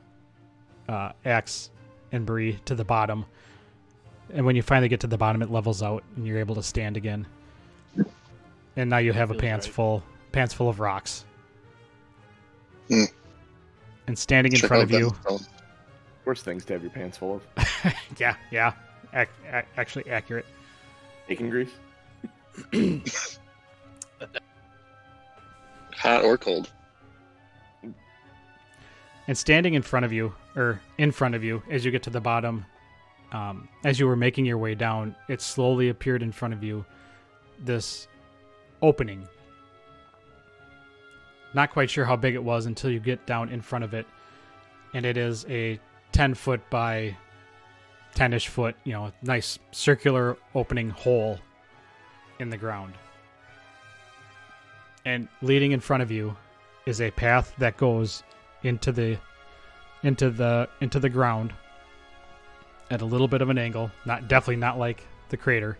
uh, 0.87 1.11
Axe 1.25 1.71
and 2.11 2.23
Bree 2.23 2.59
to 2.65 2.75
the 2.75 2.85
bottom, 2.85 3.25
and 4.31 4.45
when 4.45 4.55
you 4.55 4.61
finally 4.61 4.87
get 4.87 4.99
to 4.99 5.07
the 5.07 5.17
bottom, 5.17 5.41
it 5.41 5.49
levels 5.49 5.81
out, 5.81 6.03
and 6.15 6.27
you're 6.27 6.37
able 6.37 6.53
to 6.53 6.61
stand 6.61 6.97
again. 6.97 7.25
And 8.75 8.87
now 8.91 8.99
you 8.99 9.11
have 9.11 9.31
a 9.31 9.33
pants 9.33 9.65
right. 9.65 9.73
full 9.73 10.03
pants 10.33 10.53
full 10.53 10.69
of 10.69 10.79
rocks. 10.79 11.25
Hmm. 12.89 13.05
And 14.05 14.19
standing 14.19 14.53
in 14.53 14.59
Check 14.59 14.67
front 14.67 14.83
of 14.83 14.91
you. 14.91 15.11
Worst 16.25 16.45
things 16.45 16.63
to 16.65 16.73
have 16.73 16.83
your 16.83 16.91
pants 16.91 17.17
full 17.17 17.37
of. 17.37 17.93
yeah, 18.19 18.35
yeah, 18.51 18.73
ac- 19.15 19.31
ac- 19.51 19.67
actually 19.77 20.09
accurate. 20.11 20.45
Bacon 21.27 21.49
grease. 21.49 21.71
Hot 25.97 26.23
or 26.23 26.37
cold. 26.37 26.71
And 29.27 29.37
standing 29.37 29.73
in 29.73 29.81
front 29.81 30.05
of 30.05 30.13
you, 30.13 30.35
or 30.55 30.79
in 30.97 31.11
front 31.11 31.33
of 31.33 31.43
you, 31.43 31.63
as 31.69 31.83
you 31.83 31.91
get 31.91 32.03
to 32.03 32.11
the 32.11 32.21
bottom, 32.21 32.65
um, 33.31 33.67
as 33.83 33.99
you 33.99 34.07
were 34.07 34.15
making 34.15 34.45
your 34.45 34.59
way 34.59 34.75
down, 34.75 35.15
it 35.27 35.41
slowly 35.41 35.89
appeared 35.89 36.21
in 36.21 36.31
front 36.31 36.53
of 36.53 36.63
you 36.63 36.85
this 37.63 38.07
opening. 38.81 39.27
Not 41.55 41.71
quite 41.71 41.89
sure 41.89 42.05
how 42.05 42.15
big 42.15 42.35
it 42.35 42.43
was 42.43 42.65
until 42.65 42.91
you 42.91 42.99
get 42.99 43.25
down 43.25 43.49
in 43.49 43.61
front 43.61 43.83
of 43.83 43.93
it. 43.93 44.05
And 44.93 45.05
it 45.05 45.17
is 45.17 45.45
a 45.49 45.79
10 46.11 46.35
foot 46.35 46.61
by 46.69 47.17
10 48.15 48.33
ish 48.33 48.47
foot, 48.47 48.75
you 48.85 48.93
know, 48.93 49.11
nice 49.21 49.59
circular 49.71 50.37
opening 50.55 50.89
hole 50.89 51.37
in 52.39 52.49
the 52.49 52.57
ground. 52.57 52.93
And 55.05 55.27
leading 55.41 55.73
in 55.73 55.79
front 55.79 56.01
of 56.01 56.09
you 56.09 56.35
is 56.85 57.01
a 57.01 57.11
path 57.11 57.53
that 57.59 57.77
goes 57.77 58.23
into 58.63 58.91
the 58.91 59.17
into 60.03 60.29
the 60.29 60.67
into 60.81 60.99
the 60.99 61.09
ground 61.09 61.53
at 62.89 63.01
a 63.01 63.05
little 63.05 63.27
bit 63.27 63.41
of 63.41 63.49
an 63.49 63.57
angle 63.57 63.91
not 64.05 64.27
definitely 64.27 64.55
not 64.55 64.79
like 64.79 65.05
the 65.29 65.37
crater. 65.37 65.77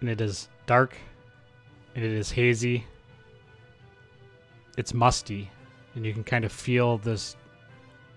And 0.00 0.08
it 0.08 0.20
is 0.20 0.48
dark 0.66 0.96
and 1.94 2.04
it 2.04 2.12
is 2.12 2.30
hazy. 2.30 2.86
It's 4.76 4.94
musty 4.94 5.50
and 5.94 6.04
you 6.04 6.12
can 6.12 6.24
kind 6.24 6.44
of 6.44 6.52
feel 6.52 6.98
this 6.98 7.36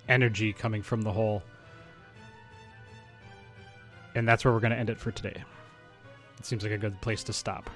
energy 0.07 0.53
coming 0.53 0.81
from 0.83 1.01
the 1.01 1.11
hole 1.11 1.41
and 4.16 4.28
that's 4.28 4.43
where 4.43 4.53
we're 4.53 4.59
going 4.59 4.72
to 4.72 4.78
end 4.78 4.89
it 4.89 4.99
for 4.99 5.11
today 5.11 5.43
it 6.38 6.45
seems 6.45 6.63
like 6.63 6.72
a 6.72 6.78
good 6.78 6.99
place 7.01 7.24
to 7.24 7.34
stop 7.34 7.70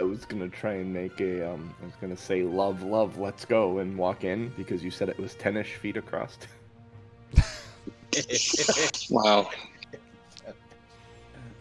I 0.00 0.04
was 0.04 0.24
gonna 0.24 0.48
try 0.48 0.74
and 0.74 0.94
make 0.94 1.20
a. 1.20 1.52
Um, 1.52 1.74
I 1.82 1.86
was 1.86 1.94
gonna 2.00 2.16
say 2.16 2.44
love, 2.44 2.84
love, 2.84 3.18
let's 3.18 3.44
go, 3.44 3.78
and 3.78 3.98
walk 3.98 4.22
in 4.22 4.50
because 4.56 4.84
you 4.84 4.92
said 4.92 5.08
it 5.08 5.18
was 5.18 5.34
ten-ish 5.34 5.74
feet 5.74 5.96
across. 5.96 6.38
Wow. 9.10 9.50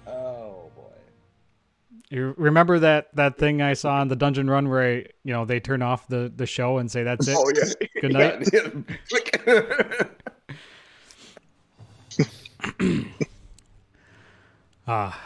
Oh 0.09 0.71
boy. 0.73 0.83
You 2.09 2.33
remember 2.37 2.79
that 2.79 3.13
that 3.15 3.37
thing 3.37 3.61
I 3.61 3.73
saw 3.73 3.99
on 3.99 4.07
the 4.07 4.15
dungeon 4.15 4.49
run 4.49 4.69
where 4.69 4.81
I, 4.81 4.93
you 5.25 5.33
know 5.33 5.43
they 5.43 5.59
turn 5.59 5.81
off 5.81 6.07
the 6.07 6.31
the 6.33 6.45
show 6.45 6.77
and 6.77 6.89
say 6.89 7.03
that's 7.03 7.27
it. 7.27 7.35
Oh 7.37 7.51
yeah. 7.53 7.65
Good 8.01 8.13
night. 8.13 8.47
yeah. 8.53 8.69
Click. 9.09 9.43
Ah, 14.87 15.19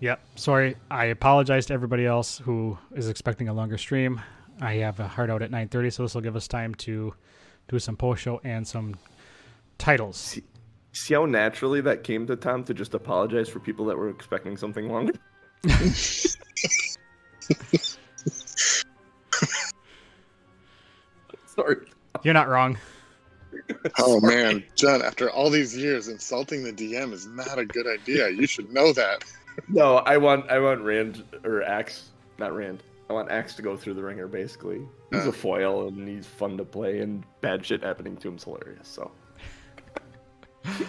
yep. 0.00 0.20
Sorry, 0.34 0.76
I 0.90 1.06
apologize 1.06 1.66
to 1.66 1.74
everybody 1.74 2.04
else 2.04 2.38
who 2.38 2.76
is 2.94 3.08
expecting 3.08 3.48
a 3.48 3.54
longer 3.54 3.78
stream. 3.78 4.20
I 4.60 4.74
have 4.74 5.00
a 5.00 5.08
hard 5.08 5.30
out 5.30 5.40
at 5.42 5.50
nine 5.50 5.68
thirty, 5.68 5.88
so 5.90 6.02
this 6.02 6.14
will 6.14 6.20
give 6.20 6.36
us 6.36 6.46
time 6.46 6.74
to 6.76 7.14
do 7.68 7.78
some 7.78 7.96
post 7.96 8.22
show 8.22 8.40
and 8.44 8.68
some 8.68 8.96
titles. 9.78 10.38
See 10.92 11.14
how 11.14 11.24
naturally 11.24 11.80
that 11.80 12.04
came 12.04 12.26
to 12.26 12.36
Tom 12.36 12.62
to 12.64 12.74
just 12.74 12.92
apologize 12.92 13.48
for 13.48 13.60
people 13.60 13.86
that 13.86 13.96
were 13.96 14.10
expecting 14.10 14.56
something 14.56 14.90
longer. 14.90 15.14
Sorry. 21.46 21.76
You're 22.22 22.34
not 22.34 22.48
wrong. 22.48 22.76
Oh 23.98 24.20
man, 24.20 24.64
John, 24.76 25.02
after 25.02 25.30
all 25.30 25.50
these 25.50 25.76
years, 25.76 26.08
insulting 26.08 26.64
the 26.64 26.72
DM 26.72 27.12
is 27.12 27.26
not 27.26 27.58
a 27.58 27.64
good 27.64 27.86
idea. 27.86 28.28
You 28.28 28.46
should 28.46 28.72
know 28.72 28.92
that. 28.92 29.24
No, 29.68 29.96
I 29.96 30.16
want 30.16 30.48
I 30.48 30.58
want 30.58 30.80
Rand 30.80 31.22
or 31.44 31.62
Axe, 31.62 32.10
not 32.38 32.54
Rand. 32.54 32.82
I 33.10 33.12
want 33.12 33.30
Axe 33.30 33.54
to 33.56 33.62
go 33.62 33.76
through 33.76 33.92
the 33.94 34.02
ringer. 34.02 34.26
Basically, 34.26 34.80
he's 35.10 35.26
a 35.26 35.30
uh. 35.30 35.32
foil 35.32 35.88
and 35.88 36.08
he's 36.08 36.24
fun 36.24 36.56
to 36.56 36.64
play, 36.64 37.00
and 37.00 37.24
bad 37.42 37.66
shit 37.66 37.82
happening 37.82 38.16
to 38.18 38.28
him's 38.28 38.44
hilarious. 38.44 38.88
So 38.88 39.10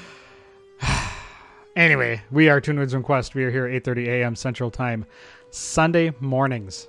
Anyway, 1.76 2.22
we 2.32 2.50
are 2.50 2.62
Two 2.62 2.74
Nerds 2.74 2.94
One 2.94 3.04
Quest. 3.04 3.34
We 3.34 3.44
are 3.44 3.52
here 3.52 3.66
at 3.66 3.84
8:30 3.84 4.08
a.m. 4.08 4.36
Central 4.36 4.70
Time, 4.70 5.06
Sunday 5.50 6.14
mornings. 6.20 6.88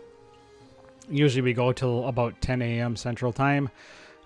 Usually 1.08 1.42
we 1.42 1.52
go 1.52 1.72
till 1.72 2.06
about 2.08 2.40
10 2.40 2.62
a.m. 2.62 2.96
Central 2.96 3.32
Time. 3.32 3.70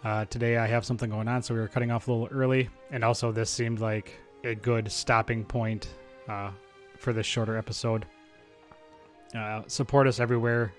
Uh, 0.04 0.24
today 0.26 0.56
I 0.56 0.66
have 0.66 0.84
something 0.84 1.10
going 1.10 1.26
on, 1.28 1.42
so 1.42 1.54
we 1.54 1.60
were 1.60 1.68
cutting 1.68 1.90
off 1.90 2.06
a 2.08 2.12
little 2.12 2.28
early, 2.36 2.68
and 2.90 3.02
also 3.02 3.32
this 3.32 3.50
seemed 3.50 3.80
like 3.80 4.12
a 4.44 4.54
good 4.54 4.90
stopping 4.90 5.44
point 5.44 5.88
uh, 6.28 6.50
for 6.98 7.12
this 7.12 7.26
shorter 7.26 7.56
episode. 7.56 8.06
Uh, 9.36 9.62
support 9.66 10.06
us 10.06 10.20
everywhere: 10.20 10.72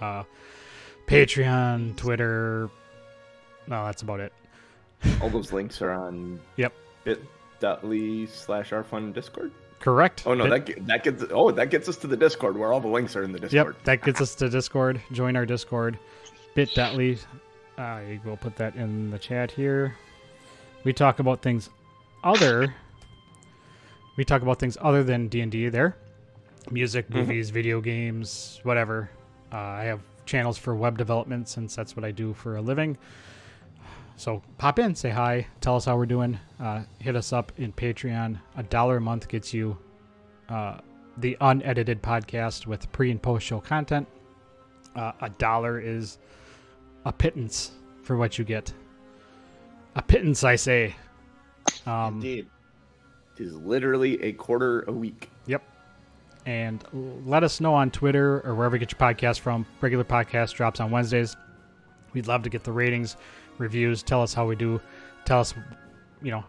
uh, 0.00 0.22
Patreon, 1.06 1.94
Twitter. 1.96 2.70
No, 3.66 3.84
that's 3.84 4.02
about 4.02 4.20
it. 4.20 4.32
all 5.20 5.28
those 5.28 5.52
links 5.52 5.82
are 5.82 5.92
on 5.92 6.40
Yep. 6.56 6.72
bit.ly 7.04 8.26
slash 8.26 8.72
our 8.72 8.82
fun 8.82 9.12
Discord. 9.12 9.52
Correct. 9.78 10.22
Oh 10.26 10.34
no, 10.34 10.48
Bit- 10.48 10.76
that 10.76 10.86
that 10.86 11.04
gets 11.04 11.24
oh 11.32 11.50
that 11.50 11.68
gets 11.70 11.88
us 11.88 11.96
to 11.98 12.06
the 12.06 12.16
Discord 12.16 12.56
where 12.56 12.72
all 12.72 12.80
the 12.80 12.88
links 12.88 13.14
are 13.14 13.22
in 13.22 13.32
the 13.32 13.38
Discord. 13.40 13.74
Yep, 13.76 13.84
that 13.84 14.02
gets 14.02 14.20
us 14.22 14.34
to 14.36 14.48
Discord. 14.48 15.00
Join 15.12 15.36
our 15.36 15.44
Discord, 15.46 15.98
bit.ly. 16.54 17.18
Uh, 17.80 18.00
we'll 18.26 18.36
put 18.36 18.56
that 18.56 18.76
in 18.76 19.10
the 19.10 19.18
chat 19.18 19.50
here. 19.50 19.96
We 20.84 20.92
talk 20.92 21.18
about 21.18 21.40
things 21.40 21.70
other. 22.22 22.74
We 24.18 24.24
talk 24.26 24.42
about 24.42 24.58
things 24.58 24.76
other 24.82 25.02
than 25.02 25.28
D 25.28 25.40
and 25.40 25.50
D 25.50 25.70
there, 25.70 25.96
music, 26.70 27.08
movies, 27.08 27.48
video 27.48 27.80
games, 27.80 28.60
whatever. 28.64 29.10
Uh, 29.50 29.56
I 29.56 29.84
have 29.84 30.00
channels 30.26 30.58
for 30.58 30.74
web 30.74 30.98
development 30.98 31.48
since 31.48 31.74
that's 31.74 31.96
what 31.96 32.04
I 32.04 32.10
do 32.10 32.34
for 32.34 32.56
a 32.56 32.60
living. 32.60 32.98
So 34.16 34.42
pop 34.58 34.78
in, 34.78 34.94
say 34.94 35.08
hi, 35.08 35.46
tell 35.62 35.76
us 35.76 35.86
how 35.86 35.96
we're 35.96 36.04
doing. 36.04 36.38
Uh, 36.60 36.82
hit 36.98 37.16
us 37.16 37.32
up 37.32 37.50
in 37.56 37.72
Patreon. 37.72 38.38
A 38.58 38.62
dollar 38.62 38.98
a 38.98 39.00
month 39.00 39.26
gets 39.26 39.54
you 39.54 39.78
uh, 40.50 40.80
the 41.16 41.34
unedited 41.40 42.02
podcast 42.02 42.66
with 42.66 42.92
pre 42.92 43.10
and 43.10 43.22
post 43.22 43.46
show 43.46 43.58
content. 43.58 44.06
Uh, 44.94 45.12
a 45.22 45.30
dollar 45.30 45.80
is 45.80 46.18
a 47.04 47.12
pittance 47.12 47.72
for 48.02 48.16
what 48.16 48.38
you 48.38 48.44
get. 48.44 48.72
A 49.96 50.02
pittance, 50.02 50.44
I 50.44 50.56
say. 50.56 50.94
Um, 51.86 52.14
Indeed. 52.14 52.46
It 53.36 53.42
is 53.42 53.56
literally 53.56 54.22
a 54.22 54.32
quarter 54.32 54.82
a 54.82 54.92
week. 54.92 55.30
Yep. 55.46 55.62
And 56.46 56.84
let 57.26 57.42
us 57.42 57.60
know 57.60 57.74
on 57.74 57.90
Twitter 57.90 58.40
or 58.44 58.54
wherever 58.54 58.76
you 58.76 58.80
get 58.80 58.92
your 58.92 58.98
podcast 58.98 59.40
from. 59.40 59.66
Regular 59.80 60.04
podcast 60.04 60.54
drops 60.54 60.80
on 60.80 60.90
Wednesdays. 60.90 61.36
We'd 62.12 62.26
love 62.26 62.42
to 62.42 62.50
get 62.50 62.64
the 62.64 62.72
ratings, 62.72 63.16
reviews. 63.58 64.02
Tell 64.02 64.22
us 64.22 64.34
how 64.34 64.46
we 64.46 64.56
do. 64.56 64.80
Tell 65.24 65.40
us, 65.40 65.54
you 66.22 66.30
know, 66.30 66.44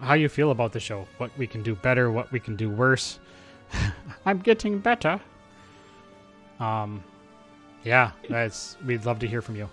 how 0.00 0.14
you 0.14 0.28
feel 0.28 0.50
about 0.50 0.72
the 0.72 0.80
show. 0.80 1.06
What 1.18 1.36
we 1.38 1.46
can 1.46 1.62
do 1.62 1.74
better. 1.74 2.10
What 2.10 2.30
we 2.32 2.40
can 2.40 2.56
do 2.56 2.70
worse. 2.70 3.18
I'm 4.26 4.38
getting 4.38 4.78
better. 4.78 5.20
Um, 6.60 7.02
yeah, 7.86 8.10
that's. 8.28 8.76
We'd 8.84 9.06
love 9.06 9.20
to 9.20 9.28
hear 9.28 9.40
from 9.40 9.54
you. 9.54 9.68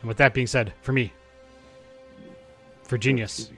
And 0.00 0.08
with 0.08 0.16
that 0.16 0.32
being 0.32 0.46
said, 0.46 0.72
for 0.80 0.92
me, 0.92 1.12
for 2.82 2.96
Genius, 2.96 3.50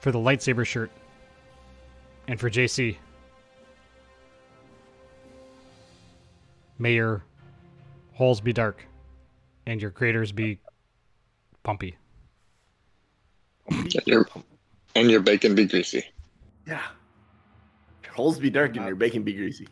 for 0.00 0.12
the 0.12 0.18
lightsaber 0.18 0.66
shirt, 0.66 0.90
and 2.26 2.38
for 2.38 2.50
JC. 2.50 2.96
May 6.78 6.94
your 6.94 7.24
holes 8.12 8.40
be 8.40 8.52
dark 8.52 8.84
and 9.66 9.80
your 9.80 9.90
craters 9.90 10.30
be 10.30 10.60
pumpy. 11.64 11.96
And 13.70 13.92
your, 14.06 14.28
and 14.94 15.10
your 15.10 15.20
bacon 15.20 15.54
be 15.54 15.64
greasy. 15.64 16.04
Yeah. 16.66 16.82
Your 18.04 18.12
holes 18.12 18.38
be 18.38 18.50
dark 18.50 18.76
and 18.76 18.84
your 18.86 18.94
bacon 18.94 19.22
be 19.22 19.32
greasy. 19.32 19.66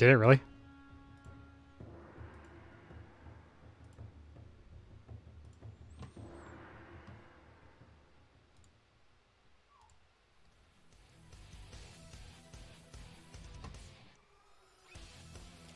Did 0.00 0.08
it 0.08 0.16
really? 0.16 0.40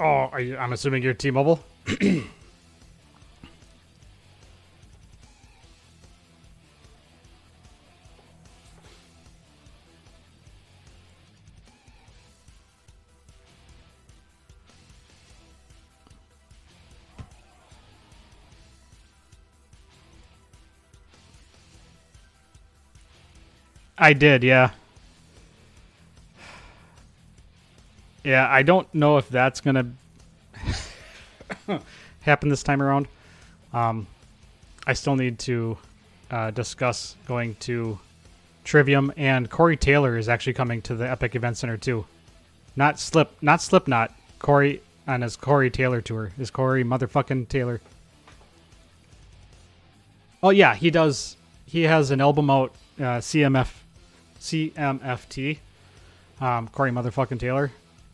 Oh, 0.01 0.35
you, 0.39 0.57
I'm 0.57 0.73
assuming 0.73 1.03
you're 1.03 1.13
T-Mobile. 1.13 1.63
I 24.05 24.13
did, 24.13 24.45
yeah. 24.45 24.73
Yeah, 28.23 28.47
I 28.51 28.63
don't 28.63 28.87
know 28.95 29.17
if 29.17 29.31
that's 29.31 29.63
gonna 29.63 29.93
happen 32.21 32.51
this 32.51 32.63
time 32.63 32.83
around. 32.83 33.09
Um, 33.73 34.07
I 34.87 34.93
still 34.93 35.17
need 35.17 35.39
to 35.39 35.79
uh, 36.31 36.51
discuss 36.51 37.17
going 37.27 37.55
to 37.61 37.99
Trivium, 38.63 39.11
and 39.17 39.49
Corey 39.49 39.79
Taylor 39.79 40.19
is 40.19 40.29
actually 40.29 40.53
coming 40.53 40.83
to 40.83 40.95
the 40.95 41.11
Epic 41.11 41.35
Event 41.35 41.57
Center 41.57 41.79
too. 41.79 42.05
Not 42.77 43.01
Slip, 43.01 43.35
not 43.41 43.63
Slipknot. 43.63 44.13
Corey 44.39 44.83
on 45.09 45.23
his 45.23 45.35
Corey 45.35 45.71
Taylor 45.71 46.03
tour. 46.03 46.31
Is 46.39 46.51
Corey 46.51 46.85
motherfucking 46.85 47.49
Taylor? 47.49 47.81
Oh 50.43 50.51
yeah, 50.51 50.75
he 50.75 50.91
does. 50.91 51.39
He 51.65 51.85
has 51.85 52.11
an 52.11 52.21
album 52.21 52.51
out, 52.51 52.75
uh, 52.99 53.25
CMF, 53.25 53.84
CMFT, 54.45 55.57
um, 56.39 56.69
Corey 56.69 56.91
motherfucking 56.91 57.41
Taylor, 57.41 57.73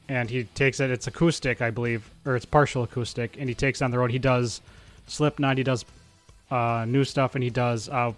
and 0.08 0.30
he 0.30 0.44
takes 0.44 0.78
it. 0.78 0.88
It's 0.88 1.08
acoustic, 1.08 1.60
I 1.60 1.70
believe, 1.70 2.08
or 2.24 2.36
it's 2.36 2.44
partial 2.44 2.84
acoustic, 2.84 3.36
and 3.36 3.48
he 3.48 3.54
takes 3.54 3.82
on 3.82 3.90
the 3.90 3.98
road. 3.98 4.12
He 4.12 4.20
does 4.20 4.60
Slipknot, 5.08 5.58
he 5.58 5.64
does 5.64 5.84
uh, 6.52 6.84
new 6.86 7.02
stuff, 7.02 7.34
and 7.34 7.42
he 7.42 7.50
does 7.50 7.88
uh, 7.88 8.12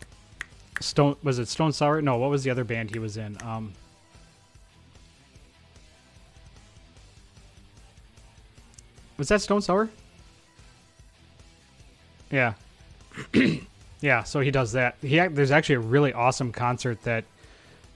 Stone. 0.78 1.16
Was 1.22 1.38
it 1.38 1.48
Stone 1.48 1.72
Sour? 1.72 2.02
No, 2.02 2.18
what 2.18 2.28
was 2.28 2.44
the 2.44 2.50
other 2.50 2.64
band 2.64 2.90
he 2.90 2.98
was 2.98 3.16
in? 3.16 3.38
Um, 3.42 3.72
was 9.16 9.28
that 9.28 9.40
Stone 9.40 9.62
Sour? 9.62 9.88
Yeah. 12.30 12.52
Yeah, 14.02 14.24
so 14.24 14.40
he 14.40 14.50
does 14.50 14.72
that. 14.72 14.96
He 15.00 15.16
there's 15.28 15.52
actually 15.52 15.76
a 15.76 15.80
really 15.80 16.12
awesome 16.12 16.50
concert 16.50 17.00
that 17.04 17.24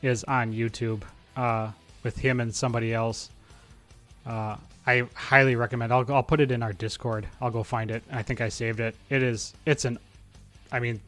is 0.07 0.25
on 0.25 0.53
YouTube 0.53 1.03
uh, 1.37 1.71
with 2.03 2.17
him 2.17 2.41
and 2.41 2.55
somebody 2.55 2.95
else. 2.95 3.31
Uh, 4.25 4.57
I 4.87 5.07
highly 5.15 5.57
recommend. 5.57 5.93
I'll 5.93 6.11
I'll 6.13 6.23
put 6.23 6.41
it 6.41 6.51
in 6.51 6.63
our 6.63 6.73
Discord. 6.73 7.27
I'll 7.41 7.51
go 7.51 7.63
find 7.63 7.91
it. 7.91 8.03
I 8.11 8.23
think 8.23 8.41
I 8.41 8.49
saved 8.49 8.81
it. 8.81 8.95
It 9.11 9.23
is 9.23 9.53
it's 9.67 9.85
an, 9.85 9.99
I 10.71 10.79
mean, 10.79 11.01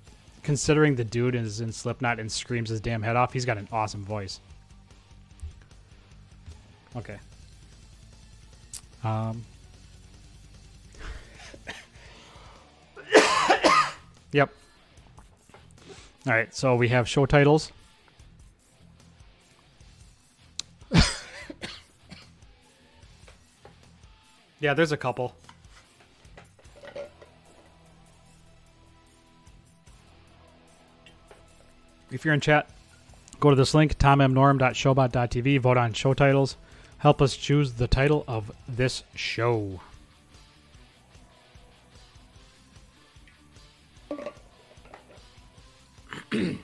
considering 0.43 0.97
the 0.97 1.05
dude 1.05 1.35
is 1.35 1.61
in 1.61 1.73
Slipknot 1.73 2.19
and 2.19 2.31
screams 2.31 2.71
his 2.71 2.81
damn 2.81 3.03
head 3.03 3.17
off, 3.17 3.33
he's 3.33 3.45
got 3.45 3.57
an 3.57 3.69
awesome 3.71 4.05
voice. 4.05 4.41
Okay. 6.97 7.19
Um. 9.05 9.45
yep. 14.33 14.51
All 16.27 16.33
right, 16.33 16.53
so 16.55 16.75
we 16.75 16.89
have 16.89 17.09
show 17.09 17.25
titles. 17.27 17.71
Yeah, 24.61 24.75
there's 24.75 24.93
a 24.93 24.97
couple. 24.97 25.35
If 32.11 32.25
you're 32.25 32.33
in 32.35 32.41
chat, 32.41 32.71
go 33.39 33.51
to 33.51 33.57
this 33.57 33.75
link, 33.75 33.99
tommnorm.showbot.tv, 33.99 35.61
vote 35.61 35.77
on 35.77 35.93
show 35.93 36.15
titles. 36.15 36.57
Help 36.99 37.21
us 37.23 37.37
choose 37.37 37.75
the 37.75 37.87
title 37.87 38.25
of 38.27 38.51
this 38.67 39.05
show. 39.15 39.81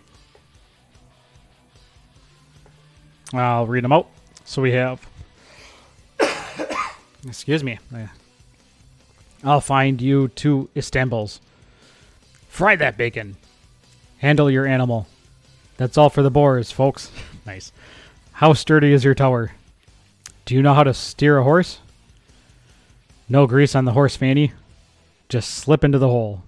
I'll 3.33 3.67
read 3.67 3.85
them 3.85 3.93
out. 3.93 4.09
So 4.45 4.63
we 4.63 4.73
have. 4.73 5.07
Excuse 7.27 7.65
me. 7.65 7.79
I'll 9.43 9.61
find 9.61 10.01
you 10.01 10.29
two 10.29 10.69
Istanbuls. 10.77 11.41
Fry 12.49 12.77
that 12.77 12.97
bacon. 12.97 13.37
Handle 14.19 14.51
your 14.51 14.67
animal. 14.67 15.07
That's 15.77 15.99
all 15.99 16.11
for 16.11 16.23
the 16.23 16.31
boars, 16.31 16.71
folks. 16.71 17.11
nice. 17.47 17.73
How 18.33 18.53
sturdy 18.53 18.93
is 18.93 19.05
your 19.05 19.15
tower? 19.15 19.53
Do 20.45 20.55
you 20.55 20.63
know 20.63 20.75
how 20.75 20.85
to 20.85 20.95
steer 20.95 21.39
a 21.39 21.45
horse? 21.45 21.79
No 23.29 23.47
grease 23.47 23.75
on 23.75 23.85
the 23.85 23.93
horse 23.93 24.17
fanny. 24.17 24.53
Just 25.29 25.51
slip 25.51 25.85
into 25.85 25.99
the 25.99 26.09
hole. 26.09 26.43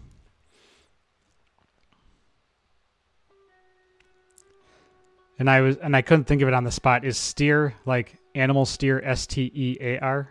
And 5.38 5.50
I 5.50 5.60
was 5.60 5.76
and 5.76 5.94
I 5.94 6.02
couldn't 6.02 6.24
think 6.24 6.42
of 6.42 6.48
it 6.48 6.54
on 6.54 6.64
the 6.64 6.70
spot. 6.70 7.04
Is 7.04 7.18
steer 7.18 7.74
like 7.84 8.14
animal 8.34 8.64
steer 8.64 9.00
S 9.02 9.26
T 9.26 9.50
E 9.54 9.76
A 9.80 9.98
R? 9.98 10.30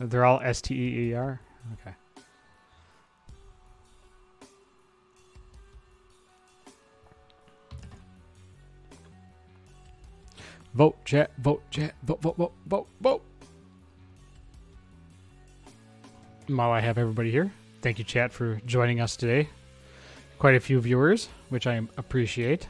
They're 0.00 0.24
all 0.24 0.40
S 0.42 0.60
T 0.60 0.74
E 0.74 1.10
E 1.10 1.14
R? 1.14 1.40
Okay. 1.80 1.94
Vote, 10.74 10.96
chat, 11.04 11.32
vote, 11.38 11.62
chat, 11.70 11.94
vote, 12.04 12.22
vote, 12.22 12.36
vote, 12.36 12.52
vote, 12.66 12.86
vote. 13.00 13.22
While 16.46 16.70
I 16.70 16.80
have 16.80 16.98
everybody 16.98 17.30
here, 17.30 17.50
thank 17.82 17.98
you, 17.98 18.04
chat, 18.04 18.32
for 18.32 18.60
joining 18.64 19.00
us 19.00 19.16
today. 19.16 19.48
Quite 20.38 20.54
a 20.54 20.60
few 20.60 20.80
viewers, 20.80 21.28
which 21.48 21.66
I 21.66 21.82
appreciate. 21.96 22.68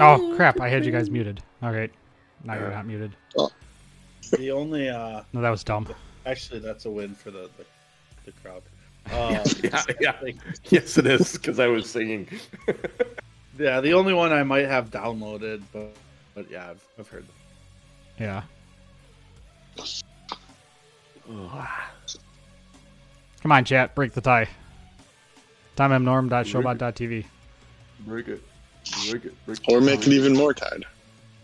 Oh 0.00 0.32
crap! 0.36 0.60
I 0.60 0.68
had 0.68 0.84
you 0.84 0.92
guys 0.92 1.10
muted. 1.10 1.42
All 1.62 1.72
right, 1.72 1.90
now 2.44 2.54
you're 2.54 2.70
not 2.70 2.86
muted. 2.86 3.16
The 4.36 4.50
only 4.50 4.88
uh 4.88 5.22
No, 5.32 5.40
that 5.40 5.50
was 5.50 5.64
dumb. 5.64 5.88
actually 6.26 6.60
that's 6.60 6.84
a 6.84 6.90
win 6.90 7.14
for 7.14 7.30
the 7.30 7.48
the, 7.56 7.64
the 8.26 8.32
crowd. 8.42 8.62
Um, 9.10 9.40
yeah, 9.64 9.82
yeah. 10.00 10.32
Yes, 10.68 10.98
it 10.98 11.06
is 11.06 11.32
because 11.32 11.58
I 11.58 11.66
was 11.66 11.88
singing. 11.88 12.28
yeah, 13.58 13.80
the 13.80 13.94
only 13.94 14.12
one 14.12 14.34
I 14.34 14.42
might 14.42 14.66
have 14.66 14.90
downloaded, 14.90 15.62
but 15.72 15.96
but 16.34 16.50
yeah, 16.50 16.68
I've, 16.68 16.84
I've 16.98 17.08
heard. 17.08 17.24
Them. 17.26 17.34
Yeah. 18.18 18.42
Come 23.40 23.52
on, 23.52 23.64
chat. 23.64 23.94
Break 23.94 24.12
the 24.12 24.20
tie. 24.20 24.48
TimeMNorm.showbot.tv. 25.76 27.24
break 28.00 28.28
it, 28.28 28.42
break 29.10 29.24
it, 29.24 29.46
break 29.46 29.58
Or 29.68 29.80
make 29.80 30.06
it 30.06 30.12
even 30.12 30.34
more 30.34 30.54
tied. 30.54 30.84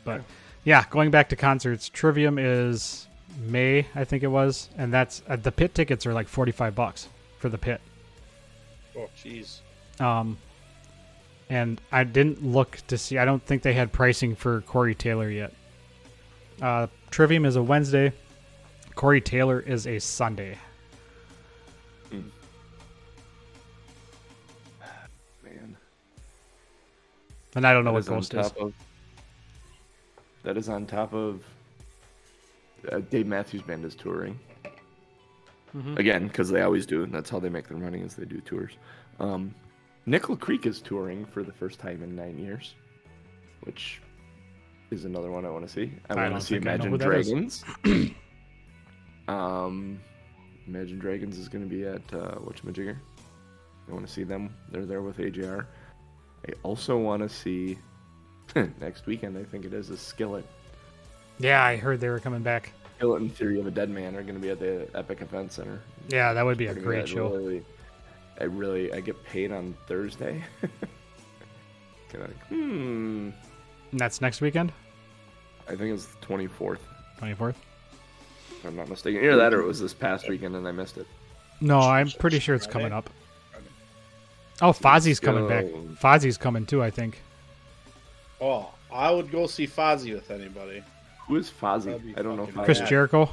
But 0.05 0.23
yeah, 0.65 0.85
going 0.91 1.11
back 1.11 1.29
to 1.31 1.37
concerts, 1.37 1.89
Trivium 1.89 2.39
is 2.39 3.09
May, 3.47 3.87
I 3.95 4.05
think 4.05 4.23
it 4.23 4.29
was, 4.29 4.69
and 4.79 4.93
that's 4.93 5.23
uh, 5.29 5.37
the 5.37 5.53
pit 5.53 5.75
tickets 5.75 6.07
are 6.07 6.15
like 6.15 6.29
forty 6.29 6.53
five 6.53 6.75
bucks 6.75 7.09
for 7.39 7.49
the 7.49 7.59
pit. 7.59 7.81
Oh, 8.97 9.09
jeez. 9.23 9.61
Um, 10.01 10.39
and 11.51 11.81
I 11.93 12.05
didn't 12.05 12.45
look 12.45 12.79
to 12.87 12.97
see. 12.97 13.19
I 13.19 13.25
don't 13.25 13.45
think 13.45 13.63
they 13.63 13.75
had 13.75 13.93
pricing 13.93 14.35
for 14.35 14.61
Corey 14.63 14.95
Taylor 14.95 15.31
yet. 15.31 15.53
Uh, 16.63 16.87
Trivium 17.11 17.45
is 17.45 17.57
a 17.57 17.63
Wednesday. 17.63 18.13
Corey 18.95 19.21
Taylor 19.21 19.61
is 19.61 19.87
a 19.87 19.99
Sunday. 19.99 20.59
And 27.55 27.67
I 27.67 27.73
don't 27.73 27.85
know 27.85 27.91
That 27.91 27.95
what 27.95 27.99
is 28.01 28.09
on 28.09 28.15
Ghost 28.17 28.35
is. 28.35 28.53
of. 28.63 28.75
That 30.43 30.57
is 30.57 30.69
on 30.69 30.87
top 30.87 31.13
of. 31.15 31.43
Uh, 32.91 32.99
Dave 33.11 33.27
Matthews 33.27 33.63
Band 33.63 33.83
is 33.87 33.95
touring 33.95 34.39
Mhm. 35.75 35.99
again 35.99 36.29
because 36.29 36.51
they 36.51 36.61
always 36.61 36.85
do, 36.85 37.03
and 37.03 37.13
that's 37.15 37.31
how 37.31 37.39
they 37.41 37.49
make 37.49 37.67
their 37.67 37.79
money 37.79 38.01
is 38.03 38.15
they 38.15 38.27
do 38.27 38.41
tours. 38.43 38.73
Um, 39.21 39.55
Nickel 40.05 40.37
Creek 40.37 40.67
is 40.67 40.83
touring 40.83 41.25
for 41.25 41.43
the 41.43 41.53
first 41.53 41.81
time 41.81 42.03
in 42.03 42.15
nine 42.15 42.37
years, 42.39 42.75
which 43.63 44.03
is 44.91 45.07
another 45.07 45.31
one 45.31 45.47
I 45.47 45.51
want 45.51 45.67
to 45.67 45.73
see. 45.73 45.93
I, 46.11 46.15
I 46.15 46.29
want 46.29 46.41
to 46.43 46.47
see 46.47 46.57
think 46.57 46.67
I 46.67 46.77
know 46.77 46.85
Imagine 46.85 46.91
who 46.93 46.99
that 46.99 47.13
is. 47.19 47.65
Dragons. 47.83 48.15
um, 49.29 50.01
Imagine 50.67 50.99
Dragons 50.99 51.39
is 51.39 51.49
going 51.49 51.65
to 51.65 51.71
be 51.71 51.85
at 51.87 52.03
uh, 52.13 52.35
whatchamajigger. 52.37 52.97
I 53.89 53.93
want 53.93 54.07
to 54.07 54.13
see 54.13 54.25
them. 54.25 54.55
They're 54.71 54.85
there 54.87 55.01
with 55.03 55.17
AJR. 55.19 55.67
I 56.49 56.53
also 56.63 56.97
want 56.99 57.23
to 57.23 57.29
see 57.29 57.79
next 58.81 59.07
weekend. 59.07 59.39
I 59.39 59.45
think 59.45 59.65
it 59.65 59.73
is 59.73 59.91
a 59.91 59.97
Skillet. 59.97 60.45
Yeah, 61.39 61.65
I 61.65 61.77
heard 61.77 62.01
they 62.01 62.09
were 62.09 62.21
coming 62.21 62.43
back. 62.43 62.73
Skillet 62.97 63.23
and 63.23 63.35
Theory 63.35 63.59
of 63.61 63.67
a 63.67 63.71
Deadman 63.71 64.15
are 64.15 64.23
going 64.23 64.35
to 64.35 64.41
be 64.41 64.51
at 64.51 64.61
the 64.61 64.89
Epic 64.95 65.21
Event 65.21 65.53
Center. 65.53 65.81
Yeah, 66.09 66.33
that 66.33 66.45
would 66.45 66.59
be 66.59 66.67
a 66.67 66.75
great 66.75 67.09
show. 67.09 67.29
Really, 67.31 67.65
I 68.41 68.45
really, 68.45 68.93
I 68.93 69.01
get 69.01 69.23
paid 69.25 69.51
on 69.53 69.75
Thursday. 69.87 70.43
kind 72.11 72.25
of 72.25 72.29
like, 72.29 72.47
hmm. 72.49 73.31
And 73.91 74.01
that's 74.01 74.21
next 74.21 74.41
weekend, 74.41 74.73
I 75.69 75.75
think 75.77 75.95
it's 75.95 76.07
the 76.07 76.27
24th, 76.27 76.79
twenty 77.19 77.35
fourth. 77.35 77.57
if 78.51 78.65
I'm 78.65 78.77
not 78.77 78.89
mistaken. 78.89 79.25
Either 79.25 79.37
that 79.37 79.55
or 79.55 79.61
it 79.61 79.67
was 79.67 79.81
this 79.81 79.95
past 79.95 80.29
weekend 80.29 80.55
and 80.57 80.67
I 80.67 80.73
missed 80.73 80.99
it. 80.99 81.07
No, 81.61 81.79
I'm 81.81 82.11
pretty 82.11 82.39
sure 82.41 82.55
it's 82.55 82.67
coming 82.67 82.93
up. 82.93 83.09
Oh, 84.63 84.71
Fozzy's 84.73 85.21
coming 85.21 85.49
back. 85.49 85.67
go. 85.67 85.79
Fozzy's 86.01 86.37
coming 86.39 86.65
too, 86.67 86.83
I 86.83 86.91
think. 86.91 87.21
Oh, 88.41 88.71
I 88.93 89.11
would 89.11 89.31
go 89.31 89.47
see 89.47 89.67
Fozzy 89.67 90.15
with 90.15 90.31
anybody. 90.31 90.83
Who 91.27 91.37
is 91.37 91.51
Fozzy? 91.51 92.17
I 92.19 92.23
don't 92.23 92.37
know. 92.37 92.47
fucking 92.47 92.65
Chris 92.65 92.79
Yeah. 92.81 92.87
Jericho, 92.87 93.31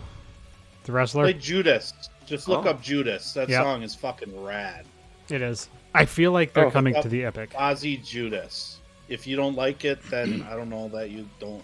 the 0.85 0.91
wrestler. 0.91 1.25
Like 1.25 1.39
Judas. 1.39 1.93
Just 2.25 2.47
look 2.47 2.65
Oh. 2.65 2.69
up 2.71 2.81
Judas. 2.81 3.33
That 3.33 3.49
Yep. 3.49 3.63
song 3.63 3.83
is 3.83 3.93
fucking 3.95 4.43
rad. 4.43 4.85
It 5.29 5.41
is. 5.41 5.69
I 5.93 6.05
feel 6.05 6.31
like 6.31 6.53
they're 6.53 6.67
Oh. 6.67 6.71
coming 6.71 6.99
to 7.01 7.09
the 7.09 7.25
Epic. 7.25 7.51
Ozzy 7.51 8.03
Judas. 8.03 8.79
If 9.09 9.27
you 9.27 9.35
don't 9.35 9.55
like 9.55 9.83
it, 9.83 10.01
then 10.09 10.45
I 10.49 10.55
don't 10.55 10.69
know 10.69 10.87
that 10.89 11.09
you 11.11 11.27
don't 11.39 11.63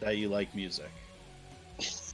that 0.00 0.16
you 0.16 0.28
like 0.28 0.54
music. 0.54 0.90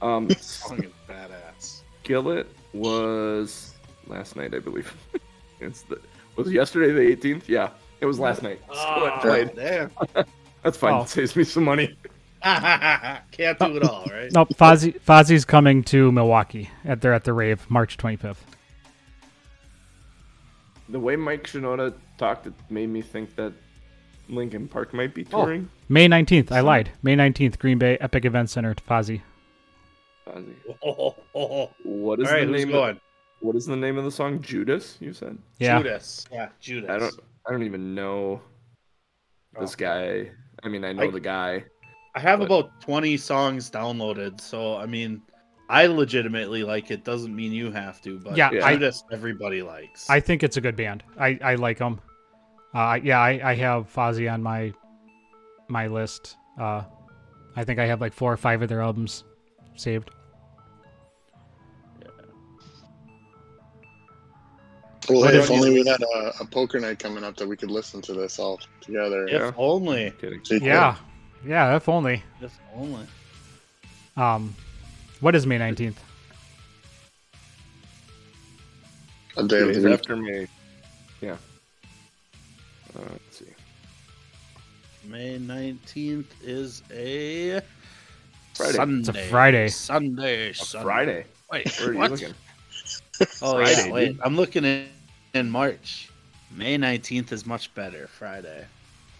Um, 0.01 0.27
Song 0.39 0.83
is 0.83 0.91
badass. 1.07 1.81
Skillet 2.03 2.47
was 2.73 3.75
last 4.07 4.35
night, 4.35 4.55
I 4.55 4.59
believe. 4.59 4.91
it's 5.59 5.83
the 5.83 5.99
was 6.35 6.47
it 6.47 6.53
yesterday 6.53 6.91
the 6.91 7.15
18th. 7.15 7.47
Yeah, 7.47 7.69
it 8.01 8.05
was 8.05 8.19
last 8.19 8.43
night. 8.43 8.59
Skillet 8.65 9.13
Ah, 9.13 9.19
played. 9.21 9.55
damn. 9.55 9.91
That's 10.63 10.77
fine. 10.77 10.93
Oh. 10.93 11.01
It 11.03 11.09
saves 11.09 11.35
me 11.35 11.43
some 11.43 11.63
money. 11.63 11.95
Can't 12.43 13.57
do 13.59 13.77
it 13.77 13.83
all, 13.83 14.05
right? 14.11 14.31
No, 14.31 14.45
Fozzy, 14.45 14.99
Fozzy's 15.01 15.45
coming 15.45 15.83
to 15.85 16.11
Milwaukee. 16.11 16.69
At 16.83 17.01
they're 17.01 17.13
at 17.13 17.23
the 17.23 17.33
rave 17.33 17.65
March 17.69 17.97
25th. 17.97 18.37
The 20.89 20.99
way 20.99 21.15
Mike 21.15 21.47
Shinoda 21.47 21.93
talked, 22.17 22.45
it 22.47 22.53
made 22.69 22.89
me 22.89 23.01
think 23.01 23.35
that 23.35 23.53
Linkin 24.29 24.67
Park 24.67 24.93
might 24.93 25.13
be 25.13 25.25
Oh. 25.33 25.41
touring. 25.43 25.69
May 25.89 26.07
19th. 26.07 26.51
I 26.51 26.59
lied. 26.61 26.91
May 27.01 27.15
19th, 27.15 27.57
Green 27.59 27.77
Bay 27.79 27.97
Epic 27.99 28.25
Event 28.25 28.49
Center 28.49 28.73
to 28.73 28.83
Fozzie. 28.83 29.21
Fozzy. 30.27 30.53
Oh, 30.83 31.15
oh, 31.33 31.39
oh. 31.51 31.69
What 31.83 32.19
is 32.19 32.27
All 32.27 32.33
right, 32.33 32.41
the 32.45 32.53
who's 32.53 32.65
name? 32.65 32.71
going? 32.71 32.91
Of, 32.91 33.01
what 33.45 33.55
is 33.55 33.65
the 33.65 33.75
name 33.75 33.97
of 33.97 34.03
the 34.03 34.11
song? 34.11 34.41
Judas. 34.41 34.97
You 34.99 35.13
said. 35.13 35.37
Yeah. 35.59 35.77
Judas. 35.77 36.25
Yeah, 36.31 36.49
Judas. 36.59 36.89
I 36.89 36.97
don't. 36.97 37.19
I 37.47 37.51
don't 37.51 37.63
even 37.63 37.93
know 37.95 38.41
this 39.59 39.73
Oh. 39.73 39.77
guy. 39.77 40.31
I 40.63 40.67
mean, 40.67 40.83
I 40.83 40.93
know 40.93 41.03
I- 41.03 41.11
the 41.11 41.19
guy. 41.19 41.63
I 42.15 42.19
have 42.19 42.39
but- 42.39 42.45
about 42.45 42.81
20 42.81 43.17
songs 43.17 43.69
downloaded, 43.69 44.39
so 44.41 44.77
I 44.77 44.85
mean, 44.85 45.21
I 45.69 45.85
legitimately 45.87 46.63
like 46.63 46.89
it. 46.91 47.03
Doesn't 47.03 47.35
mean 47.35 47.51
you 47.51 47.71
have 47.71 48.01
to, 48.03 48.19
but 48.19 48.37
Yeah, 48.37 48.49
I- 48.63 48.73
Judas 48.73 49.03
everybody 49.11 49.61
likes. 49.61 50.09
I 50.09 50.19
think 50.19 50.41
it's 50.43 50.57
a 50.57 50.61
good 50.61 50.75
band. 50.75 51.03
I, 51.19 51.37
I 51.43 51.55
like 51.55 51.77
them. 51.79 51.99
Uh, 52.73 52.99
yeah, 53.03 53.19
I, 53.19 53.51
I 53.51 53.55
have 53.55 53.91
Fozzy 53.93 54.31
on 54.31 54.41
my 54.43 54.73
my 55.67 55.87
list. 55.87 56.35
Uh, 56.59 56.83
I 57.55 57.63
think 57.63 57.79
I 57.79 57.85
have 57.85 57.99
like 58.01 58.13
four 58.13 58.31
or 58.31 58.37
five 58.37 58.61
of 58.61 58.69
their 58.69 58.81
albums 58.81 59.23
saved. 59.75 60.11
Well, 65.09 65.21
What 65.21 65.33
hey, 65.33 65.39
if 65.39 65.45
if 65.45 65.51
only 65.51 65.69
we 65.71 65.85
had 65.87 66.01
a, 66.01 66.33
a 66.41 66.45
poker 66.45 66.79
night 66.79 66.97
coming 66.99 67.23
up 67.23 67.35
that 67.37 67.47
we 67.47 67.55
could 67.55 67.69
listen 67.69 68.01
to 68.03 68.13
this 68.13 68.39
all 68.39 68.59
together. 68.81 69.27
If 69.27 69.53
only. 69.57 70.11
Kidding. 70.19 70.39
So 70.43 70.55
you 70.55 70.59
could- 70.61 70.65
Yeah, 70.67 70.95
yeah. 71.45 71.75
If 71.75 71.87
only. 71.87 72.23
If 72.41 72.57
only. 72.75 73.05
Um, 74.17 74.55
what 75.19 75.35
is 75.35 75.45
May 75.45 75.57
nineteenth? 75.59 76.01
A 79.37 79.43
day 79.43 79.59
of 79.61 79.67
the 79.67 79.73
Days 79.73 79.83
week. 79.83 79.93
after 79.93 80.15
May. 80.15 80.47
Yeah. 81.21 81.33
Uh, 82.97 83.01
let's 83.11 83.39
see. 83.39 83.45
May 85.07 85.37
19th 85.37 86.25
is 86.41 86.81
a 86.91 87.61
Friday. 88.53 88.73
Sunday. 88.73 88.99
It's 88.99 89.09
a 89.09 89.13
Friday. 89.29 89.67
Sunday. 89.67 90.49
A 90.49 90.53
Sunday. 90.55 90.83
Friday. 90.85 91.25
Wait, 91.51 91.79
Where 91.79 91.89
are 91.89 91.93
you 91.93 91.99
what? 91.99 92.11
looking? 92.11 92.33
Oh, 93.41 93.53
Friday, 93.53 93.87
yeah, 93.87 93.91
wait. 93.93 94.17
I'm 94.23 94.35
looking 94.35 94.65
in, 94.65 94.87
in 95.33 95.49
March. 95.49 96.09
May 96.51 96.77
19th 96.77 97.31
is 97.31 97.45
much 97.45 97.73
better. 97.73 98.07
Friday. 98.07 98.65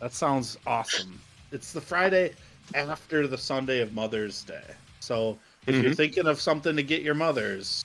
that 0.00 0.12
sounds 0.12 0.58
awesome. 0.66 1.18
It's 1.52 1.72
the 1.72 1.80
Friday 1.80 2.34
after 2.74 3.26
the 3.26 3.38
Sunday 3.38 3.80
of 3.80 3.92
Mother's 3.92 4.42
Day. 4.44 4.62
So 5.00 5.38
if 5.66 5.76
you're 5.82 5.92
Mhm. 5.92 5.96
thinking 5.96 6.26
of 6.26 6.40
something 6.40 6.76
to 6.76 6.82
get 6.82 7.02
your 7.02 7.14
mothers, 7.14 7.84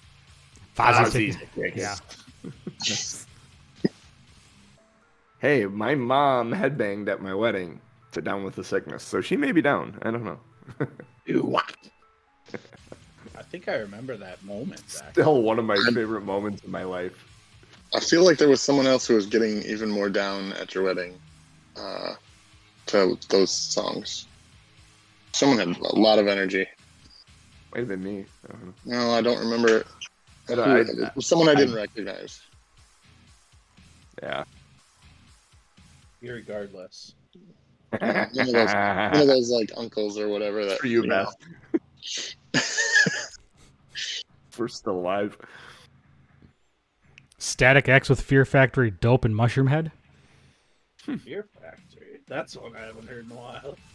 Fozzy. 0.76 1.36
Fozzy. 1.56 1.76
Yeah. 1.76 1.95
Hey, 5.40 5.65
my 5.65 5.95
mom 5.95 6.52
headbanged 6.52 7.07
at 7.07 7.22
my 7.22 7.34
wedding 7.34 7.80
to 8.11 8.22
Down 8.22 8.44
with 8.44 8.56
the 8.56 8.64
Sickness, 8.64 9.03
so 9.03 9.22
she 9.22 9.38
may 9.38 9.53
be 9.53 9.61
down. 9.61 9.98
I 10.02 10.11
don't 10.11 10.26
know. 10.26 10.40
what? 11.41 11.73
I 13.50 13.52
think 13.52 13.68
I 13.68 13.78
remember 13.78 14.16
that 14.16 14.44
moment. 14.44 14.88
Zach. 14.88 15.12
Still 15.14 15.42
one 15.42 15.58
of 15.58 15.66
my 15.66 15.76
favorite 15.96 16.22
moments 16.22 16.64
in 16.64 16.70
my 16.70 16.84
life. 16.84 17.14
I 17.96 18.00
feel 18.00 18.24
like 18.24 18.38
there 18.38 18.48
was 18.48 18.62
someone 18.62 18.86
else 18.86 19.08
who 19.08 19.16
was 19.16 19.26
getting 19.26 19.64
even 19.64 19.90
more 19.90 20.08
down 20.08 20.54
at 20.54 20.76
your 20.76 20.84
wedding 20.84 21.20
uh, 21.76 22.14
to 22.86 23.18
those 23.30 23.52
songs. 23.52 24.28
Someone 25.32 25.58
had 25.58 25.76
a 25.80 25.96
lot 25.96 26.20
of 26.20 26.28
energy. 26.28 26.68
Might 27.74 27.80
have 27.80 27.88
been 27.88 28.04
me. 28.04 28.26
I. 28.48 28.54
No, 28.86 29.10
I 29.14 29.22
don't 29.22 29.40
remember. 29.40 29.84
But 30.48 30.60
who- 30.60 31.06
I- 31.06 31.20
someone 31.20 31.50
I 31.50 31.56
didn't 31.56 31.74
recognize. 31.74 32.44
Yeah. 34.22 34.44
Regardless. 36.22 37.16
One 37.98 38.02
of 38.12 38.32
those, 38.36 38.74
one 38.74 39.22
of 39.22 39.28
those 39.28 39.50
like 39.50 39.72
uncles 39.76 40.20
or 40.20 40.28
whatever. 40.28 40.66
That 40.66 40.78
For 40.82 40.86
you, 40.86 41.08
know. 41.08 41.32
Beth. 41.74 42.36
We're 44.60 44.68
still 44.68 44.98
alive. 44.98 45.38
Static 47.38 47.88
X 47.88 48.10
with 48.10 48.22
Fear 48.22 48.44
Factory, 48.45 48.91
Dope, 48.91 49.23
and 49.23 49.34
Mushroomhead. 49.34 49.91
Fear 50.98 51.48
Factory. 51.60 52.19
That's 52.27 52.57
one 52.57 52.76
I 52.76 52.81
haven't 52.81 53.07
heard 53.07 53.26
in 53.26 53.31
a 53.31 53.36
while. 53.36 53.77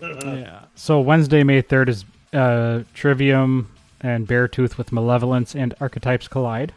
Yeah. 0.00 0.66
So 0.76 1.00
Wednesday, 1.00 1.42
May 1.42 1.60
third 1.60 1.88
is 1.88 2.04
uh, 2.32 2.82
Trivium 2.94 3.68
and 4.00 4.28
Beartooth 4.28 4.78
with 4.78 4.92
Malevolence 4.92 5.56
and 5.56 5.74
Archetypes 5.80 6.28
Collide. 6.28 6.72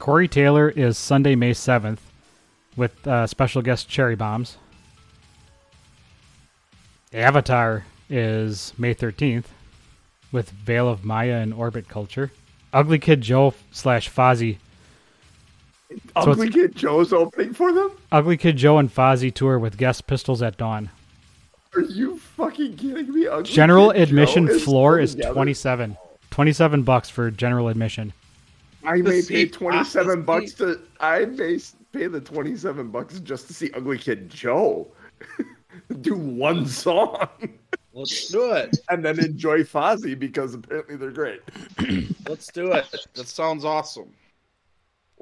Corey 0.00 0.26
Taylor 0.26 0.68
is 0.70 0.98
Sunday, 0.98 1.36
May 1.36 1.52
seventh, 1.52 2.10
with 2.76 3.06
uh, 3.06 3.28
special 3.28 3.62
guest 3.62 3.88
Cherry 3.88 4.16
Bombs. 4.16 4.58
Avatar 7.12 7.84
is 8.10 8.72
May 8.76 8.92
thirteenth, 8.92 9.52
with 10.34 10.50
Veil 10.50 10.88
of 10.88 11.04
Maya 11.04 11.36
and 11.36 11.54
Orbit 11.54 11.88
Culture. 11.88 12.32
Ugly 12.72 12.98
Kid 12.98 13.20
Joe 13.20 13.54
slash 13.70 14.10
Fozzy. 14.10 14.58
So 15.90 16.32
Ugly 16.32 16.50
Kid 16.50 16.74
Joe's 16.74 17.12
opening 17.12 17.54
for 17.54 17.72
them? 17.72 17.92
Ugly 18.10 18.36
Kid 18.38 18.56
Joe 18.56 18.78
and 18.78 18.92
Fozzy 18.92 19.32
tour 19.32 19.60
with 19.60 19.78
guest 19.78 20.08
Pistols 20.08 20.42
at 20.42 20.56
Dawn. 20.56 20.90
Are 21.76 21.82
you 21.82 22.18
fucking 22.18 22.76
kidding 22.76 23.14
me? 23.14 23.28
Ugly 23.28 23.44
General 23.44 23.92
Kid 23.92 23.96
Joe 23.96 24.02
admission 24.02 24.48
is 24.48 24.64
floor 24.64 25.06
still 25.06 25.20
is 25.20 25.32
27. 25.32 25.96
27 26.30 26.82
bucks 26.82 27.08
for 27.08 27.30
general 27.30 27.68
admission. 27.68 28.12
I 28.84 28.96
may 28.96 29.22
pay 29.22 29.46
twenty 29.46 29.82
seven 29.84 30.22
bucks 30.22 30.52
to. 30.54 30.80
I 31.00 31.24
may 31.24 31.58
pay 31.92 32.06
the 32.08 32.20
twenty 32.20 32.54
seven 32.56 32.90
bucks 32.90 33.20
just 33.20 33.46
to 33.46 33.54
see 33.54 33.70
Ugly 33.72 33.98
Kid 33.98 34.28
Joe 34.28 34.88
do 36.02 36.16
one 36.16 36.66
song 36.66 37.28
Let's 37.94 38.28
do 38.28 38.52
it. 38.52 38.76
and 38.90 39.04
then 39.04 39.18
enjoy 39.24 39.62
Fozzy 39.62 40.18
because 40.18 40.54
apparently 40.54 40.96
they're 40.96 41.12
great. 41.12 41.40
Let's 42.28 42.48
do 42.52 42.72
it. 42.72 42.86
That 43.14 43.28
sounds 43.28 43.64
awesome. 43.64 44.12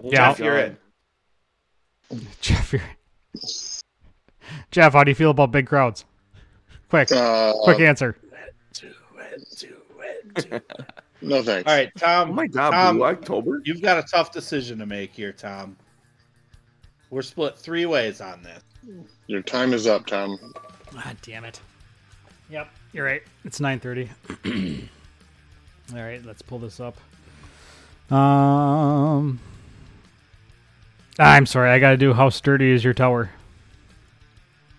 Yeah. 0.02 0.10
Jeff, 0.32 0.38
you're 0.38 0.58
in. 0.58 0.76
Jeff, 2.40 2.72
you're... 2.72 2.82
Jeff, 4.70 4.94
how 4.94 5.04
do 5.04 5.10
you 5.10 5.14
feel 5.14 5.30
about 5.30 5.50
big 5.52 5.66
crowds? 5.66 6.04
Quick, 6.88 7.12
Uh, 7.12 7.52
quick 7.62 7.80
answer. 7.80 8.16
Do 8.72 8.86
it. 9.18 9.44
Do 9.58 9.66
it. 9.98 10.48
Do 10.48 10.56
it. 10.56 10.92
no 11.20 11.42
thanks. 11.42 11.70
All 11.70 11.76
right, 11.76 11.90
Tom. 11.96 12.30
Oh 12.30 12.32
my 12.34 12.46
god, 12.46 12.70
Tom, 12.70 12.96
Blue 12.96 13.06
October? 13.06 13.62
You've 13.64 13.82
got 13.82 13.98
a 13.98 14.02
tough 14.02 14.30
decision 14.32 14.78
to 14.78 14.86
make 14.86 15.14
here, 15.14 15.32
Tom. 15.32 15.76
We're 17.10 17.22
split 17.22 17.58
three 17.58 17.84
ways 17.86 18.20
on 18.22 18.42
this. 18.42 18.62
Your 19.26 19.42
time 19.42 19.72
is 19.74 19.86
up, 19.86 20.06
Tom. 20.06 20.38
God 20.92 21.16
damn 21.22 21.44
it. 21.44 21.60
Yep, 22.52 22.68
you're 22.92 23.06
right. 23.06 23.22
It's 23.46 23.60
9:30. 23.60 24.10
All 25.94 26.02
right, 26.02 26.22
let's 26.22 26.42
pull 26.42 26.58
this 26.58 26.80
up. 26.80 26.98
Um 28.14 29.40
I'm 31.18 31.46
sorry, 31.46 31.70
I 31.70 31.78
got 31.78 31.92
to 31.92 31.96
do 31.96 32.12
how 32.12 32.28
sturdy 32.28 32.70
is 32.70 32.84
your 32.84 32.92
tower? 32.92 33.30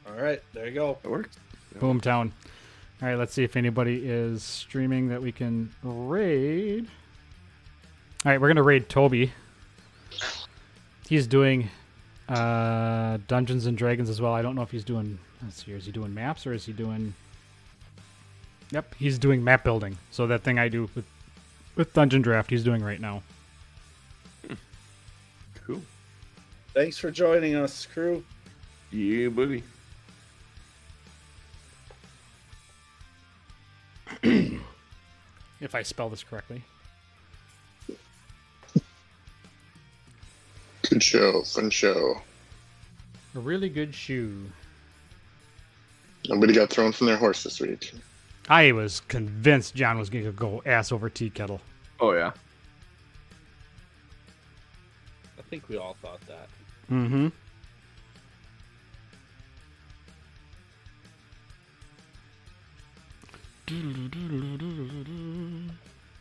All 0.06 0.14
right, 0.14 0.40
there 0.54 0.68
you 0.68 0.74
go. 0.76 1.00
That 1.02 1.10
works. 1.10 1.36
Boomtown. 1.80 2.32
All 3.02 3.08
right, 3.08 3.16
let's 3.16 3.34
see 3.34 3.44
if 3.44 3.56
anybody 3.56 4.04
is 4.06 4.44
streaming 4.44 5.08
that 5.08 5.24
we 5.24 5.32
can 5.32 5.74
raid. 5.82 6.88
All 8.24 8.32
right, 8.32 8.40
we're 8.40 8.50
gonna 8.50 8.62
raid 8.62 8.88
Toby. 8.88 9.34
He's 11.10 11.26
doing 11.26 11.70
uh, 12.30 13.18
Dungeons 13.28 13.66
and 13.66 13.76
Dragons 13.76 14.12
as 14.12 14.22
well. 14.22 14.34
I 14.34 14.44
don't 14.44 14.56
know 14.56 14.62
if 14.62 14.70
he's 14.70 14.84
doing. 14.84 15.18
Let's 15.42 15.66
see, 15.66 15.72
is 15.72 15.88
he 15.88 15.92
doing 15.92 16.14
maps 16.14 16.46
or 16.46 16.54
is 16.54 16.66
he 16.66 16.72
doing? 16.72 17.16
Yep, 18.74 18.96
he's 18.96 19.20
doing 19.20 19.44
map 19.44 19.64
building. 19.64 20.00
So 20.10 20.26
that 20.26 20.42
thing 20.42 20.58
I 20.58 20.68
do 20.68 20.90
with 20.96 21.06
with 21.76 21.94
Dungeondraft, 21.94 22.50
he's 22.50 22.64
doing 22.64 22.84
right 22.84 23.00
now. 23.00 23.22
Cool. 25.66 25.82
Thanks 26.74 26.98
for 26.98 27.12
joining 27.12 27.56
us, 27.56 27.86
crew. 27.86 28.24
Yeah, 28.92 29.30
buddy. 29.30 29.64
If 35.62 35.76
I 35.76 35.84
spell 35.84 36.10
this 36.10 36.24
correctly. 36.24 36.64
Good 40.90 41.02
show. 41.02 41.44
Fun 41.44 41.70
show. 41.70 42.22
A 43.36 43.40
really 43.40 43.70
good 43.70 43.94
shoe. 43.94 44.46
Nobody 46.28 46.54
got 46.54 46.70
thrown 46.70 46.92
from 46.92 47.08
their 47.08 47.18
horse 47.18 47.44
this 47.44 47.60
week. 47.62 47.94
I 48.50 48.72
was 48.72 49.02
convinced 49.08 49.76
John 49.76 49.98
was 49.98 50.10
going 50.10 50.26
to 50.26 50.32
go 50.32 50.62
ass 50.66 50.92
over 50.92 51.10
tea 51.10 51.30
kettle. 51.30 51.62
Oh 52.00 52.12
yeah. 52.12 52.32
I 55.38 55.42
think 55.50 55.70
we 55.70 55.78
all 55.78 55.96
thought 56.02 56.22
that. 56.28 56.50
Mm-hmm. 56.92 57.28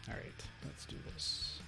All 0.09 0.15
right, 0.15 0.47
let's 0.65 0.87
do 0.87 0.97
this. 1.13 1.59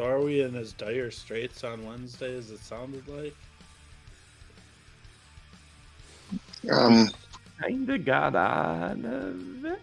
So 0.00 0.06
are 0.06 0.22
we 0.22 0.40
in 0.40 0.56
as 0.56 0.72
dire 0.72 1.10
straits 1.10 1.62
on 1.62 1.84
Wednesday 1.84 2.34
as 2.34 2.50
it 2.50 2.60
sounded 2.60 3.06
like? 3.06 3.34
Um, 6.72 7.10
Kinda 7.62 7.98
got 7.98 8.34
out 8.34 9.04
of 9.04 9.62
it. 9.66 9.82